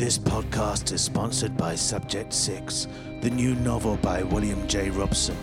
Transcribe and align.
This 0.00 0.18
podcast 0.18 0.92
is 0.92 1.02
sponsored 1.02 1.58
by 1.58 1.74
Subject 1.74 2.32
6, 2.32 2.88
the 3.20 3.28
new 3.28 3.54
novel 3.56 3.98
by 3.98 4.22
William 4.22 4.66
J. 4.66 4.88
Robson, 4.88 5.36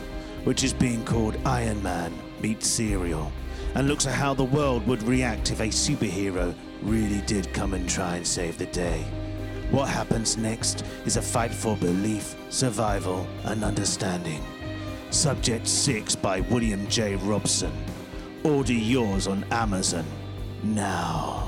which 0.45 0.63
is 0.63 0.73
being 0.73 1.05
called 1.05 1.37
Iron 1.45 1.83
Man 1.83 2.11
Meets 2.41 2.65
Serial, 2.65 3.31
and 3.75 3.87
looks 3.87 4.07
at 4.07 4.15
how 4.15 4.33
the 4.33 4.43
world 4.43 4.87
would 4.87 5.03
react 5.03 5.51
if 5.51 5.59
a 5.59 5.67
superhero 5.67 6.55
really 6.81 7.21
did 7.27 7.53
come 7.53 7.75
and 7.75 7.87
try 7.87 8.15
and 8.15 8.25
save 8.25 8.57
the 8.57 8.65
day. 8.65 9.03
What 9.69 9.89
happens 9.89 10.37
next 10.37 10.83
is 11.05 11.17
a 11.17 11.21
fight 11.21 11.53
for 11.53 11.77
belief, 11.77 12.35
survival, 12.49 13.27
and 13.43 13.63
understanding. 13.63 14.43
Subject 15.11 15.67
6 15.67 16.15
by 16.15 16.39
William 16.39 16.87
J. 16.87 17.15
Robson. 17.17 17.71
Order 18.43 18.73
yours 18.73 19.27
on 19.27 19.43
Amazon 19.51 20.05
now. 20.63 21.46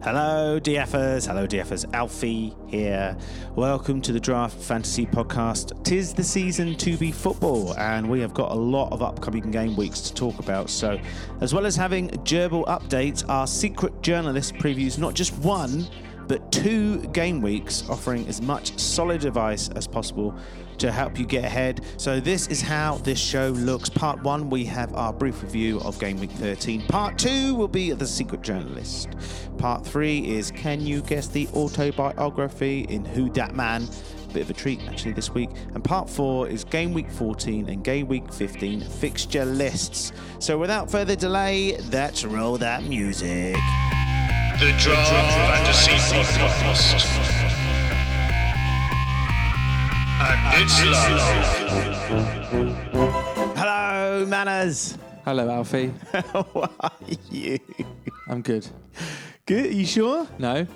Hello, 0.00 0.60
DFers. 0.60 1.26
Hello, 1.26 1.44
DFers. 1.44 1.84
Alfie 1.92 2.54
here. 2.68 3.16
Welcome 3.56 4.00
to 4.02 4.12
the 4.12 4.20
Draft 4.20 4.56
Fantasy 4.56 5.04
Podcast. 5.04 5.82
Tis 5.82 6.14
the 6.14 6.22
season 6.22 6.76
to 6.76 6.96
be 6.96 7.10
football, 7.10 7.76
and 7.76 8.08
we 8.08 8.20
have 8.20 8.32
got 8.32 8.52
a 8.52 8.54
lot 8.54 8.92
of 8.92 9.02
upcoming 9.02 9.50
game 9.50 9.74
weeks 9.74 10.00
to 10.02 10.14
talk 10.14 10.38
about. 10.38 10.70
So, 10.70 11.00
as 11.40 11.52
well 11.52 11.66
as 11.66 11.74
having 11.74 12.10
gerbil 12.10 12.64
updates, 12.66 13.28
our 13.28 13.48
secret 13.48 14.00
journalist 14.00 14.54
previews 14.54 14.98
not 14.98 15.14
just 15.14 15.36
one, 15.38 15.88
but 16.28 16.52
two 16.52 17.00
game 17.08 17.42
weeks, 17.42 17.82
offering 17.90 18.24
as 18.28 18.40
much 18.40 18.78
solid 18.78 19.24
advice 19.24 19.68
as 19.70 19.88
possible 19.88 20.32
to 20.78 20.92
help 20.92 21.18
you 21.18 21.26
get 21.26 21.44
ahead. 21.44 21.84
So, 21.96 22.20
this 22.20 22.46
is 22.48 22.60
how 22.60 22.96
this 22.98 23.18
show 23.18 23.48
looks. 23.50 23.88
Part 23.88 24.22
one, 24.22 24.50
we 24.50 24.64
have 24.64 24.94
our 24.94 25.12
brief 25.12 25.42
review 25.42 25.80
of 25.80 25.98
Game 25.98 26.18
Week 26.20 26.30
13. 26.30 26.86
Part 26.86 27.18
two 27.18 27.54
will 27.54 27.68
be 27.68 27.92
The 27.92 28.06
Secret 28.06 28.42
Journalist. 28.42 29.08
Part 29.58 29.86
three 29.86 30.26
is 30.26 30.50
Can 30.50 30.80
You 30.80 31.02
Guess 31.02 31.28
the 31.28 31.48
Autobiography 31.54 32.80
in 32.88 33.04
Who 33.04 33.28
Dat 33.28 33.54
Man? 33.54 33.88
Bit 34.32 34.42
of 34.42 34.50
a 34.50 34.54
treat 34.54 34.80
actually 34.86 35.12
this 35.12 35.32
week. 35.32 35.50
And 35.74 35.82
part 35.82 36.08
four 36.08 36.48
is 36.48 36.62
Game 36.64 36.92
Week 36.92 37.10
14 37.10 37.68
and 37.70 37.82
Game 37.82 38.08
Week 38.08 38.30
15 38.32 38.80
fixture 38.82 39.44
lists. 39.44 40.12
So, 40.38 40.58
without 40.58 40.90
further 40.90 41.16
delay, 41.16 41.78
let's 41.90 42.24
roll 42.24 42.58
that 42.58 42.84
music. 42.84 43.56
The 44.58 44.74
Draft 44.78 45.10
Fantasy 45.10 45.92
Podcast. 45.92 47.37
And 50.20 50.62
it's 50.62 50.84
live. 50.84 51.96
Hello, 53.56 54.26
manners. 54.26 54.98
Hello, 55.24 55.48
Alfie. 55.48 55.92
How 56.12 56.46
are 56.80 56.90
you? 57.30 57.58
I'm 58.28 58.42
good. 58.42 58.66
Good. 59.46 59.72
You 59.72 59.86
sure? 59.86 60.26
No, 60.38 60.66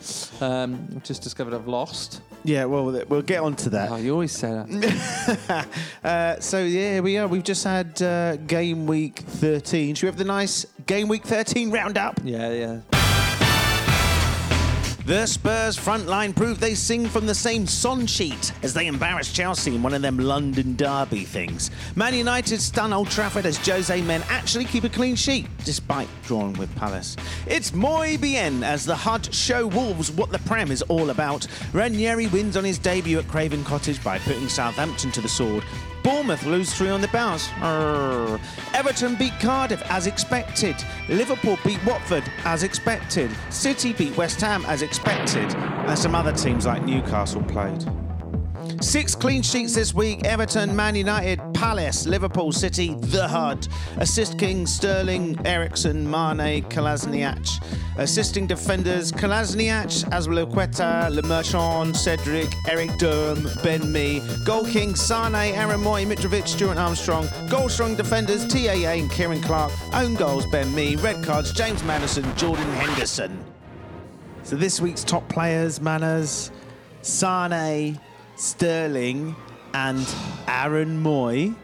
um, 0.41 0.89
I've 0.97 1.03
just 1.03 1.23
discovered 1.23 1.55
I've 1.55 1.67
lost. 1.67 2.21
Yeah. 2.45 2.65
Well, 2.67 2.85
we'll 3.09 3.23
get 3.23 3.41
on 3.41 3.57
to 3.57 3.67
Oh, 3.69 3.71
that. 3.97 4.01
you 4.03 4.13
always 4.13 4.33
say 4.33 4.51
that. 4.51 5.67
uh, 6.05 6.41
so 6.41 6.63
yeah, 6.65 7.01
we 7.01 7.19
are. 7.19 7.27
We've 7.27 7.43
just 7.43 7.65
had 7.65 8.01
uh, 8.01 8.37
game 8.37 8.87
week 8.87 9.19
13. 9.21 9.95
Should 9.97 10.05
we 10.05 10.09
have 10.09 10.19
the 10.19 10.25
nice 10.25 10.67
game 10.87 11.09
week 11.09 11.25
13 11.25 11.71
roundup? 11.71 12.21
yeah, 12.25 12.53
yeah. 12.53 12.81
The 15.05 15.27
Spurs 15.27 15.77
front 15.77 16.07
line 16.07 16.33
proved 16.33 16.61
they 16.61 16.77
sing 16.77 17.09
from 17.09 17.27
the 17.27 17.35
same 17.35 17.67
song 17.67 18.07
sheet 18.07 18.53
as 18.63 18.73
they 18.73 18.87
embarrassed 18.87 19.35
Chelsea 19.35 19.75
in 19.75 19.83
one 19.83 19.95
of 19.95 20.03
them 20.03 20.17
London 20.17 20.77
derby 20.77 21.25
things. 21.25 21.73
Man 21.97 22.15
United 22.15 22.61
stun 22.61 22.93
Old 22.93 23.11
Trafford 23.11 23.45
as 23.45 23.59
Jose 23.67 24.01
men 24.03 24.23
actually 24.29 24.65
keep 24.65 24.85
a 24.85 24.89
clean 24.89 25.17
sheet 25.17 25.49
despite 25.65 26.07
drawing 26.23 26.53
with 26.53 26.73
Palace. 26.77 27.17
It's 27.49 27.75
muy 27.75 28.17
bien 28.17 28.63
as 28.63 28.85
the 28.85 28.95
HUD 28.95 29.35
show 29.35 29.67
Wolves 29.67 30.13
what 30.13 30.31
the 30.31 30.39
Prem 30.39 30.71
is 30.71 30.83
all 30.83 31.11
about. 31.11 31.49
Ranieri 31.73 32.29
wins 32.29 32.57
on 32.57 32.63
his 32.63 32.79
debut 32.79 33.19
at 33.19 33.27
Craven 33.27 33.65
Cottage 33.65 34.03
by 34.05 34.21
putting 34.21 34.49
Southampton 34.49 35.11
to 35.11 35.21
the 35.21 35.29
sword. 35.29 35.65
Bournemouth 36.03 36.45
lose 36.45 36.75
three 36.75 36.89
on 36.89 37.01
the 37.01 37.09
bounce. 37.09 37.49
Arr. 37.61 38.41
Everton 38.75 39.15
beat 39.15 39.33
Cardiff 39.41 39.83
as 39.91 40.07
expected. 40.07 40.77
Liverpool 41.09 41.59
beat 41.65 41.85
Watford 41.85 42.25
as 42.45 42.63
expected. 42.63 43.31
City 43.51 43.93
beat 43.93 44.17
West 44.17 44.41
Ham 44.41 44.65
as 44.67 44.83
expected. 44.83 45.55
And 45.55 45.99
some 45.99 46.15
other 46.15 46.33
teams 46.33 46.67
like 46.67 46.85
Newcastle 46.85 47.43
played. 47.43 47.85
Six 48.81 49.15
clean 49.15 49.43
sheets 49.43 49.75
this 49.75 49.93
week 49.95 50.25
Everton, 50.25 50.75
Man 50.75 50.95
United, 50.95 51.41
Palace, 51.63 52.09
Liverpool, 52.09 52.51
City, 52.51 52.97
The 52.99 53.29
Hud. 53.29 53.69
Assist 53.99 54.37
King, 54.37 54.67
Sterling, 54.67 55.39
Eriksen, 55.47 56.11
Mane, 56.11 56.65
Kolasinac. 56.65 57.49
Assisting 57.99 58.49
defenders 58.49 59.13
Kolasinac, 59.13 60.05
Azpilicueta, 60.11 61.09
Le 61.15 61.23
Marchand, 61.23 61.97
Cedric, 61.97 62.53
Erik 62.69 62.91
Durm, 62.99 63.63
Ben 63.63 63.93
Mee. 63.93 64.21
Goal 64.45 64.65
King, 64.65 64.97
Sane, 64.97 65.55
Aaron 65.55 65.81
Mooy, 65.81 66.05
Mitrovic, 66.05 66.49
Stuart 66.49 66.79
Armstrong. 66.79 67.29
Goal 67.49 67.69
strong 67.69 67.95
defenders 67.95 68.45
TAA 68.49 68.99
and 68.99 69.09
Ciaran 69.13 69.41
Clark. 69.41 69.71
Own 69.95 70.17
goals, 70.17 70.45
Ben 70.47 70.75
Mee. 70.75 70.97
Red 70.97 71.25
cards, 71.25 71.53
James 71.53 71.85
Maddison, 71.85 72.25
Jordan 72.37 72.69
Henderson. 72.73 73.39
So 74.43 74.57
this 74.57 74.81
week's 74.81 75.05
top 75.05 75.29
players, 75.29 75.81
Manners, 75.81 76.51
Sane, 77.03 78.01
Sterling, 78.35 79.37
and 79.75 80.07
Aaron 80.49 81.03
Mooy. 81.03 81.55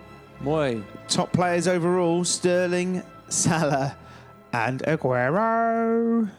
Mooy. 0.42 0.82
Top 1.08 1.32
players 1.32 1.66
overall, 1.66 2.24
Sterling, 2.24 3.02
Salah, 3.28 3.96
and 4.52 4.80
Aguero. 4.82 6.30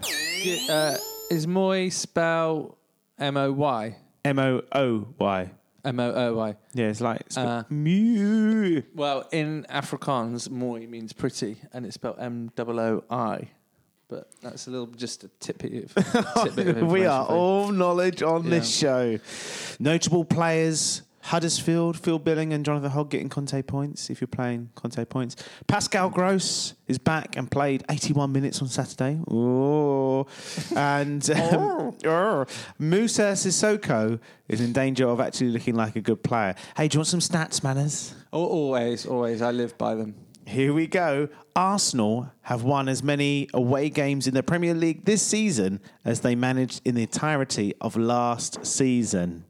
Uh, 0.69 0.97
is 1.29 1.45
Mooy 1.47 1.91
spell 1.91 2.77
M 3.17 3.37
O 3.37 3.51
Y? 3.51 3.95
M 4.25 4.39
O 4.39 4.61
O 4.73 5.07
Y. 5.19 5.51
M 5.85 5.99
O 5.99 6.11
O 6.13 6.33
Y. 6.35 6.55
Yeah, 6.73 6.87
it's 6.87 7.01
like 7.01 7.21
it's 7.21 7.37
Uh, 7.37 7.63
Mew. 7.69 8.83
Well, 8.95 9.27
in 9.31 9.65
Afrikaans, 9.69 10.49
Moy 10.49 10.87
means 10.87 11.13
pretty, 11.13 11.57
and 11.73 11.85
it's 11.85 11.95
spelled 11.95 12.17
M 12.19 12.51
O 12.57 12.63
O 12.69 13.03
I. 13.09 13.49
But 14.07 14.27
that's 14.41 14.65
a 14.67 14.71
little 14.71 14.87
just 14.87 15.23
a 15.23 15.27
tidbit 15.39 15.83
of, 15.83 15.93
tidbit 16.43 16.77
of 16.77 16.87
we 16.91 17.05
are 17.05 17.21
information 17.21 17.25
for 17.27 17.33
you. 17.33 17.37
all 17.39 17.71
knowledge 17.71 18.23
on 18.23 18.49
this 18.49 18.67
show. 18.75 19.19
Notable 19.79 20.25
players. 20.25 21.03
Huddersfield, 21.29 21.95
Phil 21.95 22.17
Billing 22.17 22.53
and 22.53 22.65
Jonathan 22.65 22.89
Hogg 22.89 23.11
getting 23.11 23.29
Conte 23.29 23.61
points 23.61 24.09
if 24.09 24.19
you're 24.19 24.27
playing 24.27 24.71
Conte 24.73 25.05
points. 25.05 25.35
Pascal 25.67 26.09
Gross 26.09 26.73
is 26.87 26.97
back 26.97 27.37
and 27.37 27.51
played 27.51 27.83
81 27.87 28.31
minutes 28.31 28.63
on 28.63 28.67
Saturday. 28.67 29.19
Oh. 29.29 30.25
And 30.75 31.29
um, 31.29 31.95
oh. 32.03 32.45
Moussa 32.79 33.33
Sissoko 33.33 34.19
is 34.47 34.59
in 34.59 34.73
danger 34.73 35.07
of 35.07 35.19
actually 35.19 35.51
looking 35.51 35.75
like 35.75 35.95
a 35.95 36.01
good 36.01 36.23
player. 36.23 36.55
Hey, 36.75 36.87
do 36.87 36.95
you 36.95 36.99
want 37.01 37.07
some 37.07 37.19
stats, 37.19 37.63
manners? 37.63 38.15
Al- 38.33 38.39
Always, 38.39 39.05
always. 39.05 39.43
I 39.43 39.51
live 39.51 39.77
by 39.77 39.93
them. 39.93 40.15
Here 40.47 40.73
we 40.73 40.87
go. 40.87 41.29
Arsenal 41.55 42.31
have 42.41 42.63
won 42.63 42.89
as 42.89 43.03
many 43.03 43.47
away 43.53 43.91
games 43.91 44.25
in 44.25 44.33
the 44.33 44.41
Premier 44.41 44.73
League 44.73 45.05
this 45.05 45.21
season 45.21 45.79
as 46.03 46.21
they 46.21 46.33
managed 46.33 46.81
in 46.85 46.95
the 46.95 47.03
entirety 47.03 47.75
of 47.81 47.95
last 47.95 48.65
season. 48.65 49.45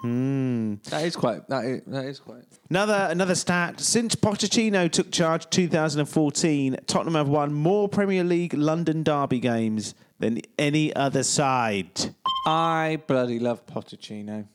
Hmm. 0.00 0.76
That 0.84 1.04
is 1.04 1.14
quite. 1.14 1.46
That 1.48 1.64
is, 1.64 1.82
that 1.86 2.04
is 2.06 2.20
quite. 2.20 2.44
Another 2.70 3.08
another 3.10 3.34
stat: 3.34 3.80
since 3.80 4.14
Pochettino 4.14 4.90
took 4.90 5.10
charge 5.10 5.48
2014, 5.50 6.78
Tottenham 6.86 7.14
have 7.14 7.28
won 7.28 7.52
more 7.52 7.88
Premier 7.88 8.24
League 8.24 8.54
London 8.54 9.02
derby 9.02 9.40
games 9.40 9.94
than 10.18 10.40
any 10.58 10.94
other 10.96 11.22
side. 11.22 12.14
I 12.46 13.02
bloody 13.06 13.38
love 13.38 13.66
Pochettino. 13.66 14.46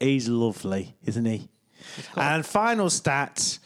He's 0.00 0.28
lovely, 0.28 0.94
isn't 1.04 1.24
he? 1.24 1.48
And 2.16 2.44
final 2.44 2.90
stat. 2.90 3.58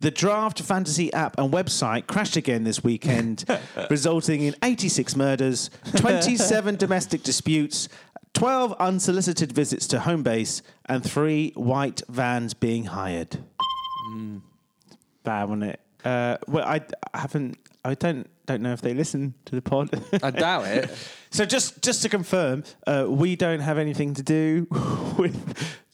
The 0.00 0.10
draft 0.10 0.60
fantasy 0.60 1.10
app 1.14 1.38
and 1.38 1.50
website 1.50 2.06
crashed 2.06 2.36
again 2.36 2.64
this 2.64 2.84
weekend, 2.84 3.46
resulting 3.90 4.42
in 4.42 4.54
86 4.62 5.16
murders, 5.16 5.70
27 5.96 6.76
domestic 6.76 7.22
disputes, 7.22 7.88
12 8.34 8.74
unsolicited 8.78 9.52
visits 9.52 9.86
to 9.88 10.00
home 10.00 10.22
base, 10.22 10.62
and 10.86 11.02
three 11.02 11.52
white 11.54 12.02
vans 12.08 12.52
being 12.54 12.84
hired. 12.84 13.38
Bad, 15.22 15.44
wasn't 15.48 15.64
it? 15.64 15.80
Uh, 16.04 16.36
well, 16.46 16.64
I, 16.64 16.80
I 17.14 17.18
haven't. 17.18 17.58
I 17.84 17.94
don't 17.94 18.28
don't 18.46 18.60
know 18.60 18.72
if 18.72 18.82
they 18.82 18.92
listen 18.92 19.34
to 19.46 19.54
the 19.54 19.62
pod. 19.62 19.88
I 20.22 20.30
doubt 20.30 20.66
it. 20.66 20.90
So 21.34 21.44
just 21.44 21.82
just 21.82 22.02
to 22.02 22.08
confirm, 22.08 22.62
uh, 22.86 23.06
we 23.08 23.34
don't 23.34 23.58
have 23.58 23.76
anything 23.76 24.14
to 24.14 24.22
do 24.22 24.68
with 25.18 25.34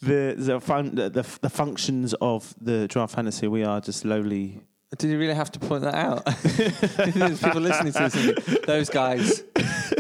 the 0.03 0.35
the, 0.37 0.61
fun, 0.61 0.95
the 0.95 1.09
the 1.09 1.27
the 1.41 1.49
functions 1.49 2.13
of 2.21 2.55
the 2.61 2.87
draft 2.89 3.15
fantasy. 3.15 3.49
We 3.49 3.65
are 3.65 3.81
just 3.81 4.05
lowly. 4.05 4.61
Did 4.99 5.09
you 5.09 5.19
really 5.19 5.33
have 5.33 5.51
to 5.53 5.59
point 5.59 5.85
that 5.85 5.95
out? 5.95 6.27
There's 7.15 7.41
people 7.43 7.63
listening 7.63 7.95
to 7.95 8.09
this, 8.11 8.59
those 8.67 8.91
guys, 8.91 9.43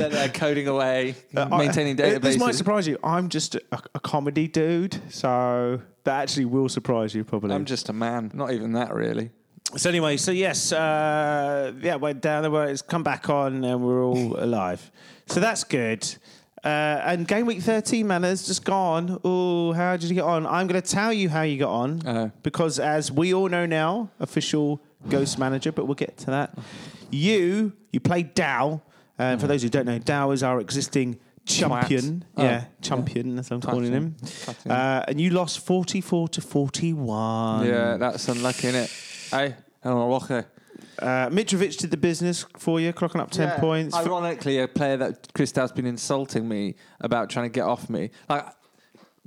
they're, 0.08 0.28
coding 0.28 0.68
away, 0.68 1.14
maintaining 1.32 2.00
Uh, 2.00 2.06
I- 2.06 2.18
This 2.18 2.38
might 2.38 2.54
surprise 2.54 2.86
you. 2.88 2.98
I'm 3.04 3.28
just 3.28 3.54
a, 3.56 3.60
a 3.94 4.00
comedy 4.00 4.48
dude, 4.48 5.00
so 5.12 5.80
that 6.04 6.22
actually 6.22 6.46
will 6.46 6.68
surprise 6.68 7.14
you 7.14 7.24
probably. 7.24 7.54
I'm 7.54 7.64
just 7.64 7.88
a 7.88 7.92
man. 7.92 8.30
Not 8.34 8.52
even 8.52 8.72
that, 8.72 8.94
really. 8.94 9.30
So 9.76 9.88
anyway, 9.88 10.16
so 10.16 10.32
yes, 10.32 10.72
uh, 10.72 11.72
yeah, 11.80 11.96
went 11.96 12.20
down 12.20 12.42
the 12.42 12.50
way. 12.50 12.72
It's 12.72 12.82
come 12.82 13.02
back 13.02 13.28
on, 13.28 13.62
and 13.64 13.82
we're 13.84 14.02
all 14.02 14.36
alive. 14.42 14.90
So 15.26 15.38
that's 15.40 15.62
good. 15.64 16.02
Uh, 16.64 17.00
and 17.04 17.26
game 17.26 17.46
week 17.46 17.62
13, 17.62 18.06
man, 18.06 18.22
has 18.22 18.46
just 18.46 18.64
gone. 18.64 19.18
Oh, 19.24 19.72
how 19.72 19.96
did 19.96 20.08
you 20.10 20.14
get 20.14 20.24
on? 20.24 20.46
I'm 20.46 20.66
going 20.66 20.80
to 20.82 20.86
tell 20.86 21.10
you 21.12 21.28
how 21.30 21.42
you 21.42 21.56
got 21.58 21.70
on 21.70 22.02
Oh. 22.06 22.30
because, 22.42 22.78
as 22.78 23.10
we 23.12 23.32
all 23.32 23.48
know 23.48 23.64
now, 23.64 24.10
official 24.18 24.82
Ghost 25.08 25.38
Manager, 25.38 25.72
but 25.72 25.86
we'll 25.86 25.94
get 25.94 26.18
to 26.18 26.26
that. 26.26 26.58
You, 27.10 27.72
you 27.92 28.00
played 28.00 28.34
Dow. 28.34 28.82
And 29.20 29.40
for 29.40 29.46
those 29.46 29.62
who 29.62 29.68
don't 29.68 29.84
know, 29.84 29.98
Dow 29.98 30.30
is 30.30 30.42
our 30.42 30.60
existing 30.60 31.18
champion. 31.44 32.24
Oh, 32.38 32.42
yeah, 32.42 32.50
yeah. 32.50 32.64
champion, 32.80 33.38
as 33.38 33.50
I'm 33.50 33.60
calling 33.60 33.92
him. 33.92 34.16
Uh, 34.68 35.04
and 35.06 35.20
you 35.20 35.30
lost 35.30 35.60
44 35.60 36.28
to 36.28 36.40
41. 36.40 37.66
yeah, 37.66 37.96
that's 37.98 38.28
unlucky, 38.28 38.68
innit? 38.68 39.30
Hey, 39.30 39.56
hello, 39.82 40.06
Walker. 40.06 40.46
Uh, 40.98 41.28
Mitrovic 41.28 41.78
did 41.78 41.90
the 41.90 41.98
business 41.98 42.46
for 42.56 42.80
you, 42.80 42.94
clocking 42.94 43.20
up 43.20 43.30
10 43.30 43.60
points. 43.60 43.94
Ironically, 43.94 44.58
a 44.58 44.66
player 44.68 44.96
that 44.96 45.32
Christel's 45.34 45.72
been 45.72 45.86
insulting 45.86 46.48
me 46.48 46.76
about 47.00 47.28
trying 47.28 47.44
to 47.44 47.52
get 47.52 47.64
off 47.64 47.90
me. 47.90 48.10
Like, 48.28 48.46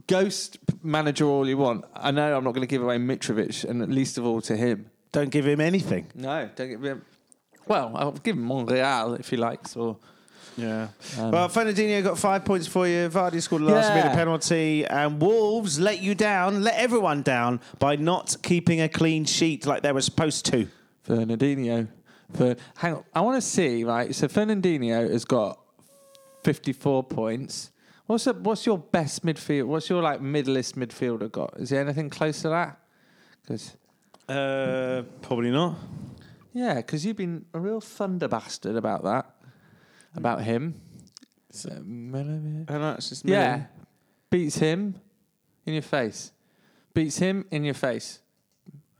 ghost 0.07 0.57
manager 0.81 1.25
all 1.25 1.47
you 1.47 1.57
want. 1.57 1.85
I 1.95 2.09
know 2.09 2.35
I'm 2.35 2.43
not 2.43 2.53
going 2.55 2.67
to 2.67 2.67
give 2.67 2.81
away 2.81 2.97
Mitrovic, 2.97 3.63
and 3.63 3.93
least 3.93 4.17
of 4.17 4.25
all 4.25 4.41
to 4.41 4.55
him. 4.57 4.89
Don't 5.11 5.29
give 5.29 5.45
him 5.45 5.61
anything. 5.61 6.07
No, 6.15 6.49
don't 6.55 6.69
give 6.69 6.83
him. 6.83 7.05
Well, 7.67 7.91
I'll 7.95 8.11
give 8.11 8.35
him 8.35 8.43
Montreal 8.43 9.13
if 9.15 9.29
he 9.29 9.37
likes, 9.37 9.75
or 9.75 9.97
Yeah. 10.55 10.89
Um, 11.17 11.31
well, 11.31 11.49
Fernandinho 11.49 12.03
got 12.03 12.19
five 12.19 12.45
points 12.45 12.67
for 12.67 12.87
you. 12.87 13.09
Vardy 13.09 13.41
scored 13.41 13.63
a 13.63 13.65
last 13.65 13.89
Yeah. 13.89 13.95
minute 14.03 14.13
penalty. 14.15 14.85
And 14.85 15.19
Wolves 15.19 15.79
let 15.79 16.01
you 16.01 16.13
down, 16.13 16.61
let 16.63 16.75
everyone 16.75 17.23
down 17.23 17.59
by 17.79 17.95
not 17.95 18.35
keeping 18.43 18.79
a 18.81 18.87
clean 18.89 19.25
sheet 19.25 19.65
like 19.65 19.81
they 19.81 19.91
were 19.91 20.01
supposed 20.01 20.45
to. 20.47 20.67
Fernandinho. 21.07 21.87
For, 22.33 22.55
hang 22.77 22.95
on, 22.95 23.03
I 23.15 23.21
want 23.21 23.41
to 23.41 23.47
see 23.47 23.83
right. 23.83 24.13
So 24.13 24.27
Fernandinho 24.27 25.09
has 25.11 25.25
got 25.25 25.59
54 26.43 27.03
points. 27.03 27.71
What's 28.05 28.25
the, 28.25 28.33
what's 28.33 28.65
your 28.65 28.77
best 28.77 29.25
midfield? 29.25 29.65
What's 29.65 29.89
your 29.89 30.01
like 30.03 30.21
middleist 30.21 30.75
midfielder 30.75 31.31
got? 31.31 31.53
Is 31.57 31.69
there 31.69 31.81
anything 31.81 32.09
close 32.09 32.41
to 32.43 32.49
that? 32.49 32.77
Because 33.41 33.75
Uh, 34.29 35.03
probably 35.21 35.51
not. 35.51 35.75
Yeah, 36.53 36.75
because 36.75 37.05
you've 37.05 37.17
been 37.17 37.45
a 37.53 37.59
real 37.59 37.81
thunder 37.81 38.27
bastard 38.27 38.75
about 38.75 39.03
that, 39.03 39.25
about 40.15 40.41
him. 40.43 40.79
So, 41.51 41.69
I 41.69 41.75
don't 41.75 42.65
know, 42.67 42.95
it's 42.97 43.09
just 43.09 43.25
yeah, 43.25 43.65
beats 44.29 44.57
him 44.57 44.95
in 45.65 45.73
your 45.73 45.81
face. 45.83 46.31
Beats 46.93 47.17
him 47.17 47.45
in 47.51 47.63
your 47.63 47.73
face. 47.73 48.19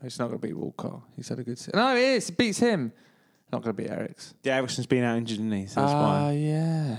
It's 0.04 0.20
not 0.20 0.28
going 0.28 0.40
to 0.40 0.48
beat 0.48 0.58
Walcott. 0.58 1.02
He's 1.16 1.30
had 1.30 1.40
a 1.40 1.44
good. 1.44 1.58
Se- 1.58 1.72
no, 1.74 1.96
it 1.96 2.02
is. 2.02 2.30
It 2.30 2.38
beats 2.38 2.60
him. 2.60 2.92
Not 3.52 3.62
going 3.64 3.76
to 3.76 3.82
beat 3.84 3.90
Eric's. 3.92 4.34
Yeah, 4.44 4.58
Eriksen's 4.58 4.88
been 4.88 5.04
out 5.04 5.18
injured, 5.18 5.38
isn't 5.38 5.52
he? 5.52 5.68
So 5.68 5.82
that's 5.82 5.94
Ah, 5.94 6.24
why. 6.26 6.32
yeah. 6.34 6.98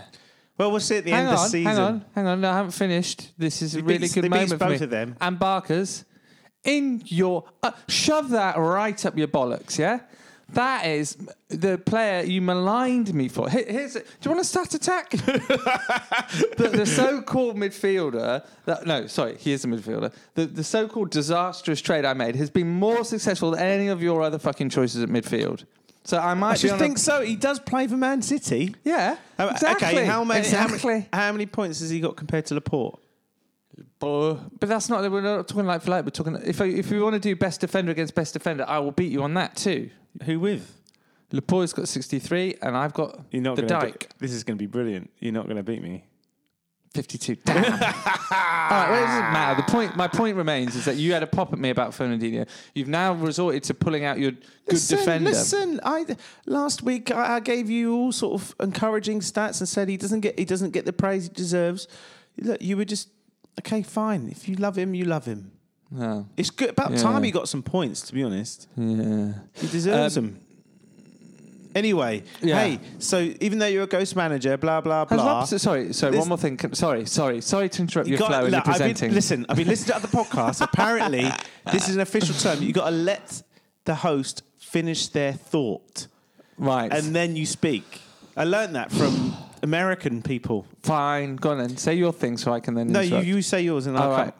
Well, 0.56 0.70
we'll 0.70 0.80
see 0.80 0.98
at 0.98 1.04
the 1.04 1.10
hang 1.10 1.20
end 1.26 1.28
on, 1.30 1.34
of 1.34 1.40
the 1.40 1.48
season. 1.48 1.66
hang 1.72 1.78
on, 1.84 2.04
hang 2.14 2.26
on. 2.28 2.40
No, 2.40 2.50
I 2.50 2.54
haven't 2.54 2.70
finished. 2.70 3.32
This 3.36 3.60
is 3.60 3.74
a 3.74 3.78
They 3.78 3.82
really 3.82 3.98
beat- 3.98 4.14
good 4.14 4.24
they 4.24 4.28
beat 4.28 4.34
moment 4.34 4.50
for 4.52 4.58
both 4.58 4.80
me. 4.80 4.84
of 4.84 4.90
them. 4.90 5.16
And 5.20 5.38
Barker's 5.38 6.04
in 6.62 7.02
your 7.06 7.44
uh, 7.62 7.72
shove 7.88 8.30
that 8.30 8.56
right 8.56 9.04
up 9.04 9.18
your 9.18 9.28
bollocks. 9.28 9.78
Yeah, 9.78 9.98
that 10.50 10.86
is 10.86 11.16
the 11.48 11.78
player 11.78 12.22
you 12.24 12.40
maligned 12.42 13.12
me 13.14 13.28
for. 13.28 13.48
Here- 13.48 13.64
Here's 13.66 13.96
it. 13.96 14.06
Do 14.20 14.28
you 14.28 14.34
want 14.34 14.44
to 14.44 14.48
start 14.48 14.74
attack? 14.74 15.10
the, 15.10 16.70
the 16.72 16.86
so-called 16.86 17.56
midfielder. 17.56 18.44
That, 18.66 18.86
no, 18.86 19.06
sorry, 19.06 19.36
he 19.38 19.52
is 19.52 19.64
a 19.64 19.68
midfielder. 19.68 20.12
The, 20.34 20.46
the 20.46 20.64
so-called 20.64 21.10
disastrous 21.10 21.80
trade 21.80 22.04
I 22.04 22.14
made 22.14 22.36
has 22.36 22.50
been 22.50 22.68
more 22.68 23.04
successful 23.04 23.52
than 23.52 23.60
any 23.60 23.88
of 23.88 24.02
your 24.02 24.22
other 24.22 24.38
fucking 24.38 24.68
choices 24.70 25.02
at 25.02 25.08
midfield. 25.08 25.64
So 26.06 26.18
I 26.18 26.34
might 26.34 26.58
I 26.58 26.62
be 26.62 26.70
on 26.70 26.78
think 26.78 26.98
a, 26.98 27.00
so. 27.00 27.22
He 27.22 27.34
does 27.34 27.58
play 27.58 27.86
for 27.86 27.96
Man 27.96 28.20
City. 28.20 28.74
yeah, 28.84 29.16
Oh, 29.38 29.48
exactly. 29.48 29.88
Okay, 29.88 30.04
how 30.04 30.22
many, 30.22 30.46
how 30.46 30.68
many 30.68 31.06
how 31.12 31.32
many 31.32 31.46
points 31.46 31.80
has 31.80 31.88
he 31.88 31.98
got 32.00 32.14
compared 32.16 32.44
to 32.46 32.54
Laporte? 32.54 33.00
But, 33.98 34.34
but 34.60 34.68
that's 34.68 34.88
not. 34.90 35.10
We're 35.10 35.22
not 35.22 35.48
talking 35.48 35.64
like 35.66 35.80
for 35.82 35.90
like. 35.90 36.04
We're 36.04 36.10
talking. 36.10 36.36
If 36.44 36.60
I, 36.60 36.66
if 36.66 36.90
we 36.90 37.00
want 37.00 37.14
to 37.14 37.18
do 37.20 37.34
best 37.34 37.60
defender 37.62 37.90
against 37.90 38.14
best 38.14 38.34
defender, 38.34 38.64
I 38.68 38.78
will 38.80 38.92
beat 38.92 39.10
you 39.10 39.22
on 39.22 39.32
that 39.34 39.56
too. 39.56 39.90
Who 40.22 40.40
with? 40.40 40.80
Laporte's 41.32 41.72
got 41.72 41.88
sixty 41.88 42.18
three, 42.18 42.54
and 42.62 42.76
I've 42.76 42.94
got 42.94 43.18
You're 43.30 43.42
not 43.42 43.56
the 43.56 43.62
gonna 43.62 43.86
Dyke 43.86 44.00
Be, 44.00 44.26
this 44.26 44.32
is 44.32 44.44
going 44.44 44.56
to 44.56 44.62
be 44.62 44.66
brilliant. 44.66 45.10
You're 45.18 45.32
not 45.32 45.44
going 45.44 45.56
to 45.56 45.62
beat 45.62 45.82
me. 45.82 46.04
fifty 46.92 47.18
two. 47.18 47.34
Damn. 47.44 47.56
All 47.64 47.70
right, 48.70 48.90
well, 48.90 49.02
it 49.02 49.06
doesn't 49.06 49.32
matter. 49.32 49.62
The 49.62 49.70
point. 49.70 49.96
My 49.96 50.06
point 50.06 50.36
remains 50.36 50.76
is 50.76 50.84
that 50.84 50.96
you 50.96 51.12
had 51.12 51.22
a 51.22 51.26
pop 51.26 51.52
at 51.52 51.58
me 51.58 51.70
about 51.70 51.90
Fernandinho. 51.90 52.48
You've 52.74 52.88
now 52.88 53.14
resorted 53.14 53.64
to 53.64 53.74
pulling 53.74 54.04
out 54.04 54.18
your 54.18 54.30
good 54.30 54.44
listen, 54.68 54.98
defender. 54.98 55.30
Listen, 55.30 55.80
I 55.84 56.06
last 56.46 56.82
week 56.82 57.10
I, 57.10 57.36
I 57.36 57.40
gave 57.40 57.68
you 57.68 57.94
all 57.96 58.12
sort 58.12 58.40
of 58.40 58.54
encouraging 58.60 59.20
stats 59.20 59.60
and 59.60 59.68
said 59.68 59.88
he 59.88 59.96
doesn't 59.96 60.20
get 60.20 60.38
he 60.38 60.44
doesn't 60.44 60.70
get 60.70 60.84
the 60.84 60.92
praise 60.92 61.24
he 61.24 61.30
deserves. 61.30 61.88
Look, 62.38 62.62
you 62.62 62.76
were 62.76 62.84
just 62.84 63.08
okay, 63.58 63.82
fine. 63.82 64.28
If 64.28 64.48
you 64.48 64.54
love 64.56 64.78
him, 64.78 64.94
you 64.94 65.04
love 65.04 65.24
him. 65.24 65.50
It's 66.36 66.50
good. 66.50 66.70
About 66.70 66.92
Yeah. 66.92 66.98
time 66.98 67.22
he 67.22 67.30
got 67.30 67.48
some 67.48 67.62
points. 67.62 68.02
To 68.02 68.12
be 68.14 68.22
honest, 68.22 68.68
Yeah. 68.76 69.32
he 69.54 69.66
deserves 69.68 70.16
Um, 70.18 70.24
them. 70.24 70.40
Anyway, 71.74 72.22
Yeah. 72.40 72.56
hey, 72.60 72.78
so 73.00 73.32
even 73.40 73.58
though 73.58 73.66
you're 73.66 73.82
a 73.82 73.86
ghost 73.88 74.14
manager, 74.14 74.56
blah 74.56 74.80
blah 74.80 75.04
blah. 75.04 75.44
Sorry, 75.44 75.92
sorry. 75.92 76.16
One 76.16 76.28
more 76.28 76.38
thing. 76.38 76.56
Sorry, 76.72 77.04
sorry, 77.04 77.40
sorry 77.40 77.68
to 77.68 77.82
interrupt 77.82 78.08
You 78.08 78.16
your 78.16 78.26
flow 78.26 78.42
your 78.42 78.50
look, 78.50 78.60
I've 78.60 78.64
been- 78.78 78.90
presenting. 78.94 79.12
listen, 79.14 79.46
I've 79.48 79.56
been 79.56 79.66
listening 79.66 79.88
to 79.88 79.96
other 79.96 80.06
podcasts. 80.08 80.60
Apparently, 80.72 81.32
this 81.72 81.88
is 81.88 81.96
an 81.96 82.00
official 82.02 82.34
term. 82.36 82.62
You 82.62 82.72
got 82.72 82.90
to 82.90 82.94
let 82.94 83.42
the 83.86 83.96
host 83.96 84.42
finish 84.56 85.08
their 85.08 85.32
thought, 85.32 86.06
right. 86.58 86.92
and 86.92 87.14
then 87.14 87.34
you 87.34 87.44
speak. 87.44 88.00
I 88.36 88.44
learned 88.44 88.76
that 88.76 88.92
from 88.92 89.34
American 89.64 90.22
people. 90.22 90.66
Fine. 90.84 91.36
Go 91.36 91.50
on 91.50 91.58
then. 91.58 91.76
Say 91.76 91.94
your 91.94 92.12
thing 92.12 92.36
so 92.36 92.52
I 92.52 92.60
can 92.60 92.74
then. 92.74 92.92
No, 92.92 93.00
you, 93.00 93.18
you 93.18 93.42
say 93.42 93.62
yours, 93.62 93.86
and 93.88 93.96
I'll 93.98 94.12
All 94.12 94.16
right. 94.16 94.34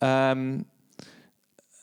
Um, 0.00 0.66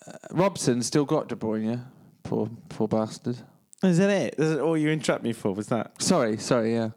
uh, 0.08 0.14
Robson 0.32 0.82
still 0.84 1.06
got 1.06 1.28
De 1.30 1.36
Bruyne. 1.36 1.84
Poor, 2.24 2.50
poor 2.70 2.88
bastard. 2.88 3.38
Is 3.84 3.98
that 3.98 4.10
it? 4.10 4.36
Is 4.38 4.52
that 4.52 4.62
all 4.62 4.78
you 4.78 4.90
interrupt 4.90 5.24
me 5.24 5.34
for? 5.34 5.54
Was 5.54 5.68
that 5.68 6.02
Sorry, 6.02 6.38
sorry. 6.38 6.74
Yeah. 6.74 6.90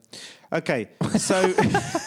okay? 0.52 0.88
So, 1.18 1.52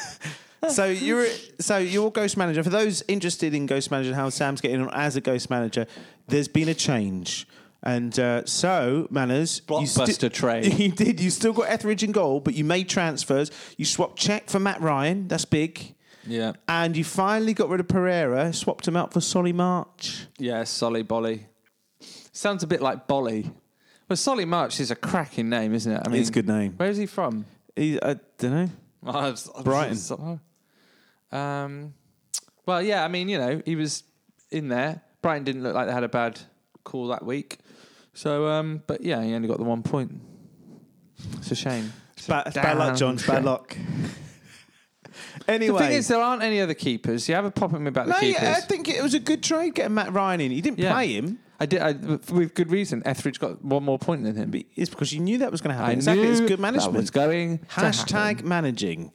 so 0.70 0.86
you're 0.86 1.28
so 1.60 1.78
you're 1.78 2.10
ghost 2.10 2.38
manager. 2.38 2.64
For 2.64 2.70
those 2.70 3.04
interested 3.08 3.54
in 3.54 3.66
ghost 3.66 3.92
manager, 3.92 4.16
how 4.16 4.30
Sam's 4.30 4.62
getting 4.62 4.82
on 4.82 4.90
as 4.94 5.16
a 5.16 5.22
ghost 5.22 5.50
manager, 5.50 5.86
there's 6.28 6.48
been 6.48 6.70
a 6.70 6.74
change. 6.74 7.48
And 7.84 8.18
uh, 8.20 8.46
so, 8.46 9.08
Manners, 9.10 9.62
you 9.68 9.76
Blockbuster 9.76 10.32
trade. 10.32 10.72
You 10.80 10.92
did. 10.92 11.20
You 11.20 11.32
still 11.32 11.52
got 11.54 11.64
Etheridge 11.68 12.04
in 12.04 12.12
goal, 12.12 12.40
but 12.40 12.54
you 12.54 12.64
made 12.64 12.88
transfers. 12.88 13.50
You 13.76 13.86
swapped 13.86 14.20
Cech 14.20 14.50
for 14.50 14.60
Matt 14.60 14.82
Ryan. 14.82 15.28
That's 15.28 15.46
big. 15.46 15.96
Yeah. 16.28 16.54
And 16.68 16.96
you 16.96 17.04
finally 17.04 17.54
got 17.54 17.70
rid 17.70 17.80
of 17.80 17.88
Pereira, 17.88 18.54
swapped 18.54 18.88
him 18.88 18.96
out 18.96 19.14
for 19.14 19.22
Solly 19.22 19.54
March. 19.54 20.28
Yeah. 20.38 20.64
Solly 20.64 21.04
Bolly. 21.04 21.48
Sounds 22.32 22.64
a 22.64 22.68
bit 22.68 22.82
like 22.82 23.08
Bolly. 23.08 23.52
Well, 24.08 24.18
Solly 24.18 24.46
March 24.46 24.80
is 24.80 24.92
a 24.92 24.96
cracking 24.96 25.50
name, 25.50 25.74
isn't 25.74 25.92
it? 25.92 26.02
I 26.06 26.10
mean, 26.10 26.20
It's 26.20 26.30
a 26.30 26.34
good 26.34 26.48
name. 26.48 26.74
Where 26.78 26.90
is 26.90 26.98
he 26.98 27.06
from? 27.06 27.46
He, 27.76 28.02
I 28.02 28.16
don't 28.38 28.52
know. 29.04 29.36
Brighton. 29.64 30.40
Um, 31.32 31.94
well, 32.66 32.82
yeah. 32.82 33.04
I 33.04 33.08
mean, 33.08 33.30
you 33.30 33.38
know, 33.38 33.62
he 33.66 33.76
was 33.76 34.04
in 34.52 34.68
there. 34.68 35.02
Brighton 35.22 35.44
didn't 35.44 35.64
look 35.64 35.74
like 35.76 35.88
they 35.88 35.94
had 35.94 36.04
a 36.04 36.10
bad 36.10 36.40
call 36.84 37.08
that 37.08 37.26
week. 37.26 37.60
So, 38.14 38.48
um, 38.48 38.84
but 38.88 39.02
yeah, 39.02 39.24
he 39.24 39.34
only 39.34 39.48
got 39.48 39.58
the 39.58 39.64
one 39.64 39.84
point. 39.84 40.20
It's 41.38 41.52
a 41.52 41.56
shame. 41.56 41.94
It's 42.18 42.28
bad, 42.28 42.54
bad 42.54 42.78
luck, 42.78 42.98
John. 42.98 43.16
Bad 43.16 43.46
luck. 43.46 43.78
Anyway. 45.48 45.80
The 45.80 45.88
thing 45.88 45.98
is, 45.98 46.08
there 46.08 46.20
aren't 46.20 46.42
any 46.44 46.60
other 46.62 46.74
keepers. 46.74 47.28
You 47.30 47.36
have 47.36 47.46
a 47.46 47.52
pop 47.52 47.74
at 47.74 47.82
me 47.82 47.88
about 47.90 48.08
no, 48.08 48.14
the 48.16 48.20
keepers. 48.20 48.42
yeah, 48.42 48.56
I 48.58 48.62
think 48.62 48.88
it 48.90 49.02
was 49.02 49.14
a 49.14 49.20
good 49.20 49.44
trade 49.44 49.76
getting 49.76 49.94
Matt 49.94 50.12
Ryan 50.14 50.42
in. 50.42 50.52
You 50.52 50.62
didn't 50.62 50.80
Yeah. 50.80 50.94
play 50.94 51.14
him. 51.14 51.40
I 51.60 51.68
did 51.68 51.82
I, 51.82 51.92
with 51.92 52.56
good 52.56 52.72
reason. 52.72 53.04
Etheridge 53.06 53.40
got 53.40 53.64
one 53.64 53.84
more 53.84 54.00
point 54.00 54.24
than 54.24 54.36
him. 54.36 54.50
but 54.50 54.64
It's 54.76 54.90
because 54.90 55.14
you 55.14 55.20
knew 55.20 55.38
that 55.40 55.52
was 55.52 55.62
going 55.62 55.76
to 55.76 55.78
happen. 55.78 55.92
I 55.92 55.94
exactly. 55.94 56.24
knew 56.26 56.32
it's 56.32 56.40
good 56.42 56.50
that 56.54 56.60
management. 56.60 56.94
was 56.96 57.12
going. 57.12 57.60
to 57.60 57.66
Hashtag 57.66 58.14
happen. 58.38 58.48
managing. 58.48 59.12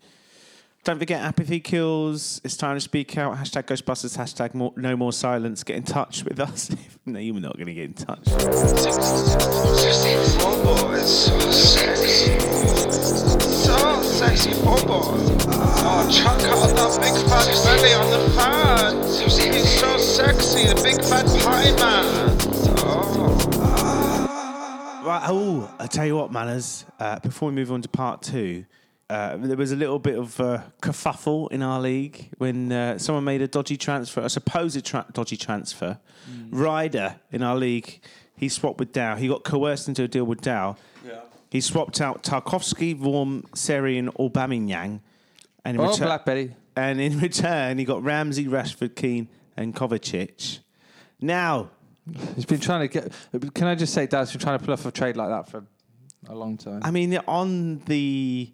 Don't 0.84 1.00
forget, 1.00 1.20
apathy 1.22 1.58
kills. 1.58 2.40
It's 2.44 2.56
time 2.56 2.76
to 2.76 2.80
speak 2.80 3.18
out. 3.18 3.36
Hashtag 3.36 3.64
Ghostbusters. 3.64 4.16
Hashtag 4.16 4.54
more, 4.54 4.72
no 4.76 4.96
more 4.96 5.12
silence. 5.12 5.64
Get 5.64 5.74
in 5.74 5.82
touch 5.82 6.22
with 6.22 6.38
us. 6.38 6.70
no, 7.06 7.18
you're 7.18 7.34
not 7.40 7.54
going 7.56 7.66
to 7.66 7.74
get 7.74 7.86
in 7.86 7.94
touch. 7.94 8.24
Sexy 8.28 10.38
football 10.38 10.92
is 10.92 11.24
so 11.26 11.40
sexy. 11.50 12.55
Sexy, 20.56 20.68
the 20.74 20.82
big 20.82 21.04
fat 21.04 21.26
pie 21.42 21.70
man. 21.76 22.36
Oh. 22.78 23.42
Right. 25.04 25.26
Oh, 25.28 25.70
I 25.78 25.86
tell 25.86 26.06
you 26.06 26.16
what, 26.16 26.32
manners. 26.32 26.84
Uh, 26.98 27.18
before 27.20 27.50
we 27.50 27.54
move 27.54 27.70
on 27.70 27.82
to 27.82 27.88
part 27.88 28.22
two, 28.22 28.64
uh, 29.10 29.36
there 29.36 29.56
was 29.56 29.72
a 29.72 29.76
little 29.76 29.98
bit 29.98 30.18
of 30.18 30.40
uh, 30.40 30.62
kerfuffle 30.80 31.50
in 31.52 31.62
our 31.62 31.78
league 31.80 32.30
when 32.38 32.72
uh, 32.72 32.96
someone 32.98 33.24
made 33.24 33.42
a 33.42 33.48
dodgy 33.48 33.76
transfer, 33.76 34.22
a 34.22 34.30
supposed 34.30 34.82
tra- 34.84 35.06
dodgy 35.12 35.36
transfer. 35.36 35.98
Ryder 36.50 37.16
in 37.30 37.42
our 37.42 37.54
league 37.56 38.00
he 38.36 38.48
swapped 38.48 38.78
with 38.78 38.92
Dow. 38.92 39.16
He 39.16 39.28
got 39.28 39.44
coerced 39.44 39.88
into 39.88 40.02
a 40.04 40.08
deal 40.08 40.24
with 40.24 40.40
Dow. 40.40 40.76
Yeah. 41.06 41.20
He 41.50 41.60
swapped 41.60 42.00
out 42.00 42.22
Tarkowski, 42.22 42.98
Vorm, 42.98 43.44
Seri, 43.56 43.96
and 43.98 44.12
Aubameyang. 44.14 45.00
And 45.64 45.76
in, 45.76 45.80
Oh, 45.80 45.88
return, 45.90 46.06
Blackberry. 46.06 46.54
and 46.76 47.00
in 47.00 47.18
return, 47.20 47.78
he 47.78 47.84
got 47.84 48.02
Ramsey, 48.02 48.46
Rashford, 48.46 48.94
Keane, 48.96 49.28
and 49.56 49.74
Kovacic. 49.74 50.60
Now, 51.20 51.70
He's 52.36 52.44
been 52.44 52.60
trying 52.60 52.82
to 52.82 52.88
get. 52.88 53.12
Can 53.54 53.66
I 53.66 53.74
just 53.74 53.92
say, 53.92 54.06
Dad's 54.06 54.30
been 54.30 54.40
trying 54.40 54.58
to 54.60 54.64
pull 54.64 54.72
off 54.72 54.86
a 54.86 54.92
trade 54.92 55.16
like 55.16 55.28
that 55.28 55.48
for 55.50 55.64
a 56.28 56.34
long 56.36 56.56
time. 56.56 56.80
I 56.84 56.92
mean, 56.92 57.16
on 57.26 57.80
the. 57.86 58.52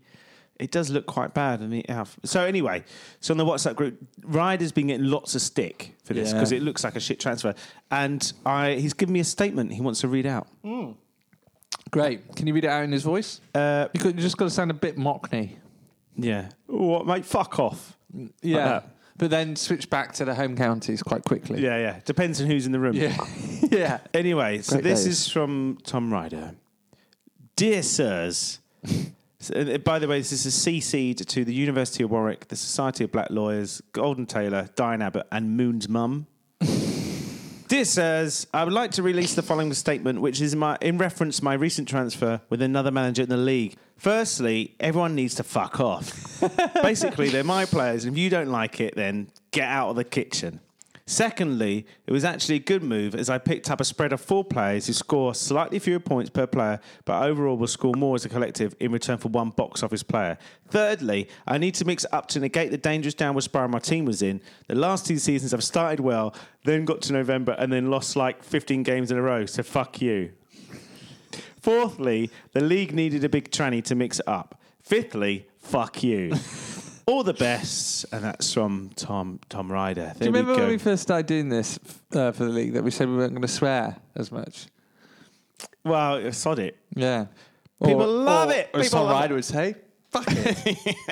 It 0.59 0.71
does 0.71 0.89
look 0.89 1.05
quite 1.05 1.35
bad. 1.35 1.61
I 1.61 1.67
mean, 1.67 1.85
yeah. 1.87 2.05
so 2.25 2.45
anyway, 2.45 2.83
so 3.21 3.35
on 3.35 3.39
the 3.39 3.45
WhatsApp 3.45 3.75
group, 3.75 3.99
Ryder's 4.23 4.73
been 4.73 4.87
getting 4.87 5.07
lots 5.07 5.35
of 5.35 5.43
stick 5.43 5.95
for 6.05 6.15
this 6.15 6.29
Yeah. 6.31 6.35
because 6.37 6.53
it 6.53 6.63
looks 6.63 6.83
like 6.83 6.97
a 6.97 7.01
shit 7.01 7.21
transfer, 7.21 7.55
and 7.91 8.33
I 8.47 8.75
he's 8.77 8.95
given 8.95 9.13
me 9.13 9.21
a 9.21 9.25
statement 9.25 9.73
he 9.73 9.83
wants 9.83 10.01
to 10.01 10.09
read 10.09 10.25
out. 10.25 10.47
Great. 11.91 12.35
Can 12.37 12.47
you 12.47 12.55
read 12.55 12.65
it 12.65 12.71
out 12.71 12.85
in 12.85 12.93
his 12.93 13.03
voice? 13.03 13.41
Uh, 13.55 13.89
You, 13.93 14.01
could, 14.01 14.17
you 14.17 14.23
just 14.23 14.37
got 14.39 14.47
to 14.47 14.51
sound 14.51 14.71
a 14.71 14.75
bit 14.75 14.97
mockney. 14.97 15.57
yeah, 16.17 16.49
what 16.67 17.07
mate? 17.07 17.27
Fuck 17.27 17.59
off. 17.59 17.99
Yeah. 18.41 18.65
that. 18.65 18.89
But 19.23 19.31
then 19.31 19.55
switch 19.55 19.89
back 19.89 20.15
to 20.15 20.25
the 20.25 20.35
home 20.35 20.57
counties 20.57 21.01
quite 21.01 21.23
quickly. 21.23 21.63
Yeah, 21.63 21.79
yeah. 21.79 22.01
Depends 22.05 22.41
on 22.41 22.49
who's 22.49 22.67
in 22.67 22.73
the 22.73 22.81
room. 22.81 22.95
Yeah. 22.97 23.17
yeah. 23.71 24.01
Anyway, 24.13 24.63
so 24.63 24.73
Great 24.73 24.83
this 24.83 25.05
days. 25.05 25.21
is 25.21 25.29
from 25.29 25.79
Tom 25.85 26.13
Ryder. 26.13 26.57
Dear 27.55 27.85
sirs, 27.85 28.59
so, 29.39 29.55
uh, 29.55 29.79
by 29.79 30.01
the 30.01 30.09
way, 30.09 30.19
this 30.19 30.33
is 30.33 30.45
a 30.45 30.49
CC'd 30.49 31.29
to 31.29 31.45
the 31.45 31.55
University 31.55 32.03
of 32.03 32.11
Warwick, 32.11 32.49
the 32.49 32.57
Society 32.57 33.05
of 33.05 33.13
Black 33.13 33.31
Lawyers, 33.31 33.81
Gordon 33.93 34.27
Taylor, 34.27 34.71
Diane 34.75 35.03
Abbott, 35.03 35.29
and 35.31 35.57
Moon's 35.57 35.89
mum. 35.89 36.27
Dear 37.73 37.87
sirs, 37.87 38.47
I 38.53 38.65
would 38.65 38.73
like 38.75 38.91
to 38.91 39.03
release 39.03 39.35
the 39.35 39.41
following 39.41 39.73
statement, 39.73 40.21
which 40.21 40.43
is 40.43 40.55
my, 40.55 40.77
in 40.83 40.99
reference 40.99 41.39
to 41.39 41.45
my 41.45 41.55
recent 41.55 41.89
transfer 41.89 42.43
with 42.51 42.61
another 42.61 42.91
manager 42.91 43.23
in 43.23 43.31
the 43.31 43.39
league. 43.39 43.77
Firstly, 43.97 44.75
everyone 44.79 45.15
needs 45.15 45.37
to 45.37 45.43
fuck 45.43 45.81
off. 45.81 46.39
Basically, 46.83 47.31
they're 47.31 47.45
my 47.45 47.65
players, 47.65 48.05
and 48.05 48.13
if 48.15 48.19
you 48.19 48.29
don't 48.29 48.51
like 48.51 48.79
it, 48.79 48.95
then 48.95 49.29
get 49.53 49.71
out 49.71 49.89
of 49.89 49.97
the 49.97 50.05
kitchen. 50.05 50.61
Secondly, 51.13 51.85
it 52.07 52.11
was 52.11 52.25
actually 52.25 52.55
a 52.55 52.59
good 52.59 52.83
move 52.83 53.15
as 53.15 53.29
I 53.29 53.37
picked 53.37 53.71
up 53.71 53.83
a 53.83 53.85
spread 53.85 54.15
of 54.15 54.21
four 54.23 54.43
players 54.43 54.87
who 54.87 54.95
score 54.95 55.35
slightly 55.35 55.79
fewer 55.79 56.01
points 56.01 56.31
per 56.31 56.47
player, 56.47 56.81
but 57.05 57.23
overall 57.23 57.59
will 57.59 57.67
score 57.67 57.93
more 57.95 58.15
as 58.15 58.25
a 58.25 58.31
collective 58.31 58.75
in 58.81 58.93
return 58.93 59.19
for 59.19 59.29
one 59.29 59.51
box 59.51 59.83
office 59.83 60.03
player. 60.03 60.39
Thirdly, 60.71 61.29
I 61.47 61.59
need 61.59 61.75
to 61.75 61.85
mix 61.85 62.07
up 62.13 62.29
to 62.29 62.41
negate 62.41 62.71
the 62.71 62.79
dangerous 62.79 63.13
downward 63.13 63.43
spiral 63.43 63.69
my 63.69 63.79
team 63.79 64.07
was 64.07 64.23
in. 64.23 64.41
The 64.69 64.75
last 64.75 65.05
two 65.05 65.19
seasons 65.19 65.53
I've 65.53 65.63
started 65.63 66.01
well, 66.01 66.35
then 66.65 66.87
got 66.87 67.03
to 67.03 67.13
November 67.13 67.57
and 67.59 67.71
then 67.71 67.91
lost 67.91 68.17
like 68.17 68.43
15 68.43 68.83
games 68.83 69.11
in 69.11 69.19
a 69.19 69.23
row, 69.23 69.45
so 69.45 69.63
fuck 69.63 70.01
you. 70.01 70.33
Fourthly, 71.61 72.31
the 72.53 72.63
league 72.63 72.95
needed 72.95 73.23
a 73.23 73.29
big 73.29 73.51
tranny 73.51 73.85
to 73.85 73.95
mix 73.95 74.19
it 74.19 74.27
up. 74.27 74.59
Fifthly, 74.81 75.47
fuck 75.59 76.03
you. 76.03 76.33
All 77.07 77.25
the 77.25 77.35
best, 77.35 78.07
and 78.13 78.23
that's 78.25 78.53
from 78.55 78.91
Tom 78.97 79.41
Tom 79.49 79.71
Ryder. 79.71 80.13
Do 80.19 80.25
you 80.25 80.31
remember 80.31 80.55
when 80.55 80.69
we 80.69 80.79
first 80.79 81.03
started 81.03 81.27
doing 81.27 81.49
this 81.49 81.79
uh, 82.15 82.33
for 82.33 82.45
the 82.45 82.51
league 82.51 82.75
that 82.75 82.85
we 82.85 82.91
said 82.91 83.09
we 83.09 83.17
weren't 83.17 83.33
going 83.33 83.43
to 83.43 83.49
swear 83.49 83.97
as 84.15 84.31
much? 84.31 84.67
Well, 85.85 86.33
sod 86.33 86.59
it. 86.61 86.77
Yeah. 86.95 87.27
People 87.85 88.07
love 88.07 88.51
it. 88.51 88.71
Or 88.73 88.81
People 88.83 88.99
Tom 89.01 89.07
love 89.09 89.21
Ryder 89.21 89.35
would 89.35 89.45
say, 89.45 89.75
fuck 90.11 90.25
it. 90.29 90.97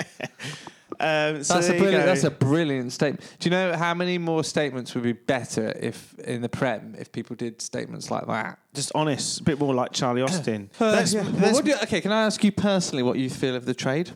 Um, 1.03 1.43
so 1.43 1.55
That's 1.55 1.69
a 1.71 1.79
brilliant. 1.79 2.05
That's 2.05 2.25
a 2.25 2.31
brilliant 2.31 2.93
statement. 2.93 3.23
Do 3.39 3.49
you 3.49 3.51
know 3.53 3.75
how 3.75 3.95
many 3.95 4.19
more 4.19 4.45
statements 4.45 4.95
would 4.95 5.03
be 5.03 5.15
better 5.15 5.73
if 5.81 6.13
in 6.19 6.43
the 6.43 6.49
Prem 6.51 6.95
if 6.99 7.11
people 7.11 7.35
did 7.37 7.63
statements 7.63 8.11
like 8.11 8.27
that? 8.27 8.59
just 8.75 8.93
honest, 8.95 9.41
a 9.41 9.45
bit 9.45 9.59
more 9.59 9.73
like 9.75 9.93
Charlie 9.93 10.21
Austin. 10.29 10.69
Uh, 10.79 11.03
yeah. 11.09 11.23
Well, 11.23 11.53
what 11.55 11.65
do 11.65 11.71
you- 11.71 11.77
okay, 11.85 12.03
can 12.03 12.13
I 12.13 12.25
ask 12.27 12.45
you 12.45 12.53
personally 12.53 13.03
what 13.03 13.17
you 13.17 13.31
feel 13.31 13.57
of 13.57 13.65
the 13.65 13.73
trade? 13.73 14.11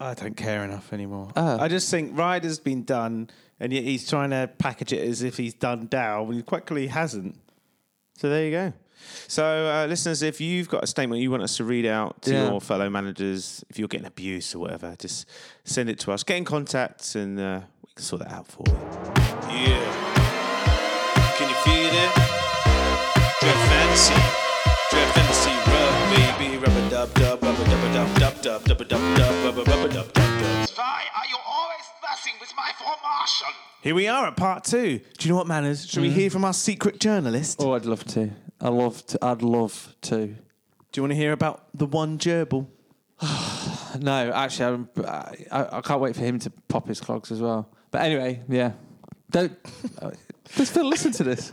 I 0.00 0.14
don't 0.14 0.36
care 0.36 0.64
enough 0.64 0.92
anymore. 0.92 1.28
Oh. 1.36 1.58
I 1.60 1.68
just 1.68 1.90
think 1.90 2.16
Ryder's 2.18 2.58
been 2.58 2.84
done, 2.84 3.28
and 3.60 3.72
yet 3.72 3.84
he's 3.84 4.08
trying 4.08 4.30
to 4.30 4.50
package 4.58 4.92
it 4.94 5.06
as 5.06 5.22
if 5.22 5.36
he's 5.36 5.52
done 5.54 5.86
down, 5.86 6.26
when 6.26 6.36
he 6.36 6.42
quite 6.42 6.64
clearly 6.66 6.86
hasn't. 6.88 7.36
So 8.16 8.28
there 8.30 8.44
you 8.46 8.50
go. 8.50 8.72
So, 9.28 9.44
uh, 9.44 9.86
listeners, 9.86 10.22
if 10.22 10.40
you've 10.40 10.68
got 10.68 10.84
a 10.84 10.86
statement 10.86 11.22
you 11.22 11.30
want 11.30 11.42
us 11.42 11.56
to 11.58 11.64
read 11.64 11.86
out 11.86 12.20
to 12.22 12.32
Yeah. 12.32 12.50
your 12.50 12.60
fellow 12.60 12.88
managers, 12.90 13.64
if 13.70 13.78
you're 13.78 13.88
getting 13.88 14.06
abused 14.06 14.54
or 14.54 14.58
whatever, 14.58 14.94
just 14.98 15.26
send 15.64 15.88
it 15.90 15.98
to 16.00 16.12
us. 16.12 16.22
Get 16.22 16.36
in 16.36 16.44
contact, 16.44 17.14
and 17.14 17.38
uh, 17.40 17.60
we 17.86 17.92
can 17.94 18.04
sort 18.04 18.22
that 18.22 18.32
out 18.32 18.46
for 18.46 18.64
you. 18.66 18.74
Yeah. 19.54 21.34
Can 21.36 21.48
you 21.48 21.54
feel 21.64 21.92
it? 21.92 22.12
Dread 23.40 23.56
fantasy. 23.68 24.14
Dread 24.90 25.14
fantasy 25.14 25.50
rub, 25.70 26.38
baby. 26.38 26.79
Rubber 27.00 27.14
dub 27.14 27.40
dub, 27.40 27.42
rubber 27.42 27.64
dub 27.64 28.14
dub 28.18 28.42
dub 28.42 28.42
dub 28.42 28.64
dub 28.64 28.88
dub 28.88 29.16
dub, 29.16 29.44
rubber 29.46 29.70
rubber 29.70 29.88
dub 29.88 30.12
dub 30.12 30.14
dub. 30.14 30.68
Why 30.74 31.04
are 31.16 31.26
you 31.30 31.38
always 31.46 31.80
messing 32.02 32.34
with 32.38 32.52
my 32.54 32.70
formation? 32.76 33.48
Here 33.80 33.94
we 33.94 34.06
are 34.06 34.26
at 34.26 34.36
part 34.36 34.64
two. 34.64 34.98
Do 35.16 35.26
you 35.26 35.30
know 35.30 35.38
what 35.38 35.46
manners? 35.46 35.88
Should 35.88 36.02
we 36.02 36.10
hear 36.10 36.28
from 36.28 36.44
our 36.44 36.52
secret 36.52 37.00
journalist? 37.00 37.56
Oh, 37.62 37.72
I'd 37.72 37.86
love 37.86 38.04
to. 38.08 38.28
I 38.60 38.68
love 38.68 39.06
to. 39.06 39.18
I'd 39.24 39.40
love 39.40 39.94
to. 40.02 40.26
Do 40.26 40.34
you 40.94 41.02
want 41.02 41.12
to 41.12 41.16
hear 41.16 41.32
about 41.32 41.68
the 41.72 41.86
one 41.86 42.18
gerbil? 42.18 42.66
No, 43.98 44.30
actually, 44.32 44.66
I'm, 44.66 44.88
I, 45.06 45.78
I 45.78 45.80
can't 45.80 46.02
wait 46.02 46.14
for 46.14 46.22
him 46.22 46.38
to 46.40 46.50
pop 46.68 46.86
his 46.86 47.00
clogs 47.00 47.32
as 47.32 47.40
well. 47.40 47.66
But 47.90 48.02
anyway, 48.02 48.42
yeah. 48.46 48.72
Don't. 49.30 49.58
uh, 50.02 50.10
Does 50.54 50.70
Phil 50.70 50.84
listen 50.86 51.12
to 51.12 51.24
this? 51.24 51.50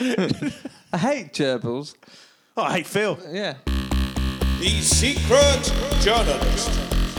I 0.00 0.98
hate 0.98 1.34
gerbils. 1.34 1.94
Oh, 2.56 2.64
hey 2.70 2.82
Phil. 2.82 3.18
Yeah. 3.30 3.54
The 4.60 4.80
secret 4.80 5.72
journalist. 6.00 6.70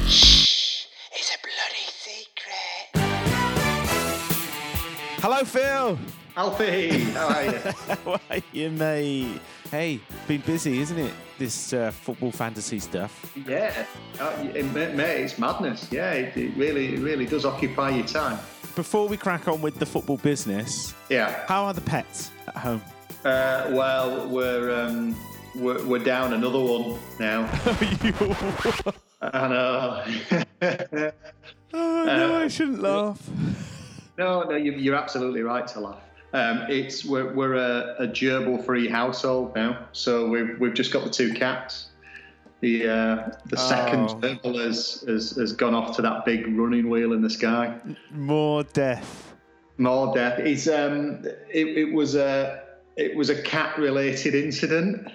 Shh, 0.10 0.86
it's 1.12 1.36
a 1.36 1.38
bloody 1.44 1.88
secret. 1.94 2.90
Hello, 5.22 5.44
Phil. 5.44 6.00
Alfie, 6.36 7.00
how 7.12 7.28
are 7.30 7.44
you? 7.46 7.52
How 8.06 8.20
are 8.30 8.42
you, 8.52 8.70
mate? 8.70 9.42
Hey, 9.72 10.00
been 10.28 10.42
busy, 10.42 10.80
isn't 10.82 10.98
it? 11.00 11.14
This 11.40 11.74
uh, 11.74 11.90
football 11.92 12.32
fantasy 12.32 12.80
stuff. 12.80 13.34
yeah, 13.48 13.86
uh, 14.20 14.34
it- 14.54 14.66
mate, 14.74 14.94
mate, 14.96 15.22
it's 15.24 15.38
madness. 15.40 15.92
Yeah, 15.92 16.12
it, 16.14 16.38
it 16.38 16.56
really, 16.56 16.94
it 16.96 17.00
really 17.00 17.26
does 17.26 17.44
occupy 17.46 17.90
your 17.90 18.06
time. 18.06 18.38
Before 18.76 19.08
we 19.08 19.18
crack 19.18 19.48
on 19.48 19.62
with 19.62 19.80
the 19.80 19.86
football 19.88 20.18
business, 20.18 20.94
Yeah. 21.10 21.44
how 21.48 21.66
are 21.66 21.74
the 21.74 21.82
pets 21.82 22.30
at 22.48 22.56
home? 22.58 22.82
Uh, 23.28 23.70
well, 23.72 24.26
we're, 24.30 24.74
um, 24.74 25.14
we're 25.54 25.84
we're 25.86 26.04
down 26.04 26.32
another 26.32 26.60
one 26.60 26.98
now. 27.20 27.42
I 29.22 29.48
know. 29.50 31.12
Oh 31.74 32.06
no, 32.06 32.36
I 32.36 32.48
shouldn't 32.48 32.82
laugh. 32.82 33.30
no, 34.18 34.44
no, 34.44 34.56
you, 34.56 34.72
you're 34.72 34.96
absolutely 34.96 35.42
right 35.42 35.68
to 35.68 35.80
laugh. 35.82 36.00
Um, 36.32 36.68
it's 36.70 37.04
we're, 37.04 37.34
we're 37.34 37.56
a, 37.56 37.96
a 38.00 38.08
gerbil-free 38.08 38.88
household 38.88 39.54
now, 39.56 39.88
so 39.92 40.28
we've 40.30 40.58
we've 40.58 40.74
just 40.74 40.94
got 40.94 41.04
the 41.04 41.10
two 41.10 41.34
cats. 41.34 41.90
The 42.62 42.88
uh, 42.88 43.32
the 43.48 43.58
second 43.58 44.10
Oh. 44.10 44.16
gerbil 44.22 44.64
has, 44.64 45.04
has 45.06 45.32
has 45.32 45.52
gone 45.52 45.74
off 45.76 45.98
to 45.98 46.02
that 46.02 46.24
big 46.24 46.48
running 46.58 46.90
wheel 46.90 47.12
in 47.12 47.22
the 47.22 47.30
sky. 47.30 47.78
More 48.10 48.64
death. 48.64 49.36
More 49.78 50.14
death. 50.16 50.40
It's 50.40 50.70
um, 50.70 51.26
it, 51.50 51.68
it 51.78 51.94
was 51.94 52.16
a 52.16 52.64
it 52.98 53.16
was 53.16 53.30
a 53.30 53.42
cat 53.42 53.78
related 53.78 54.36
incident. 54.36 55.08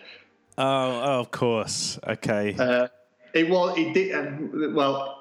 Oh, 0.56 0.64
oh, 0.64 1.20
of 1.20 1.30
course. 1.30 1.98
Okay. 2.06 2.54
Uh, 2.58 2.88
it 3.34 3.48
was 3.48 3.76
it 3.76 3.92
did 3.92 4.14
um, 4.14 4.74
well. 4.74 5.18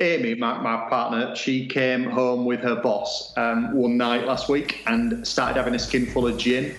Amy, 0.00 0.34
my, 0.34 0.58
my 0.58 0.88
partner, 0.88 1.36
she 1.36 1.68
came 1.68 2.02
home 2.02 2.44
with 2.44 2.58
her 2.58 2.74
boss 2.74 3.32
um, 3.36 3.72
one 3.72 3.96
night 3.96 4.26
last 4.26 4.48
week 4.48 4.82
and 4.86 5.24
started 5.24 5.56
having 5.56 5.76
a 5.76 5.78
skinful 5.78 6.26
of 6.26 6.36
gin. 6.36 6.74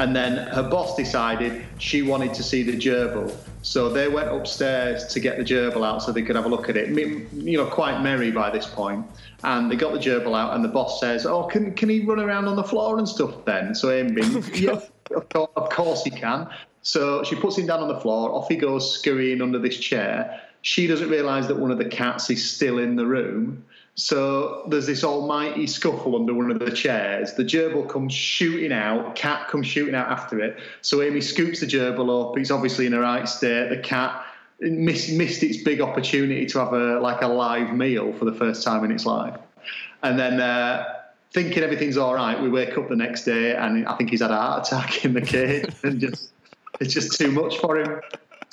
And 0.00 0.16
then 0.16 0.46
her 0.48 0.62
boss 0.62 0.96
decided 0.96 1.62
she 1.76 2.00
wanted 2.00 2.32
to 2.32 2.42
see 2.42 2.62
the 2.62 2.72
gerbil. 2.72 3.36
So 3.60 3.90
they 3.90 4.08
went 4.08 4.30
upstairs 4.30 5.06
to 5.08 5.20
get 5.20 5.36
the 5.36 5.44
gerbil 5.44 5.86
out 5.86 6.02
so 6.02 6.10
they 6.10 6.22
could 6.22 6.36
have 6.36 6.46
a 6.46 6.48
look 6.48 6.70
at 6.70 6.76
it. 6.78 6.88
You 7.34 7.58
know, 7.58 7.66
quite 7.66 8.00
merry 8.00 8.30
by 8.30 8.48
this 8.48 8.66
point. 8.66 9.04
And 9.44 9.70
they 9.70 9.76
got 9.76 9.92
the 9.92 9.98
gerbil 9.98 10.34
out, 10.34 10.54
and 10.54 10.64
the 10.64 10.70
boss 10.70 11.00
says, 11.00 11.26
"Oh, 11.26 11.42
can 11.42 11.74
can 11.74 11.90
he 11.90 12.00
run 12.00 12.18
around 12.18 12.48
on 12.48 12.56
the 12.56 12.64
floor 12.64 12.96
and 12.96 13.06
stuff?" 13.06 13.44
Then, 13.44 13.74
so 13.74 13.90
Amy, 13.90 14.12
being, 14.12 14.36
oh, 14.42 14.42
yeah, 14.54 15.46
of 15.54 15.68
course 15.68 16.02
he 16.02 16.10
can. 16.10 16.48
So 16.80 17.22
she 17.22 17.36
puts 17.36 17.58
him 17.58 17.66
down 17.66 17.80
on 17.80 17.88
the 17.88 18.00
floor. 18.00 18.32
Off 18.32 18.48
he 18.48 18.56
goes, 18.56 18.90
scurrying 18.90 19.42
under 19.42 19.58
this 19.58 19.78
chair. 19.78 20.40
She 20.62 20.86
doesn't 20.86 21.10
realise 21.10 21.46
that 21.48 21.58
one 21.58 21.70
of 21.70 21.76
the 21.76 21.84
cats 21.84 22.30
is 22.30 22.50
still 22.50 22.78
in 22.78 22.96
the 22.96 23.06
room. 23.06 23.64
So 23.94 24.64
there's 24.68 24.86
this 24.86 25.04
almighty 25.04 25.66
scuffle 25.66 26.16
under 26.16 26.32
one 26.32 26.50
of 26.50 26.58
the 26.58 26.70
chairs. 26.70 27.34
The 27.34 27.44
gerbil 27.44 27.88
comes 27.88 28.14
shooting 28.14 28.72
out. 28.72 29.14
Cat 29.14 29.48
comes 29.48 29.66
shooting 29.66 29.94
out 29.94 30.08
after 30.08 30.40
it. 30.40 30.58
So 30.80 31.02
Amy 31.02 31.20
scoops 31.20 31.60
the 31.60 31.66
gerbil 31.66 32.30
up. 32.30 32.38
It's 32.38 32.50
obviously 32.50 32.86
in 32.86 32.94
a 32.94 33.00
right 33.00 33.28
state. 33.28 33.68
The 33.68 33.78
cat 33.78 34.24
missed, 34.60 35.12
missed 35.12 35.42
its 35.42 35.62
big 35.62 35.80
opportunity 35.80 36.46
to 36.46 36.58
have 36.58 36.72
a 36.72 37.00
like 37.00 37.22
a 37.22 37.26
live 37.26 37.74
meal 37.74 38.12
for 38.14 38.24
the 38.24 38.34
first 38.34 38.62
time 38.62 38.84
in 38.84 38.92
its 38.92 39.04
life. 39.04 39.38
And 40.02 40.18
then 40.18 40.40
uh, 40.40 40.84
thinking 41.32 41.62
everything's 41.62 41.96
all 41.96 42.14
right. 42.14 42.40
We 42.40 42.48
wake 42.48 42.76
up 42.78 42.88
the 42.88 42.96
next 42.96 43.24
day, 43.24 43.54
and 43.54 43.86
I 43.86 43.96
think 43.96 44.10
he's 44.10 44.22
had 44.22 44.30
a 44.30 44.36
heart 44.36 44.66
attack 44.66 45.04
in 45.04 45.12
the 45.12 45.20
cage, 45.20 45.74
and 45.82 46.00
just 46.00 46.32
it's 46.80 46.94
just 46.94 47.18
too 47.18 47.30
much 47.30 47.58
for 47.58 47.78
him. 47.78 48.00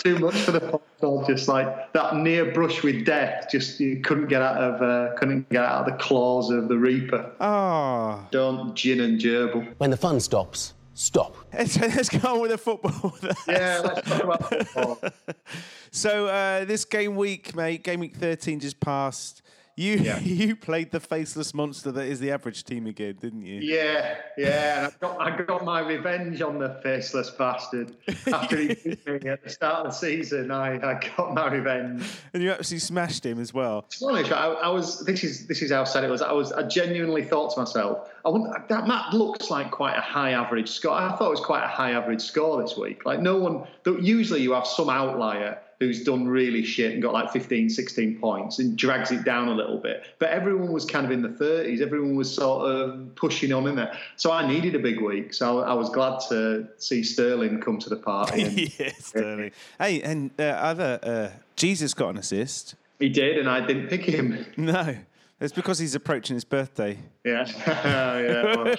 Too 0.04 0.20
much 0.20 0.36
for 0.36 0.52
the 0.52 0.60
football. 0.60 1.26
Just 1.26 1.48
like 1.48 1.92
that 1.94 2.16
near 2.18 2.52
brush 2.52 2.84
with 2.84 3.06
death. 3.06 3.48
Just 3.52 3.80
you 3.80 4.02
couldn't 4.02 4.28
get 4.28 4.42
out 4.42 4.58
of 4.58 4.82
uh, 4.82 5.16
couldn't 5.16 5.50
get 5.50 5.64
out 5.64 5.88
of 5.88 5.92
the 5.92 6.04
claws 6.04 6.52
of 6.52 6.68
the 6.68 6.78
Reaper. 6.78 7.32
Oh. 7.40 8.26
Don't 8.32 8.76
gin 8.76 9.02
and 9.02 9.20
gerbil. 9.20 9.74
When 9.78 9.90
the 9.90 9.98
fun 9.98 10.20
stops, 10.20 10.76
stop. 10.94 11.36
Let's, 11.54 11.80
let's 11.80 12.10
go 12.10 12.36
on 12.36 12.42
with 12.42 12.52
the 12.52 12.58
football. 12.58 13.18
Yeah, 13.48 13.82
let's 13.84 14.08
talk 14.08 14.24
about 14.24 14.50
football. 14.50 15.00
so 15.92 16.28
uh, 16.28 16.66
this 16.66 16.86
game 16.86 17.16
week, 17.16 17.56
mate, 17.56 17.84
game 17.84 18.00
week 18.00 18.16
13 18.16 18.60
just 18.60 18.80
passed. 18.80 19.42
You 19.78 19.98
Yeah. 19.98 20.20
you 20.24 20.56
played 20.56 20.92
the 20.92 21.00
faceless 21.00 21.54
monster 21.54 21.92
that 21.92 22.08
is 22.08 22.20
the 22.20 22.32
average 22.32 22.64
team 22.64 22.88
again, 22.88 23.16
didn't 23.22 23.46
you? 23.46 23.62
Yeah, 23.62 24.16
yeah, 24.36 24.88
and 24.88 24.88
I 24.88 24.98
got, 25.00 25.22
I 25.22 25.44
got 25.44 25.64
my 25.64 25.82
revenge 25.82 26.42
on 26.42 26.58
the 26.58 26.80
faceless 26.82 27.30
bastard. 27.30 27.96
After 28.34 28.58
he 28.58 28.70
beat 28.70 29.24
me 29.24 29.30
at 29.30 29.44
the 29.44 29.50
start 29.52 29.86
of 29.86 29.92
the 29.92 29.98
season, 29.98 30.50
I, 30.50 30.78
I 30.78 31.00
got 31.16 31.36
my 31.36 31.48
revenge. 31.52 32.04
And 32.34 32.42
you 32.42 32.50
absolutely 32.50 32.80
smashed 32.80 33.24
him 33.24 33.40
as 33.40 33.54
well. 33.54 33.84
To 33.84 34.00
be 34.00 34.06
honest, 34.06 34.32
I, 34.32 34.48
I 34.48 34.70
was. 34.70 35.06
This 35.06 35.24
is 35.24 35.46
this 35.46 35.62
is 35.62 35.72
how 35.72 35.84
sad 35.84 36.04
it 36.04 36.10
was. 36.10 36.24
I 36.24 36.32
was. 36.32 36.52
I 36.52 36.64
genuinely 36.64 37.24
thought 37.24 37.54
to 37.54 37.60
myself, 37.60 38.10
I 38.26 38.30
wouldn't, 38.30 38.68
that 38.70 38.88
Matt 38.88 39.14
looks 39.14 39.52
like 39.52 39.70
quite 39.70 39.96
a 39.96 40.02
high 40.02 40.32
average 40.32 40.70
score. 40.70 40.94
I 40.94 41.16
thought 41.16 41.28
it 41.28 41.30
was 41.30 41.40
quite 41.40 41.64
a 41.64 41.68
high 41.68 41.92
average 41.92 42.22
score 42.22 42.60
this 42.64 42.76
week. 42.76 43.06
Like 43.06 43.20
no 43.20 43.38
one. 43.38 43.68
Usually 44.02 44.42
you 44.42 44.54
have 44.54 44.66
some 44.66 44.90
outlier 44.90 45.60
who's 45.80 46.04
done 46.04 46.28
really 46.28 46.64
shit 46.64 46.94
and 46.94 47.02
got 47.02 47.14
like 47.14 47.32
15, 47.32 47.70
16 47.70 48.20
points 48.20 48.60
and 48.60 48.78
drags 48.78 49.12
it 49.12 49.24
down 49.24 49.48
a 49.48 49.54
little 49.54 49.78
bit. 49.78 50.06
But 50.18 50.30
everyone 50.30 50.72
was 50.72 50.86
kind 50.86 51.06
of 51.06 51.12
in 51.12 51.22
the 51.22 51.30
30s. 51.30 51.82
Everyone 51.82 52.16
was 52.16 52.34
sort 52.34 52.70
of 52.72 53.14
pushing 53.16 53.54
on 53.54 53.68
in 53.68 53.76
there. 53.76 53.96
So 54.16 54.32
I 54.32 54.48
needed 54.48 54.76
a 54.76 54.80
big 54.80 55.02
week. 55.02 55.34
So 55.34 55.60
I 55.60 55.74
was 55.74 55.90
glad 55.90 56.20
to 56.30 56.68
see 56.78 57.04
Sterling 57.04 57.62
come 57.62 57.78
to 57.80 57.90
the 57.90 57.96
party. 57.96 58.42
And 58.42 58.58
yes, 58.80 59.06
Sterling. 59.08 59.52
Hey, 59.80 60.02
and 60.02 60.32
uh, 60.40 60.44
other 60.44 61.00
uh, 61.04 61.30
Jesus 61.56 61.94
got 61.94 62.10
an 62.10 62.18
assist. 62.18 62.76
he 63.00 63.10
did, 63.10 63.38
and 63.38 63.50
I 63.50 63.66
didn't 63.66 63.88
pick 63.88 64.06
him. 64.06 64.46
No, 64.58 64.98
it's 65.40 65.54
because 65.54 65.78
he's 65.78 65.94
approaching 65.94 66.36
his 66.36 66.44
birthday. 66.44 66.98
Yeah, 67.24 67.46
yeah. 67.68 68.44
well, 68.44 68.76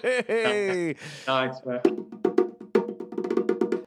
nice. 1.28 1.64
man. 1.64 2.17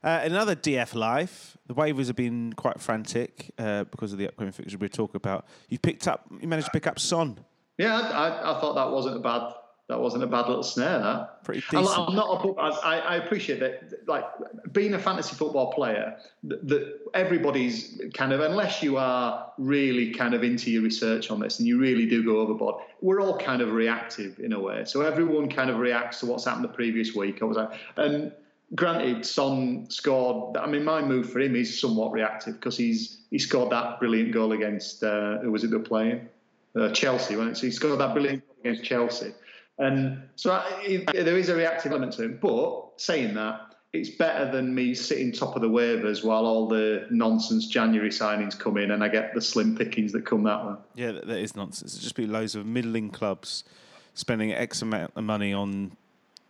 Uh, 0.04 0.22
another 0.24 0.56
DF 0.56 0.96
life. 0.96 1.58
The 1.68 1.76
waivers 1.76 2.08
have 2.08 2.16
been 2.16 2.54
quite 2.54 2.80
frantic 2.80 3.52
uh, 3.58 3.84
because 3.86 4.12
of 4.12 4.18
the 4.18 4.28
upcoming 4.28 4.52
fixture 4.52 4.78
we'll 4.78 4.90
talk 4.90 5.16
about. 5.16 5.46
You 5.70 5.80
picked 5.80 6.08
up, 6.08 6.26
you 6.40 6.48
managed 6.48 6.68
to 6.68 6.72
pick 6.72 6.88
up 6.88 7.00
Son. 7.00 7.40
Yeah, 7.78 8.00
I, 8.00 8.28
I, 8.28 8.58
I 8.58 8.62
thought 8.62 8.76
that 8.76 8.92
wasn't 8.92 9.18
a 9.18 9.20
bad 9.20 9.54
that 9.92 10.00
wasn't 10.00 10.24
a 10.24 10.28
bad 10.28 10.48
little 10.48 10.64
snare. 10.64 11.00
That 11.00 11.44
Pretty 11.44 11.62
I'm, 11.74 11.84
decent. 11.84 12.00
I'm 12.00 12.16
not. 12.16 12.46
A, 12.46 12.62
I, 12.62 12.98
I 13.00 13.16
appreciate 13.18 13.60
that. 13.60 14.08
Like 14.08 14.24
being 14.72 14.94
a 14.94 15.00
fantasy 15.00 15.36
football 15.36 15.74
player, 15.74 16.16
that 16.44 17.00
everybody's 17.14 18.02
kind 18.14 18.32
of 18.32 18.40
unless 18.40 18.82
you 18.82 18.96
are 18.96 19.52
really 19.58 20.14
kind 20.14 20.34
of 20.34 20.46
into 20.46 20.72
your 20.72 20.82
research 20.82 21.30
on 21.30 21.42
this 21.42 21.60
and 21.60 21.68
you 21.68 21.78
really 21.78 22.06
do 22.06 22.24
go 22.24 22.40
overboard. 22.40 22.76
We're 23.02 23.20
all 23.20 23.38
kind 23.38 23.62
of 23.62 23.74
reactive 23.74 24.40
in 24.40 24.54
a 24.54 24.60
way. 24.62 24.86
So 24.86 25.02
everyone 25.02 25.50
kind 25.50 25.70
of 25.70 25.78
reacts 25.78 26.22
to 26.22 26.26
what's 26.26 26.46
happened 26.46 26.64
the 26.64 26.70
previous 26.70 27.14
week. 27.14 27.42
I 27.42 27.46
was 27.46 27.58
like, 27.58 27.72
and 27.98 28.32
granted, 28.76 29.26
Son 29.26 29.90
scored. 29.90 30.58
I 30.58 30.68
mean, 30.68 30.84
my 30.84 31.02
move 31.02 31.32
for 31.32 31.40
him 31.40 31.56
is 31.56 31.80
somewhat 31.80 32.12
reactive 32.12 32.56
because 32.56 32.78
he's 32.78 33.22
he 33.30 33.40
scored 33.40 33.72
that 33.72 34.00
brilliant 34.00 34.32
goal 34.32 34.52
against 34.52 35.04
uh, 35.04 35.40
who 35.40 35.52
was 35.52 35.64
it 35.64 35.72
they're 35.72 35.80
playing? 35.80 36.28
Uh, 36.76 36.90
Chelsea, 36.92 37.36
wasn't 37.36 37.58
it? 37.58 37.60
So 37.60 37.68
he 37.68 37.72
scored 37.72 38.00
that 38.00 38.14
brilliant 38.14 38.46
goal 38.46 38.56
against 38.64 38.84
Chelsea. 38.84 39.34
And 39.78 40.22
so 40.36 40.52
I, 40.52 41.06
there 41.14 41.38
is 41.38 41.50
a 41.50 41.56
reactive 41.56 41.92
element 41.92 42.14
to 42.14 42.24
him. 42.24 42.40
But 42.42 42.92
saying 42.98 43.34
that, 43.34 43.76
it's 43.94 44.10
better 44.10 44.50
than 44.50 44.74
me 44.74 44.94
sitting 44.94 45.32
top 45.32 45.56
of 45.56 45.62
the 45.62 45.70
waivers 45.70 46.24
while 46.24 46.46
all 46.46 46.68
the 46.68 47.08
nonsense 47.10 47.68
January 47.68 48.10
signings 48.10 48.58
come 48.58 48.78
in 48.78 48.92
and 48.92 49.04
I 49.04 49.10
get 49.10 49.34
the 49.34 49.42
slim 49.42 49.76
pickings 49.76 50.14
that 50.14 50.26
come 50.26 50.44
that 50.44 50.66
way. 50.66 50.76
Yeah, 50.96 51.12
that, 51.14 51.28
that 51.28 51.40
is 51.40 51.56
nonsense. 51.56 51.96
It'll 51.96 52.04
just 52.04 52.16
be 52.16 52.28
loads 52.28 52.56
of 52.56 52.66
middling 52.66 53.10
clubs 53.10 53.66
spending 54.14 54.54
X 54.54 54.82
amount 54.82 55.12
of 55.16 55.24
money 55.24 55.52
on 55.52 55.98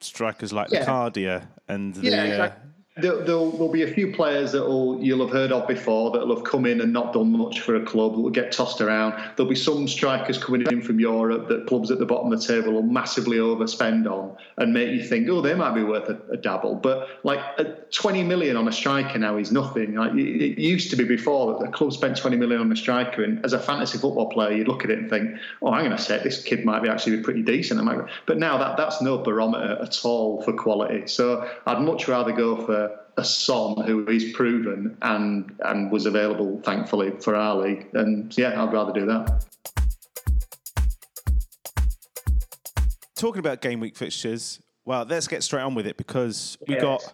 strikers 0.04 0.52
like 0.54 0.70
Yeah. 0.72 0.86
Cardia 0.86 1.48
and 1.68 1.94
the. 1.94 2.10
Yeah, 2.10 2.22
uh, 2.22 2.26
exactly. 2.26 2.70
There, 2.98 3.24
there'll, 3.24 3.52
there'll 3.52 3.72
be 3.72 3.84
a 3.84 3.94
few 3.94 4.12
players 4.12 4.52
that 4.52 4.68
will 4.68 5.02
you'll 5.02 5.26
have 5.26 5.34
heard 5.34 5.54
of 5.54 5.66
before 5.66 6.12
that'll 6.12 6.36
have 6.36 6.44
come 6.44 6.66
in 6.66 6.82
and 6.82 6.92
not 6.92 7.14
done 7.14 7.32
much 7.32 7.62
for 7.62 7.76
a 7.78 7.86
club 7.86 8.16
that 8.16 8.20
will 8.20 8.30
get 8.30 8.52
tossed 8.52 8.82
around. 8.82 9.14
There'll 9.38 9.50
be 9.50 9.56
some 9.56 9.88
strikers 9.88 10.38
coming 10.38 10.64
in 10.70 10.82
from 10.82 11.00
Europe 11.00 11.48
that 11.48 11.68
clubs 11.68 11.90
at 11.90 12.00
the 12.00 12.06
bottom 12.06 12.34
of 12.34 12.42
the 12.42 12.46
table 12.46 12.74
will 12.74 12.82
massively 12.82 13.38
overspend 13.38 14.12
on 14.12 14.36
and 14.58 14.74
make 14.74 14.90
you 14.92 15.06
think, 15.06 15.30
oh, 15.30 15.40
they 15.40 15.54
might 15.54 15.74
be 15.74 15.84
worth 15.84 16.10
a, 16.10 16.20
a 16.34 16.36
dabble. 16.38 16.76
But 16.76 17.08
like 17.24 17.40
uh, 17.58 17.64
20 17.92 18.24
million 18.24 18.58
on 18.58 18.68
a 18.68 18.74
striker 18.74 19.18
now 19.18 19.38
is 19.38 19.54
nothing. 19.54 19.96
Like 19.96 20.12
it, 20.16 20.60
used 20.60 20.90
to 20.90 20.98
be 20.98 21.06
before 21.06 21.54
that 21.60 21.66
the 21.66 21.72
club 21.72 21.94
spent 21.94 22.18
20 22.18 22.36
million 22.36 22.60
on 22.60 22.70
a 22.74 22.76
striker, 22.76 23.24
and 23.24 23.44
as 23.46 23.54
a 23.54 23.60
fantasy 23.60 24.00
football 24.00 24.30
player, 24.30 24.52
you'd 24.52 24.68
look 24.68 24.84
at 24.84 24.90
it 24.90 25.00
and 25.00 25.10
think, 25.10 25.32
oh, 25.62 25.72
I'm 25.72 25.86
going 25.86 25.96
to 25.96 26.04
say 26.04 26.22
this 26.22 26.44
kid 26.44 26.66
might 26.66 26.84
be 26.84 26.90
actually 26.90 27.16
be 27.16 27.24
pretty 27.24 27.42
decent. 27.42 27.80
I 27.80 27.84
might- 27.84 28.06
But 28.26 28.38
now 28.38 28.58
that 28.58 28.76
that's 28.76 29.02
no 29.02 29.18
barometer 29.20 29.82
at 29.82 29.98
all 30.04 30.42
for 30.42 30.52
quality. 30.52 31.08
So 31.08 31.50
I'd 31.66 31.80
much 31.82 32.10
rather 32.10 32.34
go 32.34 32.58
for 32.66 32.82
a 33.18 33.24
Son 33.26 33.82
who 33.86 34.08
is 34.08 34.32
proven 34.34 34.98
and 35.02 35.54
and 35.66 35.92
was 35.92 36.06
available, 36.06 36.62
thankfully, 36.64 37.12
for 37.20 37.36
our 37.36 37.56
league. 37.56 37.88
And 37.94 38.36
yeah, 38.38 38.62
I'd 38.62 38.74
rather 38.74 38.94
do 38.94 39.06
that. 39.08 39.46
talking 43.22 43.40
about 43.40 43.62
game 43.62 43.80
week 43.80 43.96
fixtures, 43.96 44.60
well, 44.84 45.06
let's 45.08 45.28
get 45.28 45.44
straight 45.44 45.62
on 45.62 45.76
with 45.76 45.86
it 45.86 45.96
because 45.96 46.58
we 46.68 46.74
Yes. 46.74 46.82
got. 46.82 47.14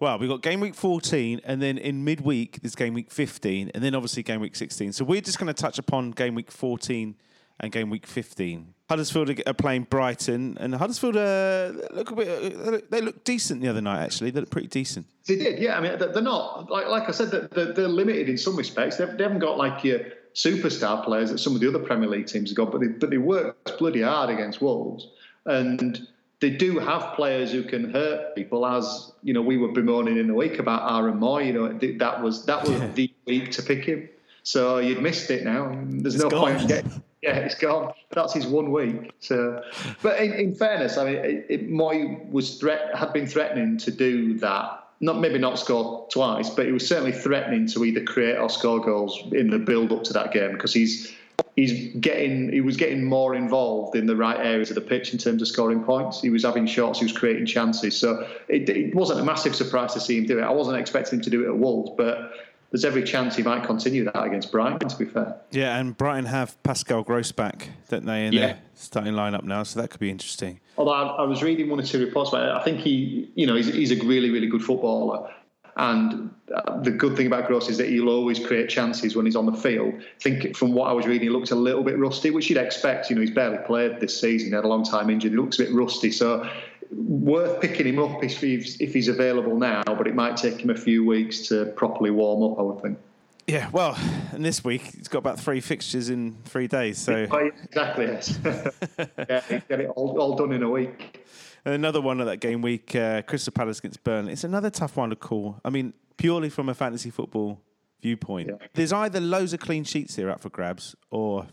Well, 0.00 0.16
we 0.20 0.28
got 0.28 0.42
game 0.42 0.60
week 0.60 0.76
14, 0.76 1.40
and 1.42 1.60
then 1.60 1.76
in 1.76 2.04
midweek 2.04 2.60
there's 2.62 2.76
game 2.76 2.94
week 2.94 3.10
15, 3.10 3.72
and 3.74 3.82
then 3.82 3.96
obviously 3.96 4.22
game 4.22 4.40
week 4.40 4.54
16. 4.54 4.92
So 4.92 5.04
we're 5.04 5.20
just 5.20 5.40
going 5.40 5.48
to 5.48 5.60
touch 5.60 5.76
upon 5.78 6.12
game 6.12 6.36
week 6.36 6.52
14 6.52 7.16
and 7.58 7.72
game 7.72 7.90
week 7.90 8.06
15. 8.06 8.74
Huddersfield 8.88 9.42
are 9.46 9.52
playing 9.52 9.82
Brighton, 9.84 10.56
and 10.58 10.74
Huddersfield 10.74 11.16
uh, 11.16 11.72
look 11.92 12.10
a 12.10 12.14
bit. 12.16 12.56
uh, 12.56 12.78
They 12.88 13.02
look 13.02 13.22
decent 13.22 13.60
the 13.60 13.68
other 13.68 13.82
night. 13.82 14.02
Actually, 14.02 14.30
they 14.30 14.40
look 14.40 14.50
pretty 14.50 14.68
decent. 14.68 15.06
They 15.26 15.36
did, 15.36 15.58
yeah. 15.58 15.76
I 15.76 15.80
mean, 15.80 15.98
they're 15.98 16.22
not 16.22 16.70
like 16.70 16.88
like 16.88 17.06
I 17.08 17.12
said, 17.12 17.30
they're, 17.30 17.72
they're, 17.72 17.88
limited 17.88 18.30
in 18.30 18.38
some 18.38 18.56
respects. 18.56 18.96
They've, 18.96 19.14
they 19.16 19.24
haven't 19.24 19.40
got 19.40 19.58
like 19.58 19.84
your 19.84 20.00
superstar 20.34 21.04
players 21.04 21.30
that 21.30 21.38
some 21.38 21.54
of 21.54 21.60
the 21.60 21.68
other 21.68 21.80
Premier 21.80 22.08
League 22.08 22.28
teams 22.28 22.48
have 22.48 22.56
got, 22.56 22.72
but 22.72 22.80
they 22.80 22.88
but 22.88 23.10
they 23.10 23.18
work 23.18 23.78
bloody 23.78 24.00
hard 24.00 24.30
against 24.30 24.62
Wolves, 24.62 25.06
and 25.44 26.08
they 26.40 26.50
do 26.50 26.78
have 26.78 27.14
players 27.14 27.52
who 27.52 27.64
can 27.64 27.92
hurt 27.92 28.34
people. 28.34 28.64
As 28.64 29.12
you 29.22 29.34
know, 29.34 29.42
we 29.42 29.58
were 29.58 29.68
bemoaning 29.68 30.16
in 30.16 30.28
the 30.28 30.34
week 30.34 30.58
about 30.58 30.90
Aaron 30.90 31.18
Moore. 31.18 31.42
You 31.42 31.52
know, 31.52 31.78
that 31.98 32.22
was 32.22 32.46
that 32.46 32.66
was 32.66 32.80
the 32.94 33.12
week 33.26 33.50
to 33.50 33.62
pick 33.62 33.84
him. 33.84 34.08
So 34.44 34.78
you'd 34.78 35.02
missed 35.02 35.30
it 35.30 35.44
now. 35.44 35.78
There's 35.84 36.16
no 36.16 36.30
gone. 36.30 36.56
point. 36.56 36.68
Getting, 36.68 37.02
yeah, 37.22 37.36
it's 37.36 37.56
gone. 37.56 37.92
That's 38.10 38.32
his 38.32 38.46
one 38.46 38.70
week. 38.70 39.12
So, 39.20 39.62
but 40.02 40.20
in, 40.20 40.32
in 40.34 40.54
fairness, 40.54 40.96
I 40.96 41.04
mean, 41.04 41.14
it, 41.16 41.46
it, 41.48 41.70
Mooy 41.70 42.30
was 42.30 42.58
threat 42.58 42.94
had 42.94 43.12
been 43.12 43.26
threatening 43.26 43.76
to 43.78 43.90
do 43.90 44.38
that. 44.38 44.84
Not 45.00 45.20
maybe 45.20 45.38
not 45.38 45.58
score 45.58 46.08
twice, 46.10 46.50
but 46.50 46.66
he 46.66 46.72
was 46.72 46.86
certainly 46.86 47.12
threatening 47.12 47.68
to 47.68 47.84
either 47.84 48.02
create 48.02 48.36
or 48.36 48.50
score 48.50 48.80
goals 48.80 49.20
in 49.32 49.50
the 49.50 49.58
build 49.58 49.92
up 49.92 50.02
to 50.04 50.12
that 50.12 50.32
game 50.32 50.52
because 50.52 50.72
he's 50.72 51.14
he's 51.54 51.94
getting 51.96 52.52
he 52.52 52.60
was 52.60 52.76
getting 52.76 53.04
more 53.04 53.34
involved 53.34 53.96
in 53.96 54.06
the 54.06 54.16
right 54.16 54.38
areas 54.38 54.70
of 54.70 54.74
the 54.74 54.80
pitch 54.80 55.12
in 55.12 55.18
terms 55.18 55.40
of 55.42 55.48
scoring 55.48 55.82
points. 55.82 56.20
He 56.20 56.30
was 56.30 56.44
having 56.44 56.66
shots, 56.66 56.98
he 56.98 57.04
was 57.04 57.16
creating 57.16 57.46
chances. 57.46 57.96
So 57.96 58.26
it, 58.48 58.68
it 58.68 58.94
wasn't 58.94 59.20
a 59.20 59.24
massive 59.24 59.54
surprise 59.54 59.94
to 59.94 60.00
see 60.00 60.18
him 60.18 60.26
do 60.26 60.38
it. 60.38 60.42
I 60.42 60.50
wasn't 60.50 60.78
expecting 60.78 61.18
him 61.18 61.24
to 61.24 61.30
do 61.30 61.44
it 61.44 61.48
at 61.48 61.58
Wolves, 61.58 61.92
but 61.96 62.32
there's 62.70 62.84
every 62.84 63.02
chance 63.02 63.36
he 63.36 63.42
might 63.42 63.64
continue 63.64 64.04
that 64.04 64.22
against 64.22 64.52
Brighton. 64.52 64.88
To 64.88 64.96
be 64.96 65.04
fair. 65.06 65.36
Yeah, 65.50 65.78
and 65.78 65.96
Brighton 65.96 66.26
have 66.26 66.62
Pascal 66.62 67.02
Gross 67.02 67.32
back, 67.32 67.70
don't 67.88 68.04
they, 68.04 68.26
in 68.26 68.32
Yeah. 68.32 68.40
their 68.40 68.58
starting 68.74 69.14
lineup 69.14 69.44
now? 69.44 69.62
So 69.62 69.80
that 69.80 69.88
could 69.90 70.00
be 70.00 70.10
interesting. 70.10 70.60
Although 70.76 70.92
I, 70.92 71.02
I 71.02 71.22
was 71.22 71.42
reading 71.42 71.68
one 71.70 71.80
or 71.80 71.82
two 71.84 72.04
reports 72.04 72.30
about 72.30 72.48
it, 72.48 72.60
I 72.60 72.62
think 72.64 72.80
he, 72.80 73.30
you 73.34 73.46
know, 73.46 73.54
he's, 73.56 73.66
he's 73.72 73.90
a 73.90 74.04
really, 74.04 74.30
really 74.30 74.46
good 74.48 74.62
footballer. 74.62 75.30
And 75.76 76.30
uh, 76.52 76.80
the 76.80 76.90
good 76.90 77.16
thing 77.16 77.28
about 77.28 77.46
Gross 77.46 77.68
is 77.68 77.78
that 77.78 77.88
he'll 77.88 78.08
always 78.08 78.44
create 78.44 78.68
chances 78.68 79.14
when 79.14 79.24
he's 79.26 79.36
on 79.36 79.46
the 79.46 79.52
field. 79.52 79.94
I 79.96 80.02
think 80.20 80.56
from 80.56 80.72
what 80.72 80.90
I 80.90 80.92
was 80.92 81.06
reading, 81.06 81.22
he 81.22 81.30
looked 81.30 81.52
a 81.52 81.54
little 81.54 81.84
bit 81.84 81.96
rusty, 81.98 82.30
which 82.30 82.50
you'd 82.50 82.58
expect. 82.58 83.08
You 83.10 83.14
know, 83.16 83.20
he's 83.22 83.30
barely 83.30 83.58
played 83.64 84.00
this 84.00 84.20
season. 84.20 84.48
He 84.48 84.54
had 84.56 84.64
a 84.64 84.68
long 84.68 84.82
time 84.84 85.08
injured. 85.08 85.30
He 85.30 85.38
looks 85.38 85.58
a 85.60 85.64
bit 85.64 85.72
rusty. 85.72 86.10
So 86.10 86.48
worth 86.90 87.60
picking 87.60 87.86
him 87.86 87.98
up 87.98 88.22
if 88.22 88.40
he's, 88.40 88.80
if 88.80 88.94
he's 88.94 89.08
available 89.08 89.56
now, 89.56 89.82
but 89.84 90.06
it 90.06 90.14
might 90.14 90.36
take 90.36 90.60
him 90.60 90.70
a 90.70 90.76
few 90.76 91.04
weeks 91.04 91.48
to 91.48 91.66
properly 91.66 92.10
warm 92.10 92.52
up, 92.52 92.58
I 92.58 92.62
would 92.62 92.82
think. 92.82 92.98
Yeah, 93.46 93.70
well, 93.72 93.98
and 94.32 94.44
this 94.44 94.62
week 94.62 94.82
he's 94.82 95.08
got 95.08 95.20
about 95.20 95.40
three 95.40 95.60
fixtures 95.60 96.10
in 96.10 96.36
three 96.44 96.66
days. 96.66 96.98
So 96.98 97.14
exactly, 97.14 98.04
yes. 98.04 98.38
yeah, 98.98 99.40
get 99.48 99.80
it 99.80 99.90
all, 99.96 100.20
all 100.20 100.36
done 100.36 100.52
in 100.52 100.62
a 100.62 100.68
week. 100.68 101.26
And 101.64 101.74
another 101.74 102.02
one 102.02 102.20
of 102.20 102.26
that 102.26 102.38
game 102.38 102.60
week, 102.60 102.94
uh, 102.94 103.22
Crystal 103.22 103.52
Palace 103.52 103.78
against 103.78 104.04
Burnley. 104.04 104.34
It's 104.34 104.44
another 104.44 104.68
tough 104.68 104.98
one 104.98 105.10
to 105.10 105.16
call. 105.16 105.60
I 105.64 105.70
mean, 105.70 105.94
purely 106.18 106.50
from 106.50 106.68
a 106.68 106.74
fantasy 106.74 107.08
football 107.08 107.62
viewpoint. 108.02 108.50
Yeah. 108.50 108.66
There's 108.74 108.92
either 108.92 109.18
loads 109.20 109.54
of 109.54 109.60
clean 109.60 109.84
sheets 109.84 110.16
here 110.16 110.30
up 110.30 110.40
for 110.40 110.50
grabs, 110.50 110.94
or, 111.10 111.46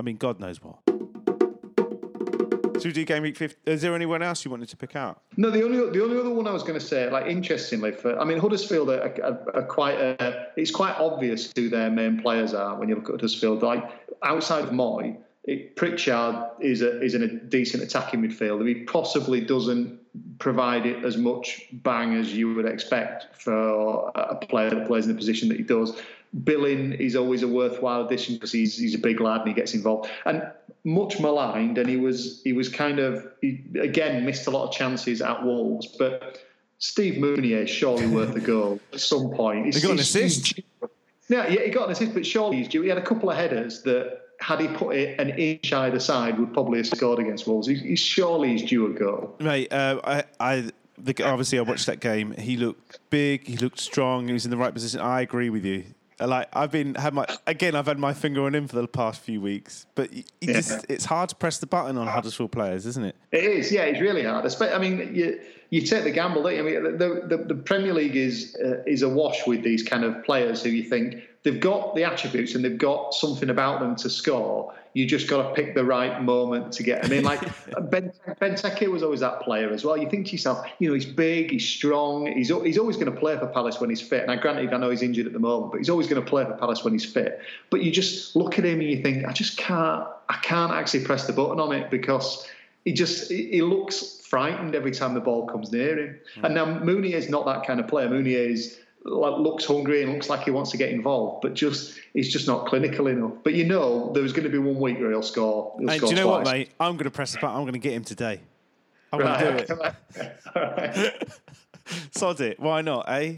I 0.00 0.02
mean, 0.02 0.16
God 0.16 0.40
knows 0.40 0.60
what. 0.62 0.78
We 2.86 2.92
do 2.92 3.04
game 3.04 3.22
week 3.24 3.36
15? 3.36 3.74
Is 3.74 3.82
there 3.82 3.96
anyone 3.96 4.22
else 4.22 4.44
you 4.44 4.50
wanted 4.52 4.68
to 4.68 4.76
pick 4.76 4.94
out? 4.94 5.20
No, 5.36 5.50
the 5.50 5.64
only 5.64 5.78
the 5.90 6.04
only 6.04 6.20
other 6.20 6.30
one 6.30 6.46
I 6.46 6.52
was 6.52 6.62
going 6.62 6.78
to 6.78 6.84
say, 6.84 7.10
like 7.10 7.26
interestingly, 7.26 7.90
for 7.90 8.16
I 8.16 8.24
mean 8.24 8.38
Huddersfield 8.38 8.90
are, 8.90 9.12
are, 9.24 9.56
are 9.56 9.62
quite. 9.64 9.96
Uh, 9.96 10.44
it's 10.56 10.70
quite 10.70 10.94
obvious 10.96 11.52
who 11.56 11.68
their 11.68 11.90
main 11.90 12.22
players 12.22 12.54
are 12.54 12.78
when 12.78 12.88
you 12.88 12.94
look 12.94 13.06
at 13.06 13.12
Huddersfield. 13.12 13.62
Like 13.64 13.82
outside 14.22 14.62
of 14.62 14.70
Mooy, 14.70 15.16
it, 15.46 15.76
Pritchard 15.76 16.50
is 16.60 16.82
a 16.82 17.00
is 17.00 17.14
in 17.14 17.22
a 17.22 17.28
decent 17.28 17.82
attacking 17.82 18.20
midfielder. 18.20 18.66
He 18.66 18.82
possibly 18.84 19.40
doesn't 19.40 19.98
provide 20.38 20.86
it 20.86 21.04
as 21.04 21.16
much 21.16 21.62
bang 21.72 22.14
as 22.14 22.34
you 22.34 22.54
would 22.54 22.66
expect 22.66 23.40
for 23.40 24.10
a 24.14 24.34
player 24.34 24.70
that 24.70 24.86
plays 24.86 25.06
in 25.06 25.12
the 25.12 25.18
position 25.18 25.48
that 25.48 25.56
he 25.56 25.62
does. 25.62 26.00
Billing 26.42 26.94
is 26.94 27.14
always 27.14 27.42
a 27.42 27.48
worthwhile 27.48 28.04
addition 28.04 28.34
because 28.34 28.50
he's 28.50 28.76
he's 28.76 28.94
a 28.94 28.98
big 28.98 29.20
lad 29.20 29.40
and 29.40 29.48
he 29.48 29.54
gets 29.54 29.72
involved. 29.72 30.10
And 30.24 30.42
much 30.84 31.20
maligned, 31.20 31.78
and 31.78 31.88
he 31.88 31.96
was 31.96 32.42
he 32.42 32.52
was 32.52 32.68
kind 32.68 32.98
of 32.98 33.26
he 33.40 33.62
again 33.80 34.24
missed 34.26 34.48
a 34.48 34.50
lot 34.50 34.68
of 34.68 34.74
chances 34.74 35.22
at 35.22 35.44
Wolves, 35.44 35.86
but. 35.86 36.42
Steve 36.78 37.14
Mounié 37.14 37.62
is 37.62 37.70
surely 37.70 38.06
worth 38.06 38.36
a 38.36 38.40
goal 38.40 38.78
at 38.92 39.00
some 39.00 39.30
point. 39.30 39.74
He 39.74 39.80
got 39.80 39.92
an 39.92 39.98
assist. 39.98 40.60
Yeah, 41.30 41.48
yeah, 41.48 41.62
he 41.62 41.70
got 41.70 41.86
an 41.86 41.92
assist, 41.92 42.12
but 42.12 42.26
surely 42.26 42.58
he's 42.58 42.68
due. 42.68 42.82
He 42.82 42.90
had 42.90 42.98
a 42.98 43.02
couple 43.02 43.30
of 43.30 43.36
headers 43.38 43.82
that, 43.84 44.25
had 44.40 44.60
he 44.60 44.68
put 44.68 44.96
it 44.96 45.18
an 45.20 45.30
inch 45.30 45.72
either 45.72 46.00
side, 46.00 46.38
would 46.38 46.52
probably 46.52 46.78
have 46.78 46.86
scored 46.86 47.18
against 47.18 47.46
Wolves. 47.46 47.66
He's, 47.66 47.80
he's 47.80 48.00
surely 48.00 48.50
he's 48.50 48.62
due 48.68 48.86
a 48.86 48.90
goal. 48.90 49.34
Mate, 49.40 49.72
uh, 49.72 50.00
I, 50.04 50.24
I 50.40 50.70
the, 50.98 51.22
obviously 51.24 51.58
I 51.58 51.62
watched 51.62 51.86
that 51.86 52.00
game. 52.00 52.32
He 52.32 52.56
looked 52.56 52.98
big. 53.10 53.46
He 53.46 53.56
looked 53.56 53.80
strong. 53.80 54.26
He 54.26 54.32
was 54.32 54.44
in 54.44 54.50
the 54.50 54.56
right 54.56 54.72
position. 54.72 55.00
I 55.00 55.20
agree 55.20 55.50
with 55.50 55.64
you. 55.64 55.84
Like 56.18 56.48
I've 56.54 56.70
been 56.70 56.94
had 56.94 57.12
my 57.12 57.26
again. 57.46 57.74
I've 57.74 57.86
had 57.86 57.98
my 57.98 58.14
finger 58.14 58.44
on 58.46 58.54
him 58.54 58.68
for 58.68 58.76
the 58.76 58.88
past 58.88 59.20
few 59.20 59.38
weeks, 59.38 59.84
but 59.94 60.10
Yeah. 60.12 60.22
just, 60.40 60.86
it's 60.88 61.04
hard 61.04 61.28
to 61.28 61.34
press 61.34 61.58
the 61.58 61.66
button 61.66 61.98
on 61.98 62.06
Huddersfield 62.06 62.52
players, 62.52 62.86
isn't 62.86 63.04
it? 63.04 63.16
It 63.32 63.44
is, 63.44 63.70
yeah, 63.70 63.82
it's 63.82 64.00
really 64.00 64.22
hard. 64.22 64.50
I 64.62 64.78
mean, 64.78 65.14
you 65.14 65.38
you 65.68 65.82
take 65.82 66.04
the 66.04 66.10
gamble. 66.10 66.42
Don't 66.42 66.54
you? 66.54 66.60
I 66.60 66.80
mean, 66.80 66.96
the 66.96 67.26
the, 67.36 67.44
the 67.48 67.54
Premier 67.54 67.92
League 67.92 68.16
is 68.16 68.56
uh, 68.64 68.82
is 68.86 69.02
awash 69.02 69.46
with 69.46 69.62
these 69.62 69.82
kind 69.82 70.04
of 70.04 70.24
players 70.24 70.62
who 70.62 70.70
you 70.70 70.84
think 70.84 71.16
they've 71.46 71.60
got 71.60 71.94
the 71.94 72.02
attributes 72.02 72.56
and 72.56 72.64
they've 72.64 72.76
got 72.76 73.14
something 73.14 73.50
about 73.50 73.78
them 73.78 73.94
to 73.94 74.10
score. 74.10 74.74
You 74.94 75.06
just 75.06 75.28
got 75.28 75.48
to 75.48 75.54
pick 75.54 75.76
the 75.76 75.84
right 75.84 76.20
moment 76.20 76.72
to 76.72 76.82
get. 76.82 77.04
I 77.04 77.08
mean, 77.08 77.22
like 77.22 77.40
Ben 77.88 78.12
Benteke 78.40 78.90
was 78.90 79.04
always 79.04 79.20
that 79.20 79.42
player 79.42 79.70
as 79.70 79.84
well. 79.84 79.96
You 79.96 80.10
think 80.10 80.26
to 80.26 80.32
yourself, 80.32 80.66
you 80.80 80.88
know, 80.88 80.94
he's 80.94 81.06
big, 81.06 81.52
he's 81.52 81.64
strong, 81.64 82.26
he's 82.26 82.48
he's 82.48 82.78
always 82.78 82.96
going 82.96 83.12
to 83.12 83.16
play 83.16 83.38
for 83.38 83.46
Palace 83.46 83.80
when 83.80 83.90
he's 83.90 84.00
fit. 84.00 84.26
Now, 84.26 84.34
granted, 84.34 84.74
I 84.74 84.76
know 84.78 84.90
he's 84.90 85.02
injured 85.02 85.26
at 85.26 85.32
the 85.32 85.38
moment, 85.38 85.70
but 85.70 85.78
he's 85.78 85.88
always 85.88 86.08
going 86.08 86.20
to 86.20 86.28
play 86.28 86.44
for 86.44 86.54
Palace 86.54 86.82
when 86.82 86.92
he's 86.92 87.04
fit. 87.04 87.40
But 87.70 87.84
you 87.84 87.92
just 87.92 88.34
look 88.34 88.58
at 88.58 88.64
him 88.64 88.80
and 88.80 88.90
you 88.90 89.00
think, 89.00 89.24
I 89.24 89.32
just 89.32 89.56
can't, 89.56 90.04
I 90.28 90.38
can't 90.42 90.72
actually 90.72 91.04
press 91.04 91.28
the 91.28 91.32
button 91.32 91.60
on 91.60 91.72
it 91.72 91.92
because 91.92 92.44
he 92.84 92.92
just 92.92 93.30
he 93.30 93.62
looks 93.62 94.20
frightened 94.28 94.74
every 94.74 94.90
time 94.90 95.14
the 95.14 95.20
ball 95.20 95.46
comes 95.46 95.70
near 95.70 95.96
him. 95.96 96.18
Hmm. 96.34 96.44
And 96.46 96.54
now 96.56 96.64
Mooney 96.80 97.12
is 97.12 97.30
not 97.30 97.46
that 97.46 97.64
kind 97.64 97.78
of 97.78 97.86
player. 97.86 98.08
Mooney 98.08 98.34
is 98.34 98.80
looks 99.08 99.64
hungry 99.64 100.02
and 100.02 100.12
looks 100.12 100.28
like 100.28 100.44
he 100.44 100.50
wants 100.50 100.70
to 100.72 100.76
get 100.76 100.90
involved, 100.90 101.42
but 101.42 101.54
just 101.54 101.98
he's 102.12 102.32
just 102.32 102.46
not 102.46 102.66
clinical 102.66 103.06
enough. 103.06 103.32
But 103.42 103.54
you 103.54 103.64
know, 103.64 104.12
there's 104.12 104.32
going 104.32 104.44
to 104.44 104.50
be 104.50 104.58
one 104.58 104.80
week 104.80 104.98
where 104.98 105.10
he'll 105.10 105.22
score. 105.22 105.74
He'll 105.78 105.88
And 105.88 105.98
score 105.98 106.08
do 106.08 106.14
you 106.14 106.20
know 106.20 106.28
what, 106.28 106.44
mate? 106.44 106.70
I'm 106.80 106.94
going 106.94 107.04
to 107.04 107.10
press 107.10 107.32
the 107.32 107.38
button. 107.38 107.56
I'm 107.56 107.62
going 107.62 107.74
to 107.74 107.78
get 107.78 107.92
him 107.92 108.04
today. 108.04 108.40
I'm 109.12 109.20
going 109.20 109.58
to 109.58 109.66
do 109.66 109.80
it. 109.80 110.38
Right. 110.54 111.28
Sod 112.10 112.40
it. 112.40 112.58
Why 112.58 112.82
not, 112.82 113.08
eh? 113.08 113.34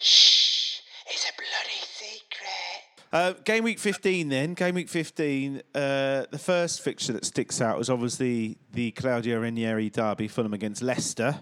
Shh, 0.00 0.80
it's 1.06 1.24
a 1.24 1.32
bloody 1.36 1.80
secret. 1.82 2.82
Uh, 3.12 3.32
game 3.44 3.64
week 3.64 3.78
15 3.78 4.28
then. 4.28 4.54
Game 4.54 4.74
week 4.74 4.88
15. 4.88 5.62
Uh, 5.74 6.24
the 6.30 6.38
first 6.38 6.82
fixture 6.82 7.12
that 7.12 7.24
sticks 7.24 7.60
out 7.60 7.78
was 7.78 7.90
obviously 7.90 8.58
the 8.72 8.92
Claudio 8.92 9.40
Ranieri 9.40 9.90
derby, 9.90 10.28
Fulham 10.28 10.54
against 10.54 10.82
Leicester. 10.82 11.40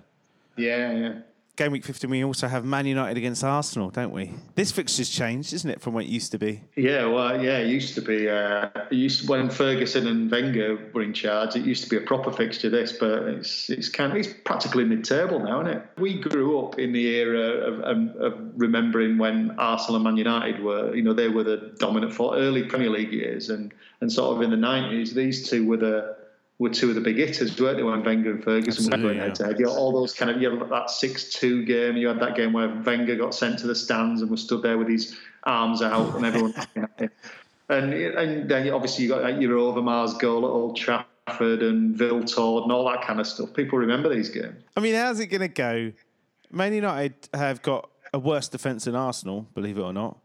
Yeah, 0.57 0.93
yeah. 0.93 1.15
Game 1.57 1.71
week 1.71 1.85
15, 1.85 2.11
we 2.11 2.25
also 2.25 2.49
have 2.49 2.65
Man 2.65 2.85
United 2.85 3.17
against 3.17 3.45
Arsenal, 3.45 3.89
don't 3.89 4.11
we? 4.11 4.33
This 4.57 4.73
fixture's 4.73 5.09
changed, 5.09 5.53
isn't 5.53 5.71
it, 5.71 5.81
from 5.81 5.95
what 5.95 6.03
it 6.03 6.09
used 6.09 6.33
to 6.33 6.39
be? 6.39 6.61
Yeah, 6.75 7.07
well, 7.07 7.41
yeah, 7.41 7.59
it 7.59 7.69
used 7.69 7.95
to 7.95 8.03
be. 8.03 8.29
Uh, 8.29 8.71
it 8.91 8.97
used 8.97 9.21
to, 9.21 9.31
when 9.31 9.49
Ferguson 9.49 10.09
and 10.09 10.29
Wenger 10.29 10.91
were 10.93 11.03
in 11.03 11.13
charge. 11.13 11.55
It 11.55 11.65
used 11.65 11.85
to 11.85 11.91
be 11.91 11.97
a 11.97 12.01
proper 12.01 12.33
fixture. 12.33 12.71
This, 12.71 12.91
but 12.91 13.23
it's 13.29 13.71
it's 13.71 13.89
kind 13.89 14.11
of 14.11 14.19
it's 14.19 14.35
practically 14.45 14.85
mid-table 14.85 15.39
now, 15.39 15.61
isn't 15.61 15.75
it? 15.75 15.87
We 15.97 16.19
grew 16.19 16.59
up 16.59 16.81
in 16.81 16.91
the 16.91 17.07
era 17.07 17.39
of, 17.39 17.79
of, 17.83 18.17
of 18.17 18.51
remembering 18.57 19.17
when 19.19 19.53
Arsenal 19.57 19.95
and 19.95 20.05
Man 20.05 20.17
United 20.17 20.61
were, 20.61 20.93
you 20.93 21.03
know, 21.03 21.13
they 21.13 21.29
were 21.29 21.45
the 21.45 21.73
dominant 21.79 22.13
for 22.13 22.35
early 22.35 22.65
Premier 22.65 22.91
League 22.91 23.13
years, 23.13 23.49
and 23.51 23.73
and 24.01 24.11
sort 24.11 24.37
of 24.37 24.43
in 24.43 24.51
the 24.51 24.57
nineties, 24.57 25.15
these 25.15 25.49
two 25.49 25.69
were 25.69 25.77
the 25.77 26.14
were 26.59 26.71
two 26.71 26.89
of 26.89 26.95
the 26.95 27.01
big 27.01 27.17
hitters, 27.17 27.61
weren't 27.61 27.77
they? 27.77 27.83
When 27.83 28.03
Wenger 28.05 28.33
and 28.33 28.45
Ferguson 28.45 28.91
were 28.91 29.09
going 29.09 29.19
head 29.19 29.35
to 29.37 29.47
head. 29.47 29.63
All 29.65 29.93
those 29.93 30.15
kind 30.15 30.31
of 30.31 30.41
you 30.41 30.51
had 30.51 30.71
that 30.71 30.91
six-two 30.91 31.65
game. 31.65 31.97
You 31.97 32.09
had 32.09 32.21
that 32.21 32.37
game 32.37 32.53
where 32.53 32.69
Wenger 32.69 33.17
got 33.17 33.35
sent 33.35 33.59
to 33.61 33.67
the 33.67 33.75
stands 33.75 34.23
and 34.23 34.31
was 34.31 34.43
stood 34.43 34.63
there 34.63 34.79
with 34.79 34.89
his 34.89 35.17
arms 35.45 35.83
out 35.83 36.15
and 36.15 36.25
everyone. 36.25 36.55
and 37.69 37.93
and 37.95 38.49
then 38.49 38.71
obviously 38.71 39.05
you 39.05 39.11
got 39.11 39.41
your 39.41 39.59
Overmars 39.59 40.19
goal 40.19 40.45
at 40.45 40.51
Old 40.51 40.77
Trafford 40.77 41.63
and 41.63 41.97
Wiltord 41.99 42.65
and 42.65 42.73
all 42.73 42.89
that 42.91 43.03
kind 43.03 43.21
of 43.21 43.27
stuff. 43.27 43.53
People 43.53 43.79
remember 43.79 44.09
these 44.15 44.29
games. 44.29 44.63
I 44.77 44.81
mean, 44.81 44.95
how's 44.95 45.21
it 45.21 45.27
going 45.27 45.41
to 45.41 45.49
go? 45.49 45.93
Man 46.51 46.73
United 46.73 47.29
have 47.35 47.63
got 47.63 47.91
a 48.13 48.19
worse 48.19 48.49
defence 48.49 48.85
than 48.85 48.95
Arsenal, 48.95 49.49
believe 49.55 49.77
it 49.77 49.83
or 49.83 49.93
not. 49.93 50.19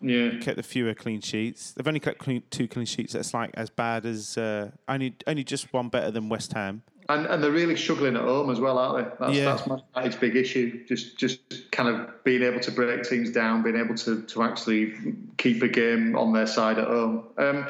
Yeah. 0.00 0.38
Kept 0.40 0.56
the 0.56 0.62
fewer 0.62 0.94
clean 0.94 1.20
sheets. 1.20 1.72
They've 1.72 1.86
only 1.86 2.00
kept 2.00 2.18
clean, 2.18 2.42
two 2.50 2.66
clean 2.66 2.86
sheets. 2.86 3.12
That's 3.12 3.34
like 3.34 3.50
as 3.54 3.70
bad 3.70 4.06
as 4.06 4.38
uh, 4.38 4.70
only 4.88 5.14
only 5.26 5.44
just 5.44 5.72
one 5.72 5.88
better 5.88 6.10
than 6.10 6.28
West 6.28 6.52
Ham. 6.54 6.82
And, 7.08 7.26
and 7.26 7.42
they're 7.42 7.50
really 7.50 7.76
struggling 7.76 8.14
at 8.14 8.22
home 8.22 8.50
as 8.50 8.60
well, 8.60 8.78
aren't 8.78 9.04
they? 9.04 9.16
That's, 9.18 9.36
Yeah. 9.36 9.44
that's 9.46 9.66
Man 9.66 9.82
United's 9.96 10.16
big 10.16 10.36
issue. 10.36 10.86
Just 10.86 11.18
just 11.18 11.40
kind 11.72 11.88
of 11.88 12.24
being 12.24 12.42
able 12.42 12.60
to 12.60 12.70
break 12.70 13.02
teams 13.02 13.30
down, 13.30 13.62
being 13.62 13.76
able 13.76 13.96
to, 13.96 14.22
to 14.22 14.42
actually 14.42 14.94
keep 15.36 15.62
a 15.62 15.68
game 15.68 16.16
on 16.16 16.32
their 16.32 16.46
side 16.46 16.78
at 16.78 16.86
home. 16.86 17.24
Um, 17.36 17.66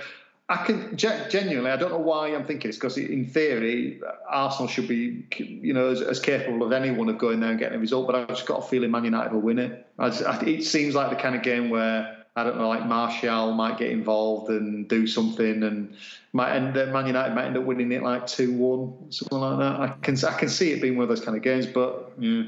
I 0.51 0.64
can 0.64 0.97
genuinely, 0.97 1.71
I 1.71 1.77
don't 1.77 1.93
know 1.93 1.99
why 1.99 2.35
I'm 2.35 2.45
thinking 2.45 2.71
this 2.71 2.77
because 2.77 2.99
in 2.99 3.25
theory, 3.25 4.01
Arsenal 4.29 4.66
should 4.66 4.88
be, 4.88 5.25
you 5.38 5.73
know, 5.73 5.90
as, 5.90 6.03
as 6.03 6.19
capable 6.19 6.66
of 6.66 6.73
anyone 6.73 7.09
of 7.09 7.19
going 7.19 7.38
there 7.38 7.51
and 7.51 7.59
getting 7.59 7.77
a 7.77 7.81
result. 7.81 8.09
But 8.09 8.16
I've 8.16 8.29
just 8.29 8.47
got 8.47 8.59
a 8.59 8.62
feeling 8.62 8.90
Man 8.90 9.05
United 9.05 9.33
will 9.33 9.43
win 9.43 9.61
it. 9.61 9.87
I 9.97 10.09
just, 10.09 10.25
I, 10.25 10.40
it 10.45 10.64
seems 10.64 10.97
like 10.97 11.11
the 11.11 11.16
kind 11.16 11.37
of 11.37 11.43
game 11.43 11.71
where 11.71 12.19
I 12.37 12.45
don't 12.45 12.59
know, 12.59 12.69
like 12.69 12.87
Martial 12.87 13.53
might 13.53 13.77
get 13.79 13.90
involved 13.90 14.51
and 14.51 14.88
do 14.88 15.07
something, 15.07 15.62
and 15.64 15.97
might 16.33 16.55
end 16.55 16.75
then 16.75 16.93
Man 16.93 17.07
United 17.07 17.35
might 17.35 17.47
end 17.47 17.57
up 17.57 17.64
winning 17.64 17.90
it 17.90 18.03
like 18.03 18.27
two 18.27 18.53
one, 18.53 19.11
something 19.11 19.38
like 19.38 19.59
that. 19.59 19.81
I 19.81 19.88
can 20.01 20.16
I 20.25 20.38
can 20.38 20.49
see 20.49 20.71
it 20.71 20.81
being 20.81 20.97
one 20.97 21.03
of 21.03 21.09
those 21.09 21.25
kind 21.25 21.37
of 21.37 21.43
games, 21.43 21.66
but 21.66 22.12
yeah. 22.19 22.45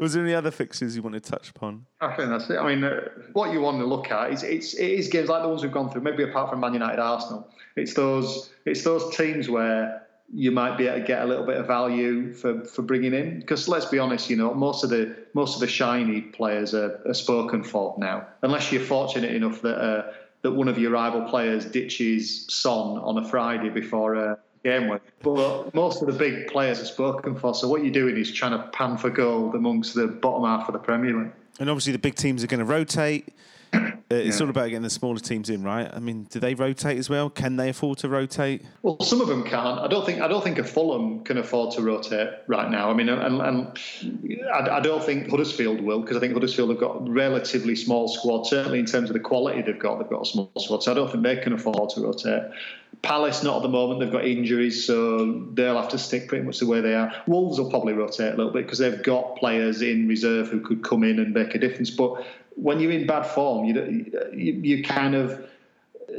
Was 0.00 0.14
there 0.14 0.22
any 0.22 0.34
other 0.34 0.50
fixes 0.50 0.94
you 0.94 1.02
want 1.02 1.14
to 1.14 1.20
touch 1.20 1.50
upon? 1.50 1.86
I 2.00 2.14
think 2.14 2.28
that's 2.28 2.48
it. 2.50 2.56
I 2.56 2.74
mean, 2.74 2.84
uh, 2.84 3.08
what 3.32 3.52
you 3.52 3.60
want 3.60 3.78
to 3.78 3.84
look 3.84 4.10
at 4.10 4.32
is 4.32 4.42
it's 4.42 4.74
it 4.74 4.90
is 4.90 5.08
games 5.08 5.28
like 5.28 5.42
the 5.42 5.48
ones 5.48 5.62
we've 5.62 5.72
gone 5.72 5.90
through. 5.90 6.02
Maybe 6.02 6.24
apart 6.24 6.50
from 6.50 6.60
Man 6.60 6.72
United, 6.72 6.98
Arsenal, 6.98 7.48
it's 7.76 7.94
those 7.94 8.50
it's 8.64 8.82
those 8.82 9.16
teams 9.16 9.48
where 9.48 10.07
you 10.32 10.50
might 10.50 10.76
be 10.76 10.86
able 10.86 11.00
to 11.00 11.06
get 11.06 11.22
a 11.22 11.26
little 11.26 11.46
bit 11.46 11.56
of 11.56 11.66
value 11.66 12.32
for, 12.32 12.64
for 12.64 12.82
bringing 12.82 13.14
in. 13.14 13.40
Because 13.40 13.68
let's 13.68 13.86
be 13.86 13.98
honest, 13.98 14.28
you 14.28 14.36
know, 14.36 14.52
most 14.52 14.84
of 14.84 14.90
the 14.90 15.16
most 15.34 15.54
of 15.54 15.60
the 15.60 15.66
shiny 15.68 16.20
players 16.20 16.74
are, 16.74 17.00
are 17.06 17.14
spoken 17.14 17.62
for 17.62 17.94
now, 17.98 18.26
unless 18.42 18.70
you're 18.70 18.82
fortunate 18.82 19.34
enough 19.34 19.62
that 19.62 19.78
uh, 19.78 20.12
that 20.42 20.52
one 20.52 20.68
of 20.68 20.78
your 20.78 20.90
rival 20.90 21.22
players 21.22 21.64
ditches 21.64 22.46
Son 22.48 22.98
on 22.98 23.18
a 23.18 23.28
Friday 23.28 23.70
before 23.70 24.14
a 24.14 24.38
game 24.64 24.88
week. 24.88 25.00
But 25.22 25.74
most 25.74 26.02
of 26.02 26.08
the 26.08 26.14
big 26.14 26.48
players 26.48 26.80
are 26.80 26.84
spoken 26.84 27.34
for. 27.34 27.54
So 27.54 27.68
what 27.68 27.82
you're 27.82 27.92
doing 27.92 28.16
is 28.16 28.32
trying 28.32 28.52
to 28.52 28.68
pan 28.68 28.96
for 28.96 29.10
gold 29.10 29.54
amongst 29.54 29.94
the 29.94 30.06
bottom 30.06 30.44
half 30.44 30.68
of 30.68 30.74
the 30.74 30.78
Premier 30.78 31.16
League. 31.16 31.32
And 31.58 31.68
obviously, 31.68 31.92
the 31.92 31.98
big 31.98 32.14
teams 32.14 32.44
are 32.44 32.46
going 32.46 32.60
to 32.60 32.66
rotate. 32.66 33.28
It's 34.10 34.38
Yeah. 34.38 34.44
all 34.44 34.50
about 34.50 34.68
getting 34.70 34.82
the 34.82 34.88
smaller 34.88 35.18
teams 35.18 35.50
in, 35.50 35.62
right? 35.62 35.90
I 35.92 35.98
mean, 35.98 36.26
do 36.30 36.40
they 36.40 36.54
rotate 36.54 36.96
as 36.96 37.10
well? 37.10 37.28
Can 37.28 37.56
they 37.56 37.68
afford 37.68 37.98
to 37.98 38.08
rotate? 38.08 38.62
Well, 38.80 38.96
some 39.02 39.20
of 39.20 39.28
them 39.28 39.42
can. 39.42 39.78
I 39.78 39.86
don't 39.86 40.06
think. 40.06 40.22
I 40.22 40.28
don't 40.28 40.42
think 40.42 40.58
a 40.58 40.64
Fulham 40.64 41.22
can 41.24 41.36
afford 41.36 41.72
to 41.72 41.82
rotate 41.82 42.30
right 42.46 42.70
now. 42.70 42.90
I 42.90 42.94
mean, 42.94 43.10
and, 43.10 43.42
and 43.42 43.78
I, 44.54 44.78
I 44.78 44.80
don't 44.80 45.04
think 45.04 45.28
Huddersfield 45.28 45.82
will 45.82 46.00
because 46.00 46.16
I 46.16 46.20
think 46.20 46.32
Huddersfield 46.32 46.70
have 46.70 46.80
got 46.80 46.96
a 47.06 47.10
relatively 47.10 47.76
small 47.76 48.08
squad. 48.08 48.46
Certainly 48.46 48.78
in 48.78 48.86
terms 48.86 49.10
of 49.10 49.14
the 49.14 49.20
quality 49.20 49.60
they've 49.60 49.78
got, 49.78 49.98
they've 49.98 50.08
got 50.08 50.22
a 50.22 50.26
small 50.26 50.50
squad. 50.56 50.82
So 50.82 50.92
I 50.92 50.94
don't 50.94 51.10
think 51.10 51.22
they 51.22 51.36
can 51.36 51.52
afford 51.52 51.90
to 51.90 52.00
rotate. 52.00 52.44
Palace 53.02 53.42
not 53.42 53.56
at 53.56 53.62
the 53.62 53.68
moment. 53.68 54.00
They've 54.00 54.10
got 54.10 54.24
injuries, 54.24 54.86
so 54.86 55.44
they'll 55.52 55.76
have 55.76 55.90
to 55.90 55.98
stick 55.98 56.28
pretty 56.28 56.44
much 56.44 56.60
the 56.60 56.66
way 56.66 56.80
they 56.80 56.94
are. 56.94 57.12
Wolves 57.26 57.60
will 57.60 57.68
probably 57.68 57.92
rotate 57.92 58.32
a 58.32 58.36
little 58.36 58.52
bit 58.52 58.64
because 58.64 58.78
they've 58.78 59.02
got 59.02 59.36
players 59.36 59.82
in 59.82 60.08
reserve 60.08 60.48
who 60.48 60.60
could 60.60 60.82
come 60.82 61.04
in 61.04 61.18
and 61.18 61.34
make 61.34 61.54
a 61.54 61.58
difference. 61.58 61.90
But 61.90 62.24
when 62.60 62.80
you're 62.80 62.92
in 62.92 63.06
bad 63.06 63.24
form, 63.24 63.64
you 63.64 64.10
you, 64.32 64.52
you 64.52 64.84
kind 64.84 65.14
of 65.14 65.48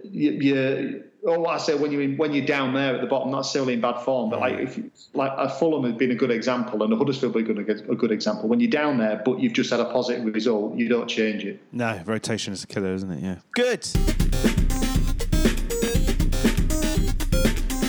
you, 0.04 0.32
you 0.32 1.04
oh, 1.25 1.45
I 1.45 1.58
say 1.58 1.75
when 1.75 1.91
you're 1.91 2.02
in, 2.02 2.17
when 2.17 2.34
you're 2.34 2.45
down 2.45 2.73
there 2.73 2.95
at 2.95 3.02
the 3.02 3.08
bottom, 3.08 3.32
not 3.32 3.39
necessarily 3.39 3.73
in 3.73 3.82
bad 3.82 3.99
form, 3.99 4.30
but 4.30 4.39
like 4.39 4.60
if 4.60 4.80
like 5.13 5.32
a 5.38 5.49
Fulham 5.49 5.84
had 5.84 5.97
been 5.97 6.12
a 6.12 6.15
good 6.15 6.32
example 6.32 6.84
and 6.84 6.93
a 6.93 6.95
Huddersfield 6.95 7.34
been 7.34 7.58
a 7.58 7.63
good, 7.63 7.89
a 7.89 7.95
good 7.95 8.12
example. 8.12 8.47
When 8.49 8.60
you're 8.60 8.71
down 8.71 8.97
there, 8.97 9.21
but 9.23 9.39
you've 9.39 9.54
just 9.54 9.69
had 9.69 9.80
a 9.80 9.86
positive 9.86 10.25
result, 10.25 10.75
you 10.75 10.88
don't 10.88 11.08
change 11.08 11.43
it. 11.43 11.62
No, 11.71 12.02
rotation 12.06 12.54
is 12.54 12.63
a 12.63 12.67
killer, 12.67 12.93
isn't 12.93 13.12
it? 13.12 13.23
Yeah. 13.23 13.38
Good. 13.54 13.88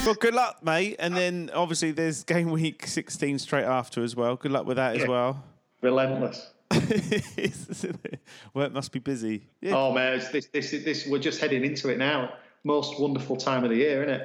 Well, 0.05 0.15
good 0.15 0.35
luck, 0.35 0.65
mate. 0.65 0.97
And 0.99 1.17
then 1.17 1.51
obviously 1.55 1.93
there's 1.93 2.25
game 2.25 2.51
week 2.51 2.87
16 2.87 3.39
straight 3.39 3.65
after 3.65 4.03
as 4.03 4.17
well. 4.17 4.35
Good 4.37 4.51
luck 4.51 4.67
with 4.67 4.77
that 4.77 4.97
yeah. 4.97 5.03
as 5.03 5.09
well. 5.09 5.45
Relentless. 5.83 6.53
Work 8.55 8.73
must 8.73 8.93
be 8.93 8.99
busy. 9.01 9.49
Yeah. 9.61 9.77
Oh 9.77 9.93
man, 9.93 10.15
it's 10.15 10.29
this, 10.31 10.47
this, 10.47 10.71
this, 10.71 11.07
we're 11.07 11.19
just 11.19 11.41
heading 11.41 11.65
into 11.65 11.89
it 11.89 11.99
now. 11.99 12.35
Most 12.63 13.01
wonderful 13.01 13.37
time 13.37 13.65
of 13.65 13.71
the 13.71 13.77
year, 13.77 14.05
isn't 14.05 14.21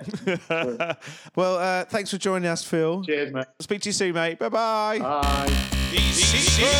it? 0.50 0.98
Well, 1.36 1.56
uh, 1.58 1.86
thanks 1.86 2.12
for 2.12 2.18
joining 2.18 2.48
us, 2.50 2.64
Phil. 2.64 3.04
Cheers, 3.04 3.32
mate. 3.34 3.46
Speak 3.62 3.82
to 3.82 3.90
you 3.90 3.94
soon, 3.94 4.14
mate. 4.14 4.40
Bye 4.40 4.50
bye. 4.50 5.00
Bye. 5.00 5.46
The 5.92 5.98
secret. 6.12 6.76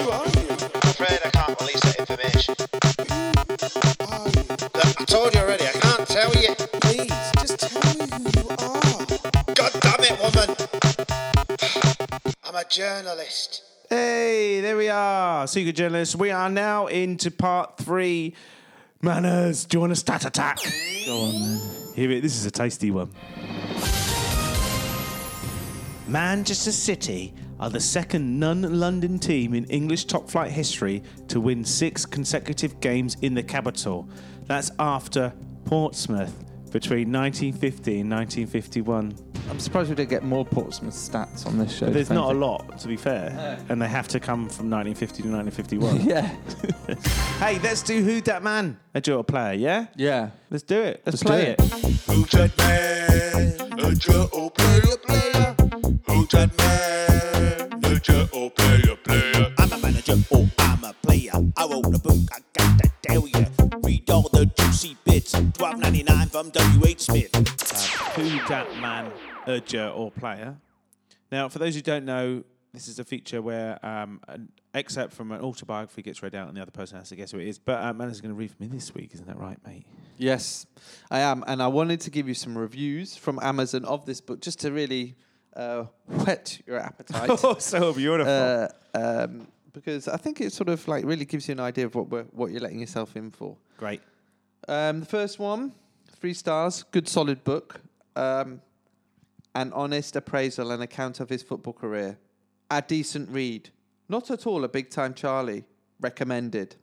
Who 0.00 0.10
are 0.10 0.26
you? 0.26 0.48
I'm 0.74 0.90
afraid 0.90 1.20
I 1.24 1.30
can't 1.30 1.60
release 1.60 1.80
that 1.80 1.96
information. 2.00 2.54
Look, 4.74 5.00
I 5.00 5.04
told 5.04 5.34
you 5.34 5.40
already, 5.40 5.64
I 5.64 5.72
can't 5.72 6.08
tell 6.08 6.34
you. 6.34 6.55
I'm 12.56 12.64
a 12.64 12.68
journalist. 12.70 13.64
Hey, 13.90 14.62
there 14.62 14.78
we 14.78 14.88
are. 14.88 15.46
Secret 15.46 15.76
journalists. 15.76 16.16
We 16.16 16.30
are 16.30 16.48
now 16.48 16.86
into 16.86 17.30
part 17.30 17.76
three. 17.76 18.34
Manners. 19.02 19.66
Do 19.66 19.76
you 19.76 19.80
want 19.80 19.92
a 19.92 19.96
stat 19.96 20.24
attack? 20.24 20.60
Go 21.04 21.18
on, 21.18 21.32
then. 21.32 21.60
Here 21.94 22.10
it. 22.12 22.22
This 22.22 22.34
is 22.34 22.46
a 22.46 22.50
tasty 22.50 22.90
one. 22.90 23.10
Manchester 26.08 26.72
City 26.72 27.34
are 27.60 27.68
the 27.68 27.78
second 27.78 28.40
non-London 28.40 29.18
team 29.18 29.52
in 29.52 29.66
English 29.66 30.06
top 30.06 30.30
flight 30.30 30.50
history 30.50 31.02
to 31.28 31.42
win 31.42 31.62
six 31.62 32.06
consecutive 32.06 32.80
games 32.80 33.18
in 33.20 33.34
the 33.34 33.42
capital. 33.42 34.08
That's 34.46 34.70
after 34.78 35.34
Portsmouth 35.66 36.45
between 36.80 37.10
1950 37.10 38.00
and 38.00 38.10
1951. 38.10 39.14
I'm 39.48 39.58
surprised 39.58 39.88
we 39.88 39.94
didn't 39.94 40.10
get 40.10 40.22
more 40.24 40.44
Portsmouth 40.44 40.92
stats 40.92 41.46
on 41.46 41.56
this 41.56 41.74
show. 41.74 41.86
There's 41.88 42.10
if 42.10 42.14
not 42.14 42.34
a 42.34 42.38
lot, 42.38 42.78
to 42.80 42.86
be 42.88 42.98
fair, 42.98 43.58
and 43.70 43.80
they 43.80 43.88
have 43.88 44.08
to 44.08 44.20
come 44.20 44.46
from 44.50 44.68
1950 44.68 45.22
to 45.22 45.28
1951. 45.30 46.00
Yeah. 46.06 46.30
Hey, 47.38 47.58
let's 47.60 47.82
do 47.82 48.02
Who 48.02 48.20
Dat 48.20 48.42
Man, 48.42 48.78
a 48.94 49.00
dual 49.00 49.22
player, 49.24 49.54
yeah? 49.54 49.86
Yeah. 49.96 50.30
Let's 50.50 50.64
do 50.64 50.80
it. 50.82 51.02
Let's, 51.06 51.22
Let's 51.22 51.22
play 51.22 51.44
do 51.44 51.50
it. 51.52 51.60
it. 51.60 52.00
Who's 52.10 52.30
that 52.30 52.58
man? 52.58 53.78
A 53.78 53.94
Joe 53.94 54.28
player, 54.50 54.96
player. 55.06 55.54
Who's 56.06 56.28
that 56.28 56.50
man? 56.58 57.84
A 57.84 57.98
Joe 58.00 58.50
player, 58.50 58.96
player. 58.96 59.54
I'm 59.58 59.72
a 59.72 59.78
manager 59.78 60.16
or 60.30 60.48
I'm 60.58 60.84
a 60.84 60.92
player. 61.02 61.30
I 61.56 61.66
wrote 61.66 61.86
a 61.86 61.98
book, 61.98 62.18
I 62.32 62.38
1299 65.36 66.28
from 66.28 66.50
WH 66.50 66.98
Smith. 66.98 67.34
Who 68.16 68.38
dat 68.48 68.66
man, 68.80 69.12
urger 69.46 69.94
or 69.94 70.10
player? 70.10 70.56
Now, 71.30 71.50
for 71.50 71.58
those 71.58 71.74
who 71.74 71.82
don't 71.82 72.06
know, 72.06 72.42
this 72.72 72.88
is 72.88 72.98
a 72.98 73.04
feature 73.04 73.42
where 73.42 73.84
um, 73.84 74.20
an 74.28 74.50
excerpt 74.72 75.12
from 75.12 75.32
an 75.32 75.42
autobiography 75.42 76.00
gets 76.00 76.22
read 76.22 76.34
out 76.34 76.48
and 76.48 76.56
the 76.56 76.62
other 76.62 76.70
person 76.70 76.96
has 76.96 77.10
to 77.10 77.16
guess 77.16 77.32
who 77.32 77.38
it 77.38 77.48
is. 77.48 77.58
But 77.58 77.84
uh, 77.84 77.92
Man 77.92 78.08
is 78.08 78.22
going 78.22 78.30
to 78.30 78.34
read 78.34 78.50
for 78.50 78.62
me 78.62 78.68
this 78.68 78.94
week, 78.94 79.10
isn't 79.12 79.26
that 79.26 79.38
right, 79.38 79.58
mate? 79.66 79.84
Yes, 80.16 80.64
I 81.10 81.20
am. 81.20 81.44
And 81.46 81.62
I 81.62 81.66
wanted 81.66 82.00
to 82.02 82.10
give 82.10 82.28
you 82.28 82.34
some 82.34 82.56
reviews 82.56 83.14
from 83.14 83.38
Amazon 83.42 83.84
of 83.84 84.06
this 84.06 84.22
book 84.22 84.40
just 84.40 84.60
to 84.60 84.72
really 84.72 85.16
uh, 85.54 85.84
whet 86.06 86.62
your 86.66 86.78
appetite. 86.78 87.28
oh, 87.44 87.56
so 87.58 87.92
beautiful. 87.92 88.32
Uh, 88.32 88.68
um, 88.94 89.48
because 89.74 90.08
I 90.08 90.16
think 90.16 90.40
it 90.40 90.54
sort 90.54 90.70
of 90.70 90.88
like 90.88 91.04
really 91.04 91.26
gives 91.26 91.46
you 91.46 91.52
an 91.52 91.60
idea 91.60 91.84
of 91.84 91.94
what, 91.94 92.32
what 92.34 92.52
you're 92.52 92.62
letting 92.62 92.80
yourself 92.80 93.16
in 93.16 93.30
for. 93.30 93.58
Great. 93.76 94.00
Um, 94.68 95.00
the 95.00 95.06
first 95.06 95.38
one, 95.38 95.72
three 96.18 96.34
stars, 96.34 96.82
good 96.90 97.08
solid 97.08 97.44
book, 97.44 97.80
um, 98.16 98.60
an 99.54 99.72
honest 99.72 100.16
appraisal 100.16 100.72
and 100.72 100.82
account 100.82 101.20
of 101.20 101.28
his 101.28 101.42
football 101.42 101.72
career, 101.72 102.18
a 102.70 102.82
decent 102.82 103.30
read, 103.30 103.70
not 104.08 104.30
at 104.30 104.46
all 104.46 104.64
a 104.64 104.68
big 104.68 104.90
time 104.90 105.14
Charlie, 105.14 105.64
recommended. 106.00 106.74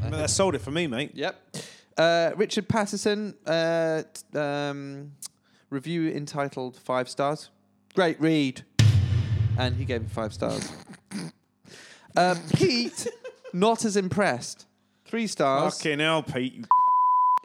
Well, 0.00 0.12
that 0.12 0.30
sold 0.30 0.54
it 0.54 0.60
for 0.60 0.70
me, 0.70 0.86
mate. 0.86 1.10
Yep. 1.14 1.56
Uh, 1.96 2.30
Richard 2.36 2.68
Patterson, 2.68 3.34
uh, 3.46 4.02
t- 4.02 4.38
um, 4.38 5.12
review 5.70 6.08
entitled 6.08 6.76
Five 6.76 7.08
Stars. 7.08 7.50
Great 7.94 8.18
read. 8.20 8.64
And 9.58 9.76
he 9.76 9.84
gave 9.84 10.02
it 10.02 10.10
five 10.10 10.32
stars. 10.32 10.72
uh, 12.16 12.36
Pete, 12.54 13.08
not 13.52 13.84
as 13.84 13.96
impressed. 13.96 14.66
Three 15.10 15.26
stars. 15.26 15.76
Fucking 15.76 15.98
hell, 15.98 16.22
Pete. 16.22 16.54
you 16.54 16.64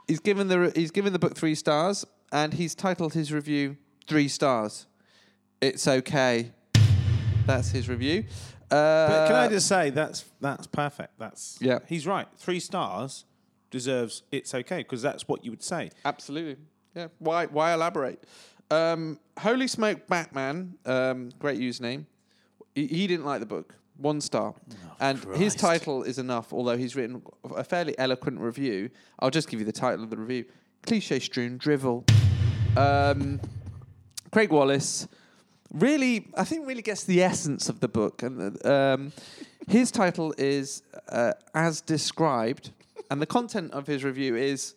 He's 0.07 0.19
given 0.19 0.47
the 0.49 0.71
he's 0.75 0.91
given 0.91 1.13
the 1.13 1.17
book 1.19 1.35
three 1.35 1.55
stars, 1.55 2.05
and 2.31 2.53
he's 2.53 2.75
titled 2.75 3.15
his 3.15 3.33
review 3.33 3.77
three 4.07 4.27
stars. 4.27 4.85
It's 5.61 5.87
okay. 5.87 6.51
That's 7.47 7.69
his 7.71 7.89
review. 7.89 8.25
Uh, 8.69 9.07
But 9.07 9.27
can 9.27 9.35
I 9.35 9.47
just 9.47 9.67
say 9.67 9.89
that's 9.89 10.25
that's 10.39 10.67
perfect. 10.67 11.17
That's 11.17 11.57
Yeah. 11.59 11.79
He's 11.87 12.05
right. 12.05 12.27
Three 12.37 12.59
stars 12.59 13.25
deserves 13.71 14.21
it's 14.31 14.53
okay 14.53 14.77
because 14.77 15.01
that's 15.01 15.27
what 15.27 15.43
you 15.43 15.49
would 15.49 15.63
say. 15.63 15.89
Absolutely. 16.05 16.57
Yeah. 16.93 17.07
Why? 17.17 17.47
Why 17.47 17.73
elaborate? 17.73 18.23
Um, 18.69 19.19
Holy 19.39 19.67
Smoke 19.67 20.05
Batman. 20.05 20.75
Um, 20.85 21.31
great 21.39 21.59
username. 21.59 22.05
He, 22.75 22.85
he 22.85 23.07
didn't 23.07 23.25
like 23.25 23.39
the 23.39 23.47
book. 23.47 23.73
One 23.97 24.21
star. 24.21 24.53
and 24.99 25.23
his 25.35 25.55
title 25.55 26.03
is 26.03 26.17
enough. 26.17 26.51
Although 26.53 26.77
he's 26.77 26.95
written 26.95 27.21
a 27.55 27.63
fairly 27.63 27.97
eloquent 27.97 28.39
review. 28.39 28.89
I'll 29.19 29.31
just 29.31 29.49
give 29.49 29.59
you 29.59 29.65
the 29.65 29.71
title 29.71 30.03
of 30.03 30.09
the 30.09 30.17
review: 30.17 30.45
Cliche 30.85 31.19
strewn 31.19 31.57
drivel. 31.57 32.05
Um, 32.75 33.39
Craig 34.31 34.51
Wallace 34.51 35.07
really, 35.75 36.27
I 36.35 36.43
think, 36.43 36.67
really 36.67 36.81
gets 36.81 37.03
the 37.03 37.21
essence 37.21 37.69
of 37.69 37.79
the 37.79 37.87
book. 37.87 38.23
And 38.23 38.65
um, 38.65 39.11
his 39.67 39.91
title 39.91 40.33
is 40.37 40.83
uh, 41.09 41.33
as 41.53 41.81
described, 41.81 42.71
and 43.11 43.21
the 43.21 43.25
content 43.25 43.71
of 43.71 43.87
his 43.87 44.03
review 44.03 44.35
is 44.35 44.75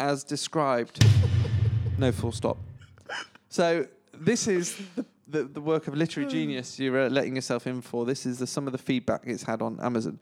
as 0.00 0.24
described. 0.24 1.04
no 1.98 2.12
full 2.12 2.32
stop. 2.32 2.58
So 3.48 3.86
this 4.12 4.46
is 4.48 4.76
the, 4.94 5.04
the, 5.28 5.44
the 5.44 5.60
work 5.60 5.88
of 5.88 5.94
literary 5.96 6.30
genius 6.30 6.78
you're 6.78 7.06
uh, 7.06 7.08
letting 7.08 7.34
yourself 7.34 7.66
in 7.66 7.80
for. 7.80 8.04
This 8.04 8.26
is 8.26 8.38
the, 8.38 8.46
some 8.46 8.66
of 8.66 8.72
the 8.72 8.78
feedback 8.78 9.22
it's 9.24 9.42
had 9.42 9.60
on 9.60 9.78
Amazon. 9.80 10.20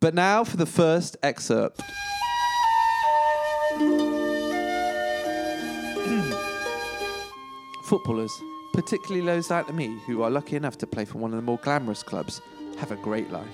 But 0.00 0.14
now 0.14 0.44
for 0.44 0.56
the 0.56 0.66
first 0.66 1.16
excerpt. 1.22 1.82
Footballers, 7.84 8.32
particularly 8.72 9.24
those 9.24 9.50
like 9.50 9.72
me 9.72 9.98
who 10.06 10.22
are 10.22 10.30
lucky 10.30 10.56
enough 10.56 10.76
to 10.78 10.86
play 10.86 11.04
for 11.04 11.18
one 11.18 11.30
of 11.30 11.36
the 11.36 11.42
more 11.42 11.58
glamorous 11.58 12.02
clubs, 12.02 12.40
have 12.78 12.90
a 12.90 12.96
great 12.96 13.30
life. 13.30 13.46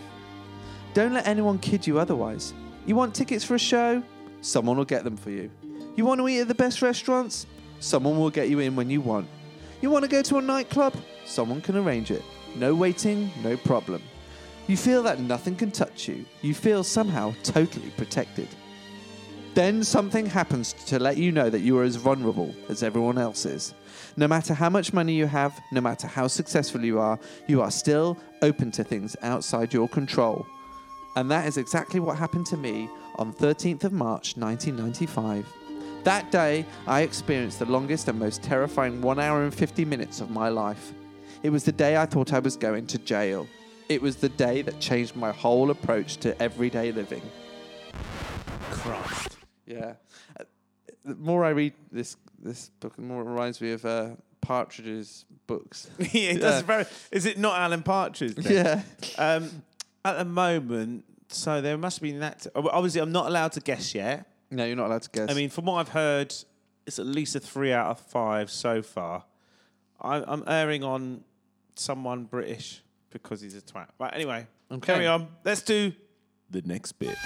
Don't 0.94 1.12
let 1.12 1.26
anyone 1.26 1.58
kid 1.58 1.86
you 1.86 1.98
otherwise. 1.98 2.54
You 2.86 2.96
want 2.96 3.14
tickets 3.14 3.44
for 3.44 3.54
a 3.54 3.58
show? 3.58 4.02
Someone 4.40 4.76
will 4.76 4.84
get 4.84 5.04
them 5.04 5.16
for 5.16 5.30
you. 5.30 5.50
You 5.96 6.06
want 6.06 6.20
to 6.20 6.28
eat 6.28 6.40
at 6.40 6.48
the 6.48 6.54
best 6.54 6.80
restaurants? 6.82 7.46
Someone 7.80 8.18
will 8.18 8.30
get 8.30 8.48
you 8.48 8.60
in 8.60 8.74
when 8.74 8.88
you 8.88 9.00
want. 9.00 9.28
You 9.83 9.90
want 9.90 10.05
to 10.05 10.09
go 10.09 10.23
to 10.23 10.38
a 10.38 10.42
nightclub? 10.42 10.95
Someone 11.25 11.61
can 11.61 11.77
arrange 11.77 12.12
it. 12.12 12.23
No 12.55 12.73
waiting, 12.73 13.33
no 13.42 13.57
problem. 13.57 14.01
You 14.68 14.77
feel 14.77 15.03
that 15.03 15.18
nothing 15.18 15.57
can 15.57 15.73
touch 15.73 16.07
you. 16.07 16.25
You 16.40 16.55
feel 16.55 16.85
somehow 16.85 17.35
totally 17.42 17.90
protected. 17.97 18.47
Then 19.55 19.83
something 19.83 20.25
happens 20.25 20.73
to 20.87 21.01
let 21.01 21.16
you 21.16 21.33
know 21.33 21.51
that 21.51 21.62
you 21.62 21.77
are 21.81 21.83
as 21.83 21.97
vulnerable 21.97 22.55
as 22.68 22.85
everyone 22.85 23.18
else 23.18 23.45
is. 23.45 23.75
No 24.16 24.29
matter 24.29 24.55
how 24.55 24.71
much 24.71 24.92
money 24.92 25.14
you 25.14 25.27
have, 25.27 25.61
no 25.73 25.81
matter 25.81 26.07
how 26.07 26.29
successful 26.29 26.85
you 26.85 27.01
are, 27.01 27.18
you 27.49 27.61
are 27.61 27.73
still 27.73 28.16
open 28.40 28.71
to 28.71 28.85
things 28.85 29.16
outside 29.23 29.75
your 29.75 29.88
control. 29.88 30.47
And 31.16 31.29
that 31.33 31.49
is 31.49 31.57
exactly 31.57 31.99
what 31.99 32.16
happened 32.16 32.47
to 32.47 32.57
me 32.57 32.88
on 33.16 33.33
13th 33.33 33.83
of 33.83 33.92
March 33.92 34.37
1995. 34.37 35.45
That 36.04 36.30
day, 36.32 36.66
I 36.86 37.02
experienced 37.02 37.60
the 37.60 37.66
longest 37.66 38.08
and 38.08 38.18
most 38.18 38.42
terrifying 38.42 39.00
1 39.02 39.20
hour 39.20 39.44
and 39.44 39.54
50 39.54 39.84
minutes 39.84 40.20
of 40.20 40.30
my 40.30 40.48
life. 40.48 40.92
It 41.42 41.50
was 41.50 41.64
the 41.64 41.72
day 41.72 41.96
I 41.96 42.06
thought 42.06 42.32
I 42.32 42.40
was 42.40 42.56
going 42.56 42.86
to 42.88 42.98
jail. 42.98 43.46
It 43.88 44.02
was 44.02 44.16
the 44.16 44.28
day 44.28 44.62
that 44.62 44.80
changed 44.80 45.14
my 45.16 45.30
whole 45.32 45.70
approach 45.70 46.16
to 46.18 46.40
everyday 46.42 46.90
living. 46.92 47.22
Christ. 48.70 49.36
Yeah. 49.66 49.94
Uh, 50.38 50.44
The 51.04 51.14
more 51.16 51.44
I 51.44 51.50
read 51.50 51.74
this 51.90 52.16
this 52.42 52.70
book, 52.80 52.96
the 52.96 53.02
more 53.02 53.22
it 53.22 53.26
reminds 53.26 53.60
me 53.60 53.70
of 53.72 53.84
uh, 53.84 54.10
Partridge's 54.40 55.24
books. 55.46 55.88
yeah, 55.98 56.30
it 56.32 56.40
does 56.40 56.62
very. 56.62 56.84
Is 57.12 57.26
it 57.26 57.38
not 57.38 57.58
Alan 57.60 57.82
Partridge? 57.84 58.34
then? 58.34 58.52
yeah. 58.52 58.82
Um, 59.34 59.62
at 60.04 60.18
the 60.18 60.24
moment, 60.24 61.04
so 61.28 61.60
there 61.60 61.78
must 61.78 62.02
be 62.02 62.12
that. 62.18 62.46
Obviously, 62.56 63.00
I'm 63.00 63.12
not 63.12 63.26
allowed 63.26 63.52
to 63.52 63.60
guess 63.60 63.94
yet. 63.94 64.26
No, 64.52 64.64
you're 64.66 64.76
not 64.76 64.86
allowed 64.86 65.02
to 65.02 65.10
guess. 65.10 65.30
I 65.30 65.34
mean, 65.34 65.48
from 65.48 65.64
what 65.64 65.74
I've 65.76 65.88
heard, 65.88 66.34
it's 66.86 66.98
at 66.98 67.06
least 67.06 67.34
a 67.34 67.40
three 67.40 67.72
out 67.72 67.90
of 67.90 67.98
five 67.98 68.50
so 68.50 68.82
far. 68.82 69.24
I, 70.00 70.22
I'm 70.26 70.44
erring 70.46 70.84
on 70.84 71.24
someone 71.74 72.24
British 72.24 72.82
because 73.10 73.40
he's 73.40 73.56
a 73.56 73.62
twat. 73.62 73.88
Right, 73.98 74.12
anyway, 74.14 74.46
Okay. 74.70 74.92
carry 74.92 75.06
on. 75.06 75.28
Let's 75.44 75.62
do 75.62 75.92
the 76.50 76.62
next 76.62 76.92
bit. 76.92 77.16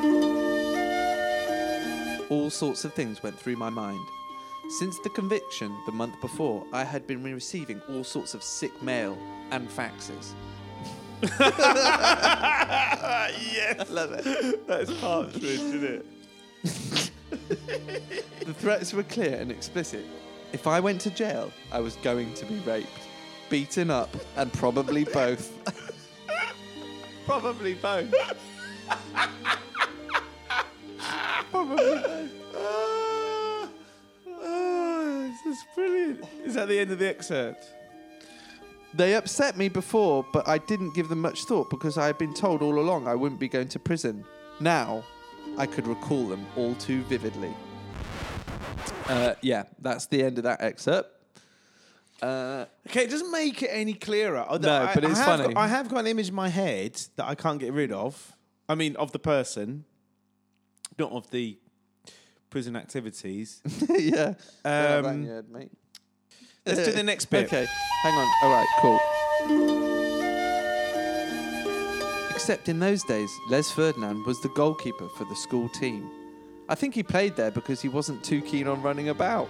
all 0.00 0.36
all 2.30 2.50
sorts 2.50 2.84
of 2.84 2.92
things 2.92 3.22
went 3.22 3.38
through 3.38 3.56
my 3.56 3.70
mind. 3.70 3.98
Since 4.78 4.98
the 5.00 5.08
conviction 5.10 5.74
the 5.86 5.92
month 5.92 6.20
before, 6.20 6.62
I 6.74 6.84
had 6.84 7.06
been 7.06 7.22
receiving 7.22 7.80
all 7.88 8.04
sorts 8.04 8.34
of 8.34 8.42
sick 8.42 8.82
mail 8.82 9.16
and 9.50 9.66
faxes. 9.70 10.32
Yes. 13.52 13.90
Love 13.90 14.12
it. 14.12 14.66
That's 14.66 14.92
partridge, 15.00 15.44
isn't 15.44 15.84
it? 15.84 16.06
The 18.48 18.54
threats 18.54 18.94
were 18.94 19.02
clear 19.02 19.36
and 19.36 19.50
explicit. 19.52 20.06
If 20.54 20.66
I 20.66 20.80
went 20.80 21.02
to 21.02 21.10
jail, 21.10 21.52
I 21.70 21.80
was 21.80 21.96
going 21.96 22.32
to 22.32 22.46
be 22.46 22.58
raped, 22.60 22.88
beaten 23.50 23.90
up, 23.90 24.08
and 24.36 24.50
probably 24.54 25.04
both. 25.04 25.52
probably 27.26 27.74
both. 27.74 28.10
probably 31.50 31.76
both. 31.76 32.30
Ah, 32.56 33.68
this 35.44 35.44
is 35.44 35.64
brilliant. 35.74 36.24
Is 36.46 36.54
that 36.54 36.68
the 36.68 36.78
end 36.78 36.90
of 36.90 36.98
the 36.98 37.08
excerpt? 37.08 37.74
They 38.94 39.14
upset 39.14 39.56
me 39.56 39.68
before, 39.68 40.24
but 40.32 40.48
I 40.48 40.58
didn't 40.58 40.94
give 40.94 41.08
them 41.08 41.20
much 41.20 41.44
thought 41.44 41.68
because 41.70 41.98
I 41.98 42.06
had 42.06 42.18
been 42.18 42.32
told 42.34 42.62
all 42.62 42.78
along 42.78 43.06
I 43.06 43.14
wouldn't 43.14 43.40
be 43.40 43.48
going 43.48 43.68
to 43.68 43.78
prison. 43.78 44.24
Now, 44.60 45.04
I 45.58 45.66
could 45.66 45.86
recall 45.86 46.26
them 46.26 46.46
all 46.56 46.74
too 46.76 47.02
vividly. 47.02 47.52
Uh, 49.08 49.34
yeah, 49.42 49.64
that's 49.80 50.06
the 50.06 50.22
end 50.22 50.38
of 50.38 50.44
that 50.44 50.60
excerpt. 50.62 51.10
Uh, 52.22 52.64
Okay, 52.88 53.04
it 53.04 53.10
doesn't 53.10 53.30
make 53.30 53.62
it 53.62 53.68
any 53.70 53.92
clearer. 53.94 54.44
Oh, 54.48 54.56
No, 54.56 54.82
I- 54.82 54.94
but 54.94 55.04
it's 55.04 55.14
I 55.20 55.22
have 55.24 55.40
funny. 55.40 55.54
Got, 55.54 55.60
I 55.62 55.68
have 55.68 55.88
got 55.88 55.98
an 56.00 56.06
image 56.06 56.28
in 56.30 56.34
my 56.34 56.48
head 56.48 57.00
that 57.16 57.26
I 57.26 57.34
can't 57.34 57.58
get 57.60 57.72
rid 57.72 57.92
of. 57.92 58.32
I 58.68 58.74
mean, 58.74 58.96
of 58.96 59.12
the 59.12 59.18
person, 59.18 59.84
not 60.98 61.12
of 61.12 61.30
the 61.30 61.58
prison 62.50 62.74
activities. 62.76 63.60
yeah. 63.90 63.96
Yeah, 63.98 64.34
that 64.64 65.04
Um, 65.04 65.22
you 65.24 65.30
had, 65.30 65.48
mate. 65.50 65.70
Let's 66.68 66.88
do 66.88 66.92
the 66.92 67.02
next 67.02 67.26
bit. 67.26 67.46
Okay, 67.46 67.66
hang 68.02 68.14
on. 68.14 68.28
All 68.42 68.52
right, 68.52 68.66
cool. 68.80 69.00
Except 72.30 72.68
in 72.68 72.78
those 72.78 73.02
days, 73.04 73.30
Les 73.50 73.70
Ferdinand 73.70 74.24
was 74.24 74.40
the 74.40 74.48
goalkeeper 74.50 75.08
for 75.16 75.24
the 75.24 75.36
school 75.36 75.68
team. 75.70 76.08
I 76.68 76.74
think 76.74 76.94
he 76.94 77.02
played 77.02 77.34
there 77.36 77.50
because 77.50 77.80
he 77.82 77.88
wasn't 77.88 78.22
too 78.22 78.40
keen 78.42 78.68
on 78.68 78.82
running 78.82 79.08
about. 79.08 79.48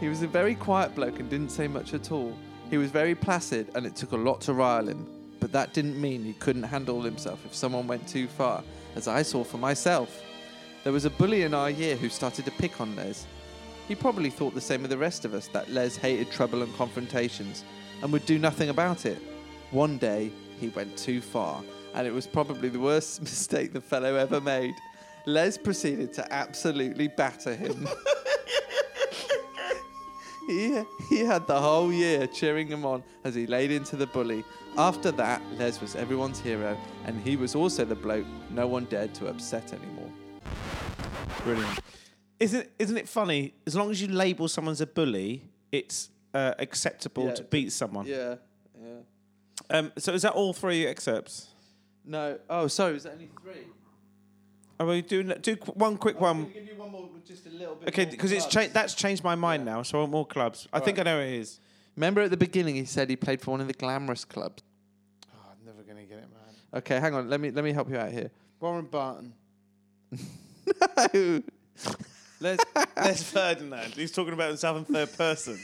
He 0.00 0.08
was 0.08 0.22
a 0.22 0.26
very 0.26 0.54
quiet 0.54 0.94
bloke 0.94 1.20
and 1.20 1.30
didn't 1.30 1.50
say 1.50 1.68
much 1.68 1.94
at 1.94 2.10
all. 2.10 2.36
He 2.70 2.78
was 2.78 2.90
very 2.90 3.14
placid 3.14 3.70
and 3.74 3.86
it 3.86 3.96
took 3.96 4.12
a 4.12 4.16
lot 4.16 4.40
to 4.42 4.52
rile 4.52 4.88
him. 4.88 5.06
But 5.40 5.52
that 5.52 5.72
didn't 5.72 6.00
mean 6.00 6.22
he 6.24 6.34
couldn't 6.34 6.64
handle 6.64 7.00
himself 7.02 7.44
if 7.46 7.54
someone 7.54 7.86
went 7.86 8.06
too 8.06 8.26
far, 8.26 8.62
as 8.94 9.08
I 9.08 9.22
saw 9.22 9.42
for 9.42 9.58
myself. 9.58 10.22
There 10.84 10.92
was 10.92 11.04
a 11.04 11.10
bully 11.10 11.42
in 11.42 11.54
our 11.54 11.70
year 11.70 11.96
who 11.96 12.08
started 12.08 12.44
to 12.44 12.50
pick 12.50 12.80
on 12.80 12.94
Les. 12.96 13.26
He 13.90 13.96
probably 13.96 14.30
thought 14.30 14.54
the 14.54 14.60
same 14.60 14.84
of 14.84 14.90
the 14.90 14.96
rest 14.96 15.24
of 15.24 15.34
us 15.34 15.48
that 15.48 15.68
Les 15.68 15.96
hated 15.96 16.30
trouble 16.30 16.62
and 16.62 16.72
confrontations 16.76 17.64
and 18.00 18.12
would 18.12 18.24
do 18.24 18.38
nothing 18.38 18.68
about 18.68 19.04
it. 19.04 19.20
One 19.72 19.98
day, 19.98 20.30
he 20.60 20.68
went 20.68 20.96
too 20.96 21.20
far, 21.20 21.60
and 21.92 22.06
it 22.06 22.12
was 22.12 22.24
probably 22.24 22.68
the 22.68 22.78
worst 22.78 23.20
mistake 23.20 23.72
the 23.72 23.80
fellow 23.80 24.14
ever 24.14 24.40
made. 24.40 24.76
Les 25.26 25.58
proceeded 25.58 26.12
to 26.12 26.32
absolutely 26.32 27.08
batter 27.08 27.52
him. 27.52 27.88
he, 30.46 30.84
he 31.08 31.24
had 31.24 31.48
the 31.48 31.60
whole 31.60 31.92
year 31.92 32.28
cheering 32.28 32.68
him 32.68 32.86
on 32.86 33.02
as 33.24 33.34
he 33.34 33.48
laid 33.48 33.72
into 33.72 33.96
the 33.96 34.06
bully. 34.06 34.44
After 34.78 35.10
that, 35.10 35.42
Les 35.58 35.80
was 35.80 35.96
everyone's 35.96 36.38
hero, 36.38 36.78
and 37.06 37.20
he 37.22 37.34
was 37.34 37.56
also 37.56 37.84
the 37.84 37.96
bloke 37.96 38.26
no 38.50 38.68
one 38.68 38.84
dared 38.84 39.14
to 39.14 39.26
upset 39.26 39.72
anymore. 39.72 40.12
Brilliant. 41.42 41.80
Isn't 42.40 42.68
isn't 42.78 42.96
it 42.96 43.08
funny? 43.08 43.52
As 43.66 43.76
long 43.76 43.90
as 43.90 44.00
you 44.00 44.08
label 44.08 44.48
someone 44.48 44.72
as 44.72 44.80
a 44.80 44.86
bully, 44.86 45.44
it's 45.70 46.08
uh, 46.34 46.54
acceptable 46.58 47.26
Yeah. 47.26 47.34
to 47.34 47.42
beat 47.44 47.70
someone. 47.72 48.06
Yeah, 48.06 48.36
yeah. 48.82 48.88
Um, 49.68 49.92
so 49.98 50.12
is 50.14 50.22
that 50.22 50.32
all 50.32 50.52
three 50.54 50.86
excerpts? 50.86 51.48
No. 52.04 52.38
Oh, 52.48 52.66
sorry. 52.66 52.96
is 52.96 53.02
that 53.04 53.12
only 53.12 53.28
three? 53.42 53.66
Are 54.80 54.86
we 54.86 55.02
doing 55.02 55.32
do 55.42 55.56
qu- 55.56 55.72
one 55.72 55.98
quick 55.98 56.18
one? 56.18 56.50
give 56.50 56.66
you 56.66 56.74
one 56.76 56.90
more 56.90 57.06
with 57.12 57.26
just 57.26 57.44
a 57.46 57.50
little 57.50 57.74
bit. 57.74 57.88
Okay, 57.90 58.06
because 58.06 58.32
it's 58.32 58.46
cha- 58.46 58.68
that's 58.72 58.94
changed 58.94 59.22
my 59.22 59.34
mind 59.34 59.66
now. 59.66 59.82
So 59.82 59.98
I 59.98 60.00
want 60.00 60.12
more 60.12 60.26
clubs. 60.26 60.66
I 60.72 60.80
think 60.80 60.98
I 60.98 61.02
know 61.02 61.18
who 61.20 61.26
it 61.26 61.34
is. 61.34 61.60
Remember 61.96 62.22
at 62.22 62.30
the 62.30 62.38
beginning 62.38 62.76
he 62.76 62.86
said 62.86 63.10
he 63.10 63.16
played 63.16 63.42
for 63.42 63.50
one 63.50 63.60
of 63.60 63.66
the 63.66 63.74
glamorous 63.74 64.24
clubs. 64.24 64.62
Oh, 65.30 65.50
I'm 65.50 65.66
never 65.66 65.82
gonna 65.82 66.04
get 66.04 66.18
it, 66.20 66.28
man. 66.30 66.54
Okay, 66.80 66.98
hang 66.98 67.12
on. 67.14 67.28
Let 67.28 67.38
me 67.40 67.50
let 67.50 67.62
me 67.62 67.72
help 67.72 67.90
you 67.90 67.98
out 67.98 68.10
here. 68.10 68.30
Warren 68.58 68.86
Barton. 68.86 69.34
No. 71.14 71.42
Les, 72.40 72.56
Les 72.96 73.22
Ferdinand. 73.32 73.94
He's 73.94 74.12
talking 74.12 74.32
about 74.32 74.48
himself 74.48 74.78
in 74.78 74.84
third 74.84 75.16
person. 75.16 75.58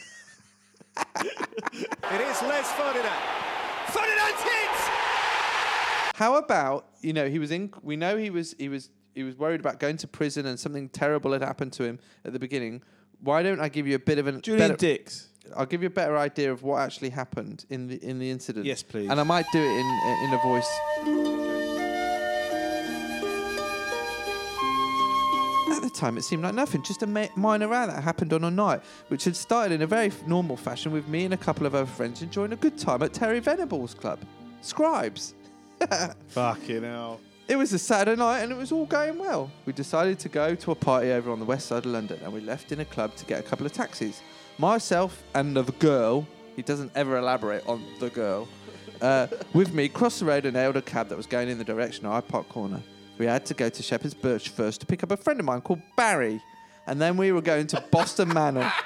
It 2.08 2.20
is 2.20 2.42
Les 2.42 2.72
Ferdinand. 2.72 3.22
Ferdinand's 3.88 4.42
hit! 4.42 4.70
How 6.14 6.36
about 6.36 6.86
you 7.02 7.12
know 7.12 7.28
he 7.28 7.38
was 7.38 7.50
in? 7.50 7.72
We 7.82 7.96
know 7.96 8.16
he 8.16 8.30
was 8.30 8.54
he 8.58 8.68
was 8.68 8.90
he 9.14 9.22
was 9.22 9.36
worried 9.36 9.60
about 9.60 9.80
going 9.80 9.96
to 9.98 10.08
prison 10.08 10.46
and 10.46 10.58
something 10.58 10.88
terrible 10.88 11.32
had 11.32 11.42
happened 11.42 11.72
to 11.74 11.84
him 11.84 11.98
at 12.24 12.32
the 12.32 12.38
beginning. 12.38 12.82
Why 13.20 13.42
don't 13.42 13.60
I 13.60 13.68
give 13.68 13.86
you 13.86 13.96
a 13.96 13.98
bit 13.98 14.18
of 14.18 14.26
an 14.26 14.40
Julian 14.40 14.68
better, 14.70 14.76
Dix. 14.76 15.28
I'll 15.56 15.66
give 15.66 15.82
you 15.82 15.88
a 15.88 15.90
better 15.90 16.16
idea 16.16 16.52
of 16.52 16.62
what 16.62 16.80
actually 16.80 17.10
happened 17.10 17.66
in 17.68 17.88
the 17.88 18.02
in 18.02 18.18
the 18.18 18.30
incident. 18.30 18.64
Yes, 18.64 18.82
please. 18.82 19.10
And 19.10 19.20
I 19.20 19.24
might 19.24 19.46
do 19.52 19.58
it 19.58 19.64
in 19.64 19.86
in 20.24 20.34
a 20.34 20.38
voice. 20.42 21.55
At 25.76 25.82
the 25.82 25.90
time, 25.90 26.16
it 26.16 26.22
seemed 26.22 26.42
like 26.42 26.54
nothing, 26.54 26.82
just 26.82 27.02
a 27.02 27.06
ma- 27.06 27.26
minor 27.36 27.68
row 27.68 27.86
that 27.86 28.02
happened 28.02 28.32
on 28.32 28.44
a 28.44 28.50
night, 28.50 28.80
which 29.08 29.24
had 29.24 29.36
started 29.36 29.74
in 29.74 29.82
a 29.82 29.86
very 29.86 30.10
normal 30.26 30.56
fashion 30.56 30.90
with 30.90 31.06
me 31.06 31.26
and 31.26 31.34
a 31.34 31.36
couple 31.36 31.66
of 31.66 31.74
other 31.74 31.84
friends 31.84 32.22
enjoying 32.22 32.54
a 32.54 32.56
good 32.56 32.78
time 32.78 33.02
at 33.02 33.12
Terry 33.12 33.40
Venables 33.40 33.92
Club. 33.92 34.18
Scribes. 34.62 35.34
Fucking 36.28 36.82
hell. 36.82 37.20
It 37.46 37.56
was 37.56 37.74
a 37.74 37.78
Saturday 37.78 38.18
night 38.18 38.40
and 38.40 38.50
it 38.50 38.56
was 38.56 38.72
all 38.72 38.86
going 38.86 39.18
well. 39.18 39.50
We 39.66 39.74
decided 39.74 40.18
to 40.20 40.30
go 40.30 40.54
to 40.54 40.70
a 40.70 40.74
party 40.74 41.12
over 41.12 41.30
on 41.30 41.40
the 41.40 41.44
west 41.44 41.66
side 41.66 41.84
of 41.84 41.92
London 41.92 42.20
and 42.24 42.32
we 42.32 42.40
left 42.40 42.72
in 42.72 42.80
a 42.80 42.84
club 42.86 43.14
to 43.16 43.26
get 43.26 43.38
a 43.38 43.42
couple 43.42 43.66
of 43.66 43.72
taxis. 43.74 44.22
Myself 44.56 45.22
and 45.34 45.54
the 45.54 45.62
girl, 45.72 46.26
he 46.56 46.62
doesn't 46.62 46.90
ever 46.94 47.18
elaborate 47.18 47.66
on 47.66 47.84
the 48.00 48.08
girl, 48.08 48.48
uh, 49.02 49.26
with 49.52 49.74
me 49.74 49.88
crossed 49.90 50.20
the 50.20 50.24
road 50.24 50.46
and 50.46 50.56
hailed 50.56 50.78
a 50.78 50.82
cab 50.82 51.10
that 51.10 51.16
was 51.16 51.26
going 51.26 51.50
in 51.50 51.58
the 51.58 51.64
direction 51.64 52.06
of 52.06 52.12
Hyde 52.12 52.28
Park 52.28 52.48
Corner. 52.48 52.82
We 53.18 53.26
had 53.26 53.46
to 53.46 53.54
go 53.54 53.68
to 53.68 53.82
Shepherd's 53.82 54.14
Bush 54.14 54.48
first 54.48 54.80
to 54.80 54.86
pick 54.86 55.02
up 55.02 55.10
a 55.10 55.16
friend 55.16 55.40
of 55.40 55.46
mine 55.46 55.60
called 55.60 55.80
Barry. 55.96 56.42
And 56.86 57.00
then 57.00 57.16
we 57.16 57.32
were 57.32 57.42
going 57.42 57.66
to 57.68 57.82
Boston 57.90 58.32
Manor. 58.32 58.72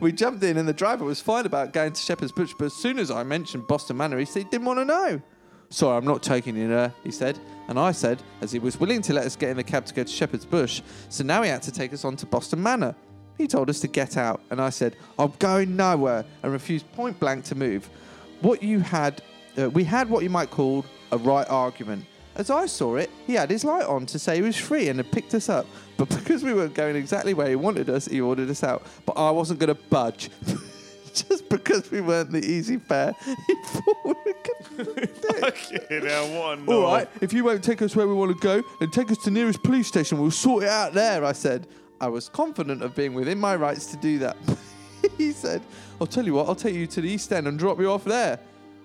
We 0.00 0.12
jumped 0.12 0.42
in 0.42 0.56
and 0.56 0.66
the 0.66 0.72
driver 0.72 1.04
was 1.04 1.20
fine 1.20 1.44
about 1.44 1.74
going 1.74 1.92
to 1.92 2.00
Shepherd's 2.00 2.32
Bush, 2.32 2.54
but 2.58 2.64
as 2.64 2.72
soon 2.72 2.98
as 2.98 3.10
I 3.10 3.22
mentioned 3.22 3.66
Boston 3.66 3.98
Manor, 3.98 4.18
he 4.18 4.24
said 4.24 4.44
he 4.44 4.48
didn't 4.48 4.64
want 4.64 4.78
to 4.78 4.84
know. 4.86 5.20
Sorry, 5.68 5.94
I'm 5.94 6.06
not 6.06 6.22
taking 6.22 6.56
you 6.56 6.68
there, 6.68 6.94
he 7.04 7.10
said. 7.10 7.38
And 7.68 7.78
I 7.78 7.92
said, 7.92 8.22
as 8.40 8.50
he 8.50 8.58
was 8.58 8.80
willing 8.80 9.02
to 9.02 9.12
let 9.12 9.26
us 9.26 9.36
get 9.36 9.50
in 9.50 9.58
the 9.58 9.62
cab 9.62 9.84
to 9.84 9.92
go 9.92 10.04
to 10.04 10.10
Shepherd's 10.10 10.46
Bush, 10.46 10.80
so 11.10 11.22
now 11.22 11.42
he 11.42 11.50
had 11.50 11.60
to 11.62 11.70
take 11.70 11.92
us 11.92 12.06
on 12.06 12.16
to 12.16 12.24
Boston 12.26 12.62
Manor. 12.62 12.94
He 13.36 13.46
told 13.46 13.68
us 13.68 13.78
to 13.80 13.88
get 13.88 14.16
out, 14.16 14.40
and 14.50 14.60
I 14.60 14.70
said, 14.70 14.96
I'm 15.18 15.32
going 15.38 15.76
nowhere, 15.76 16.24
and 16.42 16.50
refused 16.50 16.90
point 16.92 17.20
blank 17.20 17.44
to 17.44 17.54
move. 17.54 17.90
What 18.40 18.62
you 18.62 18.80
had, 18.80 19.20
uh, 19.58 19.68
we 19.68 19.84
had 19.84 20.08
what 20.08 20.22
you 20.22 20.30
might 20.30 20.50
call 20.50 20.86
a 21.12 21.18
right 21.18 21.48
argument. 21.50 22.06
As 22.38 22.50
I 22.50 22.66
saw 22.66 22.94
it, 22.94 23.10
he 23.26 23.34
had 23.34 23.50
his 23.50 23.64
light 23.64 23.84
on 23.84 24.06
to 24.06 24.18
say 24.18 24.36
he 24.36 24.42
was 24.42 24.56
free 24.56 24.88
and 24.88 25.00
had 25.00 25.10
picked 25.10 25.34
us 25.34 25.48
up. 25.48 25.66
But 25.96 26.08
because 26.16 26.44
we 26.44 26.54
weren't 26.54 26.74
going 26.74 26.94
exactly 26.94 27.34
where 27.34 27.48
he 27.48 27.56
wanted 27.56 27.90
us, 27.90 28.06
he 28.06 28.20
ordered 28.20 28.48
us 28.48 28.62
out. 28.62 28.86
But 29.04 29.14
I 29.14 29.30
wasn't 29.32 29.58
going 29.58 29.74
to 29.74 29.82
budge. 29.90 30.30
Just 31.14 31.48
because 31.48 31.90
we 31.90 32.00
weren't 32.00 32.30
the 32.30 32.38
easy 32.38 32.76
fare, 32.76 33.12
he 33.24 33.54
thought 33.64 33.96
we 34.04 34.14
were 34.14 34.84
going 34.84 34.96
to 34.96 35.06
Fucking 35.40 36.06
hell, 36.06 36.28
what 36.28 36.58
a 36.60 36.72
all 36.72 36.82
right, 36.82 37.08
if 37.20 37.32
you 37.32 37.42
won't 37.42 37.64
take 37.64 37.82
us 37.82 37.96
where 37.96 38.06
we 38.06 38.14
want 38.14 38.30
to 38.30 38.40
go, 38.40 38.62
then 38.78 38.90
take 38.92 39.10
us 39.10 39.18
to 39.24 39.30
nearest 39.32 39.60
police 39.64 39.88
station. 39.88 40.20
We'll 40.20 40.30
sort 40.30 40.62
it 40.62 40.68
out 40.68 40.92
there, 40.92 41.24
I 41.24 41.32
said. 41.32 41.66
I 42.00 42.06
was 42.06 42.28
confident 42.28 42.82
of 42.82 42.94
being 42.94 43.14
within 43.14 43.40
my 43.40 43.56
rights 43.56 43.86
to 43.86 43.96
do 43.96 44.20
that. 44.20 44.36
he 45.16 45.32
said, 45.32 45.60
I'll 46.00 46.06
tell 46.06 46.24
you 46.24 46.34
what, 46.34 46.46
I'll 46.46 46.54
take 46.54 46.76
you 46.76 46.86
to 46.86 47.00
the 47.00 47.10
East 47.10 47.32
End 47.32 47.48
and 47.48 47.58
drop 47.58 47.80
you 47.80 47.90
off 47.90 48.04
there. 48.04 48.38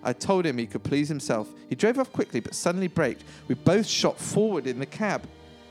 I 0.03 0.13
told 0.13 0.45
him 0.45 0.57
he 0.57 0.65
could 0.67 0.83
please 0.83 1.07
himself. 1.07 1.47
He 1.69 1.75
drove 1.75 1.97
off 1.99 2.11
quickly 2.11 2.39
but 2.39 2.53
suddenly 2.53 2.87
braked. 2.87 3.23
We 3.47 3.55
both 3.55 3.85
shot 3.85 4.19
forward 4.19 4.67
in 4.67 4.79
the 4.79 4.85
cab. 4.85 5.23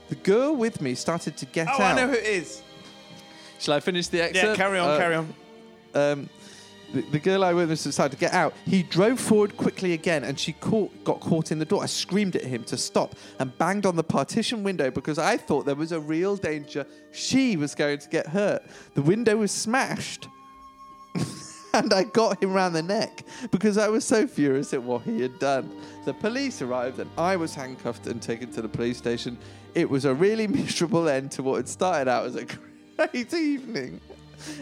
The 0.09 0.15
girl 0.15 0.55
with 0.55 0.81
me 0.81 0.95
started 0.95 1.37
to 1.37 1.45
get 1.45 1.67
Oh, 1.67 1.73
out. 1.73 1.81
I 1.81 1.95
know 1.95 2.07
who 2.07 2.13
it 2.15 2.25
is. 2.25 2.61
Shall 3.59 3.75
I 3.75 3.79
finish 3.79 4.07
the 4.07 4.17
Yeah, 4.33 4.55
carry 4.55 4.79
on, 4.79 4.89
Uh, 4.89 4.97
carry 4.97 5.15
on. 5.15 5.33
um, 5.95 6.29
the, 6.93 7.01
the 7.11 7.19
girl 7.19 7.43
I 7.43 7.53
witnessed 7.53 7.85
decided 7.85 8.11
to 8.11 8.17
get 8.19 8.33
out. 8.33 8.53
He 8.65 8.83
drove 8.83 9.19
forward 9.19 9.57
quickly 9.57 9.93
again, 9.93 10.23
and 10.23 10.39
she 10.39 10.51
caught, 10.53 10.91
got 11.03 11.19
caught 11.21 11.51
in 11.51 11.57
the 11.57 11.65
door. 11.65 11.81
I 11.81 11.87
screamed 11.87 12.35
at 12.35 12.43
him 12.43 12.63
to 12.65 12.77
stop 12.77 13.15
and 13.39 13.57
banged 13.57 13.85
on 13.87 13.95
the 13.95 14.03
partition 14.03 14.63
window 14.63 14.91
because 14.91 15.17
I 15.17 15.37
thought 15.37 15.65
there 15.65 15.73
was 15.75 15.91
a 15.91 15.99
real 15.99 16.35
danger 16.35 16.85
she 17.11 17.55
was 17.57 17.73
going 17.73 17.97
to 17.99 18.09
get 18.09 18.27
hurt. 18.27 18.61
The 18.93 19.01
window 19.01 19.37
was 19.37 19.51
smashed. 19.51 20.27
And 21.73 21.93
I 21.93 22.03
got 22.03 22.41
him 22.41 22.53
round 22.53 22.75
the 22.75 22.83
neck 22.83 23.23
because 23.51 23.77
I 23.77 23.87
was 23.89 24.05
so 24.05 24.27
furious 24.27 24.73
at 24.73 24.81
what 24.83 25.01
he 25.03 25.21
had 25.21 25.37
done. 25.39 25.69
The 26.05 26.13
police 26.13 26.61
arrived 26.61 26.99
and 26.99 27.09
I 27.17 27.35
was 27.35 27.55
handcuffed 27.55 28.07
and 28.07 28.21
taken 28.21 28.51
to 28.53 28.61
the 28.61 28.69
police 28.69 28.97
station. 28.97 29.37
It 29.75 29.89
was 29.89 30.05
a 30.05 30.13
really 30.13 30.47
miserable 30.59 31.09
end 31.09 31.31
to 31.31 31.43
what 31.43 31.57
had 31.57 31.67
started 31.69 32.09
out 32.09 32.25
as 32.25 32.35
a 32.35 32.45
great 32.97 33.33
evening. 33.33 33.99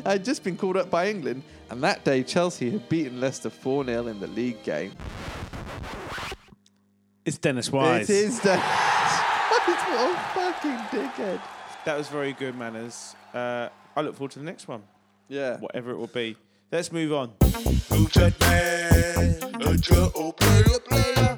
I'd 0.05 0.23
just 0.23 0.43
been 0.43 0.57
called 0.57 0.77
up 0.77 0.89
by 0.91 1.09
England, 1.09 1.41
and 1.71 1.81
that 1.83 2.03
day 2.03 2.23
Chelsea 2.23 2.69
had 2.69 2.87
beaten 2.87 3.19
Leicester 3.19 3.49
4 3.49 3.85
0 3.85 4.07
in 4.07 4.19
the 4.19 4.27
league 4.27 4.61
game. 4.63 4.91
It's 7.25 7.37
Dennis 7.37 7.71
Wise. 7.71 8.09
It 8.09 8.15
is 8.15 8.39
Dennis 8.39 8.63
Wise. 8.63 8.87
What 9.91 10.15
a 10.15 10.15
fucking 10.33 10.99
dickhead. 10.99 11.41
That 11.85 11.97
was 11.97 12.07
very 12.07 12.33
good, 12.33 12.55
manners. 12.57 13.15
Uh, 13.33 13.69
I 13.95 14.01
look 14.01 14.15
forward 14.15 14.31
to 14.31 14.39
the 14.39 14.45
next 14.45 14.67
one, 14.67 14.83
Yeah. 15.27 15.57
whatever 15.57 15.91
it 15.91 15.97
will 15.97 16.07
be. 16.07 16.37
Let's 16.71 16.89
move 16.89 17.11
on. 17.11 17.33
Who's 17.89 18.13
that 18.13 18.33
man? 18.39 19.61
A 19.61 19.75
Joe 19.75 20.31
player, 20.31 20.79
player. 20.87 21.37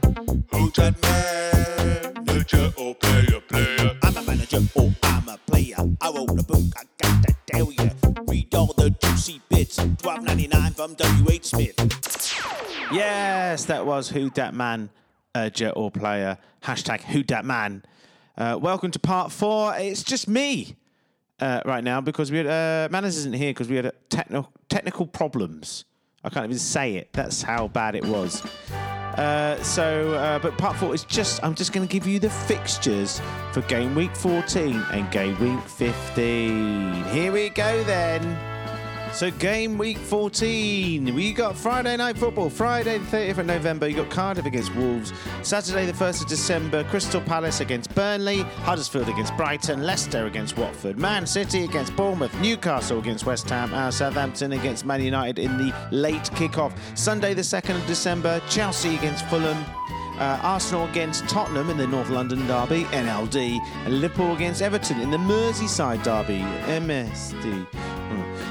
Who's 0.52 0.74
that 0.74 1.02
man? 1.02 2.28
A 2.30 2.44
Joe 2.44 2.94
player, 2.94 3.42
player. 3.42 3.98
I'm 4.04 4.16
a 4.16 4.22
manager 4.22 4.60
or 4.76 4.94
I'm 5.02 5.28
a 5.28 5.40
player. 5.48 5.76
I 6.02 6.12
wrote 6.12 6.40
a 6.40 6.44
book, 6.44 6.64
I 6.78 6.84
got 7.02 7.24
to 7.24 7.36
tell 7.48 7.72
ya. 7.72 7.90
Read 8.28 8.54
all 8.54 8.74
the 8.74 8.92
juicy 8.92 9.42
bits. 9.50 9.78
Twelve 9.98 10.22
ninety 10.22 10.48
nine 10.48 10.72
from 10.74 10.94
W. 10.94 11.32
H. 11.32 11.46
Smith. 11.46 11.80
Yes, 12.92 13.66
that 13.66 13.88
was 13.88 14.10
Who 14.10 14.30
Dat 14.30 14.54
Man, 14.54 14.92
jet 15.52 15.74
or 15.76 15.90
player. 15.90 16.38
Hashtag 16.62 17.02
Who 17.02 17.24
Dat 17.24 17.44
Man. 17.44 17.84
Uh, 18.38 18.60
welcome 18.62 18.92
to 18.92 19.00
part 19.00 19.32
four. 19.32 19.74
It's 19.78 20.04
just 20.04 20.28
me 20.28 20.76
uh, 21.40 21.62
right 21.66 21.84
now 21.84 22.02
because 22.02 22.32
we 22.32 22.38
had 22.38 22.48
uh, 22.48 22.88
Manners 22.92 23.18
isn't 23.18 23.34
here 23.34 23.52
because 23.52 23.70
we 23.70 23.76
had 23.76 23.92
techno- 24.10 24.50
technical 24.70 25.06
problems. 25.06 25.86
I 26.24 26.30
can't 26.30 26.46
even 26.46 26.58
say 26.58 26.96
it. 26.96 27.12
That's 27.14 27.42
how 27.42 27.68
bad 27.68 27.96
it 27.96 28.06
was. 28.06 28.42
Uh, 28.72 29.62
so, 29.62 30.14
uh, 30.14 30.40
but 30.40 30.58
part 30.58 30.76
four 30.78 30.94
is 30.96 31.04
just, 31.04 31.44
I'm 31.44 31.54
just 31.54 31.72
going 31.74 31.88
to 31.88 31.92
give 31.92 32.08
you 32.08 32.18
the 32.20 32.30
fixtures 32.30 33.22
for 33.52 33.62
game 33.64 33.94
week 33.94 34.16
14 34.16 34.76
and 34.92 35.12
game 35.12 35.38
week 35.40 35.64
15. 35.68 37.04
Here 37.06 37.32
we 37.32 37.50
go 37.50 37.84
then. 37.84 38.53
So 39.14 39.30
game 39.30 39.78
week 39.78 40.00
14, 40.00 41.14
we 41.14 41.34
got 41.34 41.56
Friday 41.56 41.96
night 41.98 42.18
football. 42.18 42.50
Friday 42.50 42.98
the 42.98 43.06
30th 43.06 43.38
of 43.38 43.46
November, 43.46 43.88
you 43.88 43.96
got 43.96 44.10
Cardiff 44.10 44.48
against 44.48 44.74
Wolves. 44.74 45.14
Saturday 45.44 45.86
the 45.86 45.94
1st 45.94 46.24
of 46.24 46.28
December, 46.28 46.84
Crystal 46.86 47.22
Palace 47.22 47.60
against 47.60 47.94
Burnley, 47.94 48.40
Huddersfield 48.64 49.08
against 49.08 49.38
Brighton, 49.38 49.84
Leicester 49.84 50.26
against 50.26 50.58
Watford, 50.58 50.98
Man 50.98 51.28
City 51.28 51.64
against 51.64 51.96
Bournemouth, 51.96 52.34
Newcastle 52.42 52.98
against 52.98 53.28
West 53.28 53.48
Ham, 53.52 53.72
and 53.76 53.94
Southampton 53.94 54.54
against 54.54 54.84
Man 54.84 55.04
United 55.04 55.38
in 55.38 55.60
the 55.60 55.72
late 55.92 56.24
kickoff. 56.32 56.76
Sunday 56.98 57.36
the 57.36 57.44
2nd 57.44 57.76
of 57.76 57.86
December, 57.86 58.42
Chelsea 58.50 58.96
against 58.96 59.26
Fulham. 59.28 59.64
Uh, 60.18 60.40
Arsenal 60.42 60.88
against 60.90 61.28
Tottenham 61.30 61.70
in 61.70 61.78
the 61.78 61.88
North 61.88 62.10
London 62.10 62.48
derby, 62.48 62.84
NLD, 62.86 63.60
and 63.86 64.02
Liverpool 64.02 64.36
against 64.36 64.64
Everton 64.64 65.02
in 65.02 65.12
the 65.12 65.18
Merseyside 65.18 66.04
derby, 66.04 66.40
MSD. 66.66 67.68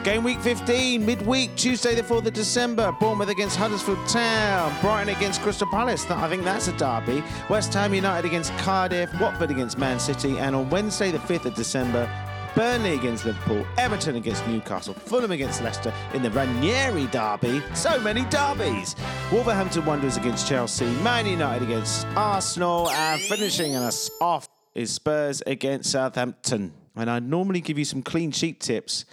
Game 0.04 0.24
week 0.24 0.40
15, 0.40 1.06
midweek, 1.06 1.54
Tuesday 1.54 1.94
the 1.94 2.02
4th 2.02 2.26
of 2.26 2.32
December, 2.32 2.90
Bournemouth 2.98 3.28
against 3.28 3.56
Huddersfield 3.56 4.04
Town, 4.08 4.74
Brighton 4.80 5.14
against 5.14 5.40
Crystal 5.42 5.68
Palace, 5.68 6.10
I 6.10 6.28
think 6.28 6.42
that's 6.42 6.66
a 6.66 6.76
derby, 6.76 7.22
West 7.48 7.72
Ham 7.74 7.94
United 7.94 8.26
against 8.26 8.52
Cardiff, 8.58 9.08
Watford 9.20 9.52
against 9.52 9.78
Man 9.78 10.00
City, 10.00 10.36
and 10.40 10.56
on 10.56 10.68
Wednesday 10.70 11.12
the 11.12 11.18
5th 11.18 11.44
of 11.44 11.54
December, 11.54 12.10
Burnley 12.56 12.94
against 12.94 13.24
Liverpool, 13.24 13.64
Everton 13.78 14.16
against 14.16 14.44
Newcastle, 14.48 14.92
Fulham 14.92 15.30
against 15.30 15.62
Leicester 15.62 15.94
in 16.14 16.22
the 16.22 16.32
Ranieri 16.32 17.06
derby. 17.06 17.62
So 17.74 18.00
many 18.00 18.24
derbies. 18.24 18.96
Wolverhampton 19.30 19.84
Wanderers 19.84 20.16
against 20.16 20.48
Chelsea, 20.48 20.90
Man 21.04 21.26
United 21.26 21.62
against 21.62 22.08
Arsenal, 22.16 22.90
and 22.90 23.20
finishing 23.20 23.76
us 23.76 24.10
off 24.20 24.48
is 24.74 24.92
Spurs 24.92 25.44
against 25.46 25.92
Southampton. 25.92 26.72
And 26.96 27.08
I 27.08 27.20
normally 27.20 27.60
give 27.60 27.78
you 27.78 27.84
some 27.84 28.02
clean 28.02 28.32
sheet 28.32 28.58
tips, 28.58 29.04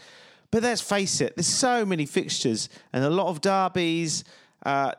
but 0.52 0.64
let's 0.64 0.82
face 0.82 1.22
it, 1.22 1.36
there's 1.36 1.48
so 1.48 1.86
many 1.86 2.06
fixtures 2.06 2.70
and 2.94 3.04
a 3.04 3.10
lot 3.10 3.28
of 3.28 3.42
derbies. 3.42 4.24
Uh, 4.66 4.92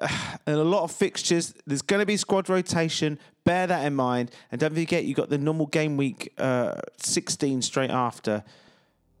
and 0.46 0.56
a 0.56 0.64
lot 0.64 0.82
of 0.82 0.92
fixtures. 0.92 1.54
There's 1.66 1.82
going 1.82 2.00
to 2.00 2.06
be 2.06 2.16
squad 2.16 2.48
rotation. 2.48 3.18
Bear 3.44 3.66
that 3.66 3.84
in 3.84 3.94
mind. 3.94 4.30
And 4.50 4.60
don't 4.60 4.74
forget, 4.74 5.04
you 5.04 5.14
got 5.14 5.30
the 5.30 5.38
normal 5.38 5.66
game 5.66 5.96
week 5.96 6.32
uh, 6.38 6.80
16 6.98 7.62
straight 7.62 7.90
after. 7.90 8.44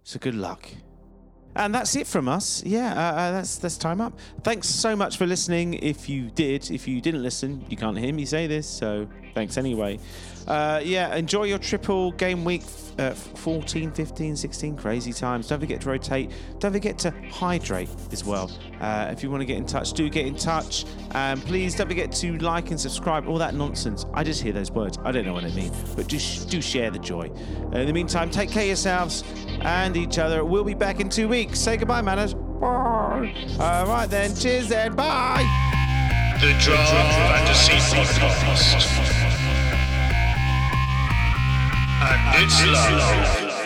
So 0.04 0.18
good 0.18 0.34
luck. 0.34 0.68
And 1.54 1.74
that's 1.74 1.96
it 1.96 2.06
from 2.06 2.28
us. 2.28 2.62
Yeah, 2.64 2.92
uh, 2.92 3.14
uh, 3.14 3.30
that's 3.32 3.58
that's 3.58 3.76
time 3.76 4.00
up. 4.00 4.16
Thanks 4.44 4.68
so 4.68 4.94
much 4.94 5.16
for 5.16 5.26
listening. 5.26 5.74
If 5.74 6.08
you 6.08 6.30
did, 6.30 6.70
if 6.70 6.86
you 6.86 7.00
didn't 7.00 7.22
listen, 7.22 7.64
you 7.68 7.76
can't 7.76 7.98
hear 7.98 8.12
me 8.14 8.24
say 8.26 8.46
this, 8.46 8.68
so 8.68 9.08
thanks 9.34 9.56
anyway. 9.56 9.98
Uh, 10.46 10.80
yeah, 10.82 11.14
enjoy 11.14 11.44
your 11.44 11.58
triple 11.58 12.12
game 12.12 12.44
week 12.44 12.62
uh, 12.98 13.12
14, 13.12 13.92
15, 13.92 14.36
16, 14.36 14.76
crazy 14.76 15.12
times. 15.12 15.48
Don't 15.48 15.60
forget 15.60 15.80
to 15.82 15.88
rotate. 15.88 16.30
Don't 16.58 16.72
forget 16.72 16.98
to 17.00 17.14
hydrate 17.30 17.88
as 18.12 18.24
well. 18.24 18.50
Uh, 18.80 19.08
if 19.12 19.22
you 19.22 19.30
want 19.30 19.40
to 19.40 19.46
get 19.46 19.56
in 19.56 19.66
touch, 19.66 19.92
do 19.92 20.08
get 20.08 20.26
in 20.26 20.34
touch. 20.34 20.84
And 21.12 21.40
please 21.42 21.74
don't 21.76 21.88
forget 21.88 22.12
to 22.12 22.36
like 22.38 22.70
and 22.70 22.80
subscribe. 22.80 23.28
All 23.28 23.38
that 23.38 23.54
nonsense. 23.54 24.04
I 24.14 24.24
just 24.24 24.42
hear 24.42 24.52
those 24.52 24.70
words. 24.70 24.98
I 25.04 25.12
don't 25.12 25.24
know 25.24 25.32
what 25.32 25.44
I 25.44 25.50
mean, 25.50 25.72
but 25.96 26.08
just 26.08 26.48
do 26.50 26.60
share 26.60 26.90
the 26.90 26.98
joy. 26.98 27.30
Uh, 27.72 27.78
in 27.78 27.86
the 27.86 27.92
meantime, 27.92 28.30
take 28.30 28.50
care 28.50 28.62
of 28.62 28.68
yourselves 28.68 29.22
and 29.60 29.96
each 29.96 30.18
other. 30.18 30.44
We'll 30.44 30.64
be 30.64 30.74
back 30.74 31.00
in 31.00 31.08
two 31.08 31.28
weeks. 31.28 31.60
Say 31.60 31.76
goodbye, 31.76 32.02
manners. 32.02 32.34
Bye. 32.34 33.32
All 33.60 33.86
right 33.86 34.06
then. 34.08 34.34
Cheers 34.34 34.68
then. 34.68 34.94
Bye. 34.96 35.46
The 36.40 36.54
Podcast. 37.90 39.27
And 42.00 42.44
it's 42.44 42.64
live. 42.64 43.57